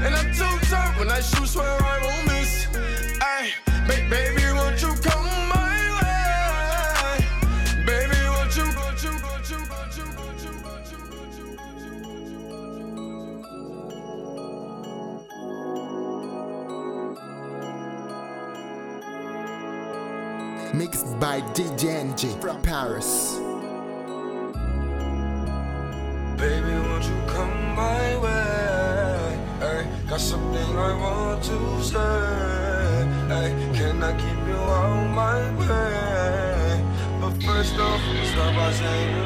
And 0.06 0.14
I'm 0.14 0.32
too 0.32 0.60
tough 0.70 1.00
when 1.00 1.10
I 1.10 1.20
shoot, 1.20 1.48
swear 1.48 1.66
I 1.68 2.00
won't 2.04 2.28
miss. 2.28 2.68
Ba- 3.88 4.06
baby, 4.12 4.44
won't 4.54 4.80
you 4.80 4.94
come 5.02 5.26
my 5.50 5.90
way? 5.98 7.26
Baby, 7.88 8.20
won't 8.30 8.56
you, 8.56 8.66
won't 8.78 9.02
you, 9.04 9.14
won't 9.26 9.50
you, 9.50 9.58
won't 9.72 9.98
you, 9.98 10.06
won't 10.16 10.44
you, 10.44 10.52
won't 10.64 10.92
you, 10.92 11.00
won't 11.10 11.34
you? 20.72 20.78
Mixed 20.78 21.20
by 21.20 21.42
DJ 21.56 21.84
Enjay 22.04 22.40
from 22.40 22.62
Paris. 22.62 23.23
doesn't 38.82 39.23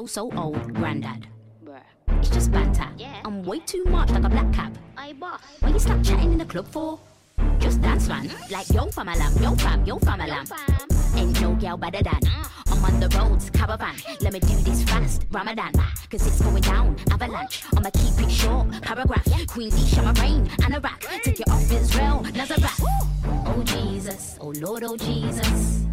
Flow 0.00 0.06
so 0.06 0.32
old, 0.34 0.72
granddad. 0.72 1.26
It's 2.20 2.30
just 2.30 2.50
banter. 2.50 2.88
I'm 3.22 3.42
way 3.42 3.58
too 3.58 3.84
much 3.84 4.08
like 4.08 4.24
a 4.24 4.30
black 4.30 4.50
cap. 4.50 4.72
Why 4.94 5.68
you 5.68 5.78
stop 5.78 6.02
chatting 6.02 6.32
in 6.32 6.38
the 6.38 6.46
club 6.46 6.66
for? 6.68 6.98
Just 7.58 7.82
dance, 7.82 8.08
man. 8.08 8.30
Like 8.50 8.70
yo 8.70 8.86
fam 8.86 9.08
alam, 9.10 9.36
yo 9.42 9.54
fam, 9.56 9.84
yo 9.84 9.98
fam 9.98 10.22
alam. 10.22 10.46
Ain't 11.16 11.38
no 11.42 11.52
girl 11.52 11.76
better 11.76 12.02
than. 12.02 12.18
I'm 12.68 12.82
on 12.82 12.98
the 12.98 13.10
roads, 13.10 13.50
caravan. 13.50 13.94
Let 14.22 14.32
me 14.32 14.40
do 14.40 14.56
this 14.62 14.84
fast, 14.84 15.26
Ramadan. 15.30 15.72
Cause 16.08 16.26
it's 16.26 16.40
going 16.40 16.62
down, 16.62 16.96
avalanche. 17.10 17.62
I'ma 17.76 17.90
keep 17.90 18.26
it 18.26 18.30
short, 18.30 18.70
paragraph. 18.80 19.26
Queen 19.48 19.68
D, 19.68 19.86
Shama 19.86 20.18
Rain, 20.18 20.50
and 20.64 20.76
Iraq. 20.76 21.00
Take 21.22 21.40
it 21.40 21.50
off 21.50 21.70
Israel, 21.70 22.24
Nazareth. 22.34 22.80
Oh 23.44 23.62
Jesus, 23.66 24.38
oh 24.40 24.54
Lord, 24.56 24.82
oh, 24.82 24.92
oh 24.92 24.96
Jesus. 24.96 25.84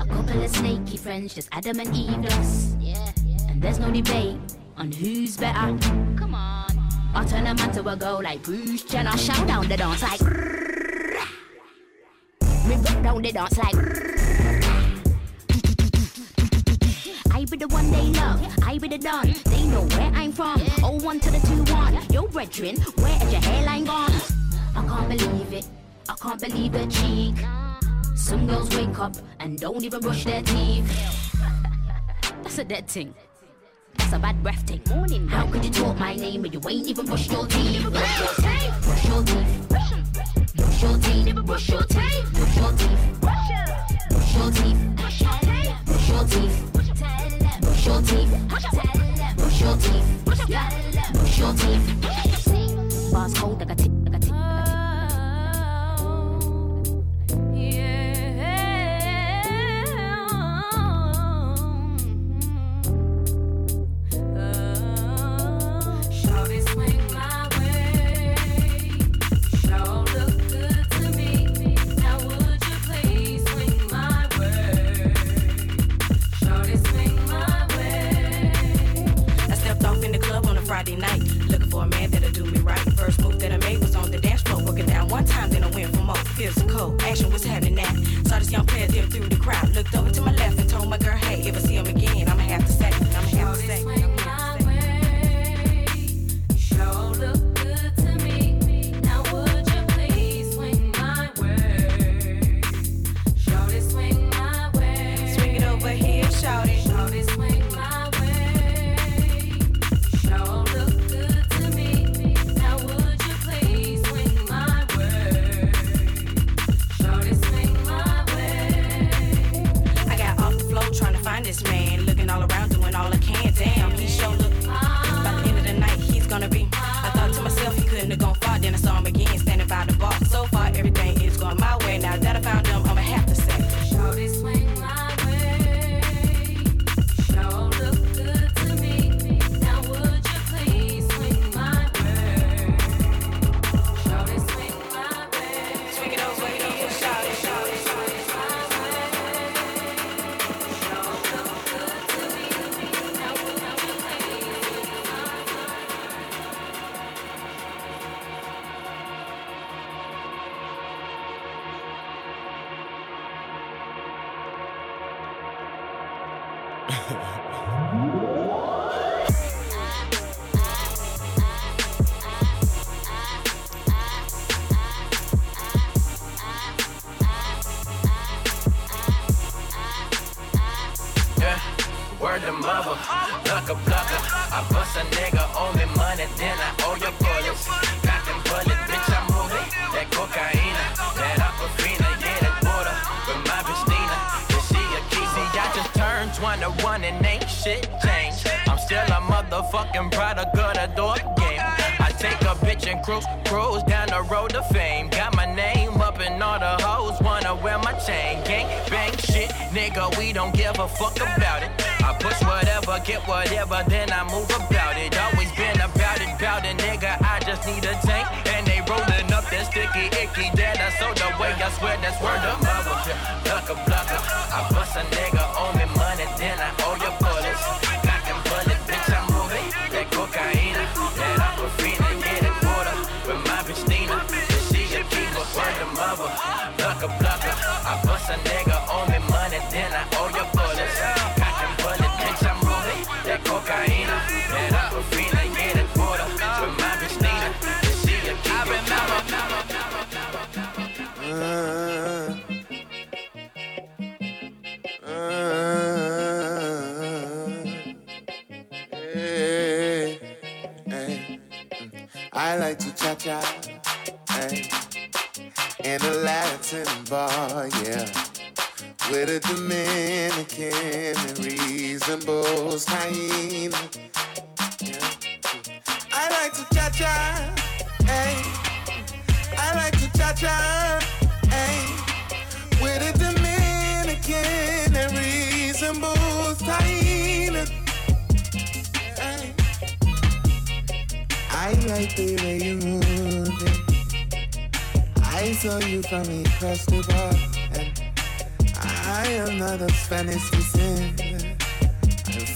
A 0.00 0.06
couple 0.06 0.42
of 0.42 0.50
snaky 0.50 0.96
friends, 0.96 1.34
just 1.34 1.48
Adam 1.52 1.80
and 1.80 1.96
Eve 1.96 2.18
lost. 2.18 2.76
There's 3.64 3.78
no 3.78 3.90
debate 3.90 4.36
on 4.76 4.92
who's 4.92 5.38
better. 5.38 5.74
Come 6.18 6.34
on. 6.34 6.68
I 7.14 7.24
turn 7.24 7.46
a 7.46 7.54
man 7.54 7.72
to 7.72 7.88
a 7.88 7.96
girl 7.96 8.20
like 8.22 8.42
Bruce 8.42 8.82
Jenner. 8.82 9.16
Shout 9.16 9.48
down 9.48 9.66
the 9.66 9.76
dance 9.78 10.02
like. 10.02 10.20
Me 12.68 12.76
rock 12.76 13.02
down 13.02 13.22
the 13.22 13.32
dance 13.32 13.56
like. 13.56 13.74
I 17.32 17.46
be 17.46 17.56
the 17.56 17.66
one 17.68 17.90
they 17.90 18.02
love, 18.20 18.46
I 18.64 18.76
be 18.76 18.86
the 18.86 18.98
don. 18.98 19.32
They 19.46 19.64
know 19.64 19.86
where 19.96 20.12
I'm 20.12 20.30
from. 20.30 20.60
Oh 20.82 21.02
one 21.02 21.18
to 21.20 21.30
the 21.30 21.38
two 21.38 21.64
one. 21.72 21.98
Yo, 22.12 22.26
brethren, 22.26 22.76
where 22.96 23.16
is 23.24 23.32
your 23.32 23.40
hairline 23.40 23.86
gone? 23.86 24.12
I 24.76 24.84
can't 24.86 25.08
believe 25.08 25.52
it. 25.54 25.66
I 26.10 26.14
can't 26.20 26.38
believe 26.38 26.72
the 26.72 26.86
cheek. 26.88 27.36
Some 28.14 28.46
girls 28.46 28.76
wake 28.76 28.98
up 28.98 29.16
and 29.40 29.58
don't 29.58 29.82
even 29.82 30.00
brush 30.00 30.24
their 30.24 30.42
teeth. 30.42 30.86
That's 32.42 32.58
a 32.58 32.64
dead 32.64 32.88
thing. 32.88 33.14
That's 34.04 34.16
a 34.16 34.18
bad 34.18 34.42
breath 34.42 34.60
thing. 34.66 34.82
Morning. 34.90 35.26
How 35.28 35.46
could 35.46 35.64
you 35.64 35.70
talk 35.70 35.98
my 35.98 36.14
name 36.14 36.42
when 36.42 36.52
you 36.52 36.60
ain't 36.68 36.86
even 36.86 37.06
brushed 37.06 37.32
your 37.32 37.46
teeth? 37.46 37.90
Brush 37.90 38.20
your 38.20 38.28
teeth. 38.36 38.82
Brush 38.82 39.04
your 39.08 39.22
teeth. 39.24 39.68
Brush 40.56 40.82
your 40.82 40.98
teeth. 40.98 41.24
Never 41.24 41.42
brush 41.42 41.68
your 41.70 41.82
teeth. 41.84 42.32
Brush 42.34 42.56
your 42.56 42.72
teeth. 42.72 43.20
Brush 43.22 43.50
your 44.36 44.50
teeth. 44.50 44.76
Brush 44.96 45.22
your 45.22 45.30
teeth. 45.40 45.80
Brush 45.86 46.10
your 46.10 46.24
teeth. 46.26 46.72
Brush 46.74 46.90
your 47.88 48.02
teeth. 48.02 48.44
Brush 48.50 48.68
your 49.62 49.76
teeth. 49.78 50.24
Brush 50.26 51.38
your 51.38 51.54
teeth. 51.54 53.10
Bars 53.10 53.32
cold 53.38 53.58
like 53.60 53.70
a 53.70 53.74
tick, 53.74 53.92
like 54.04 54.13
a 54.13 54.13
tick, 54.13 54.13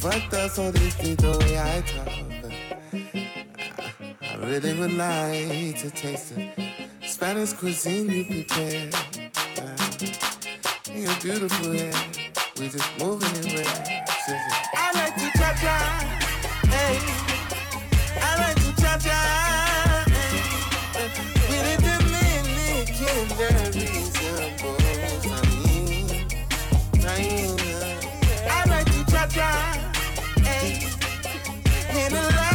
Cuántos 0.08 0.52
son 0.52 0.72
the 0.72 1.38
way 1.40 1.58
I 1.58 1.82
talk 1.82 2.08
I 4.22 4.36
really 4.38 4.72
would 4.78 4.94
like 4.94 5.78
to 5.82 5.90
taste 5.90 6.34
the 6.34 6.50
Spanish 7.06 7.52
cuisine 7.52 8.10
you 8.10 8.24
prepare 8.24 8.88
You're 10.94 11.14
beautiful 11.20 11.74
yeah. 11.74 11.92
We 12.58 12.70
just 12.70 12.88
moving 12.98 13.28
it 13.36 13.52
with 13.52 13.68
I 14.74 14.92
like 14.94 15.14
to 15.16 15.30
cha-cha 15.38 15.76
hey. 16.72 16.98
I 18.18 18.32
like 18.40 18.56
to 18.64 18.72
cha-cha 18.80 19.20
hey. 20.08 21.10
We 21.50 21.56
the 21.66 21.74
Dominican 21.84 23.26
very 23.36 23.70
reasonable 23.76 24.76
I 25.28 25.44
mean, 25.52 26.08
I 27.04 27.18
mean, 27.20 27.58
I 28.48 28.64
like 28.70 28.86
to 28.86 29.04
cha-cha 29.12 29.87
in 32.10 32.16
a. 32.16 32.47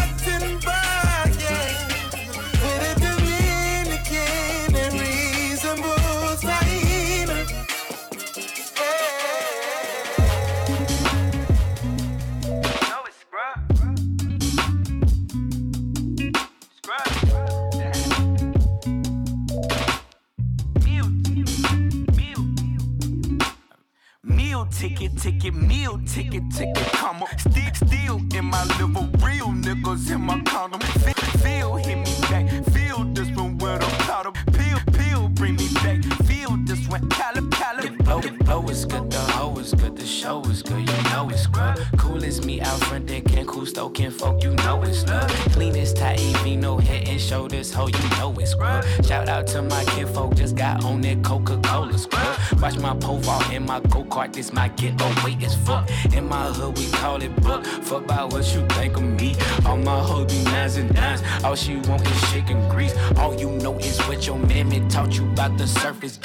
This 54.31 54.53
my 54.53 54.69
get 54.69 54.99
away 55.01 55.37
as 55.43 55.55
fuck. 55.55 55.89
In 56.13 56.27
my 56.29 56.45
hood, 56.45 56.77
we 56.77 56.89
call 56.91 57.21
it 57.21 57.35
buck. 57.41 57.65
Fuck 57.65 58.07
by 58.07 58.23
what 58.23 58.45
you 58.53 58.65
think 58.69 58.95
of 58.95 59.03
me. 59.03 59.35
All 59.65 59.77
my 59.77 59.99
hoes 59.99 60.31
be 60.31 60.43
nines 60.45 60.77
and 60.77 60.93
nines. 60.93 61.21
All 61.43 61.55
she 61.55 61.75
want 61.87 62.07
is 62.09 62.31
chicken 62.31 62.67
grease. 62.69 62.95
All 63.17 63.35
you 63.35 63.49
know 63.51 63.77
is 63.79 63.99
what 64.07 64.25
your 64.25 64.37
mammy 64.37 64.79
taught 64.89 65.17
you 65.17 65.25
about 65.31 65.57
the 65.57 65.67
surface 65.67 66.19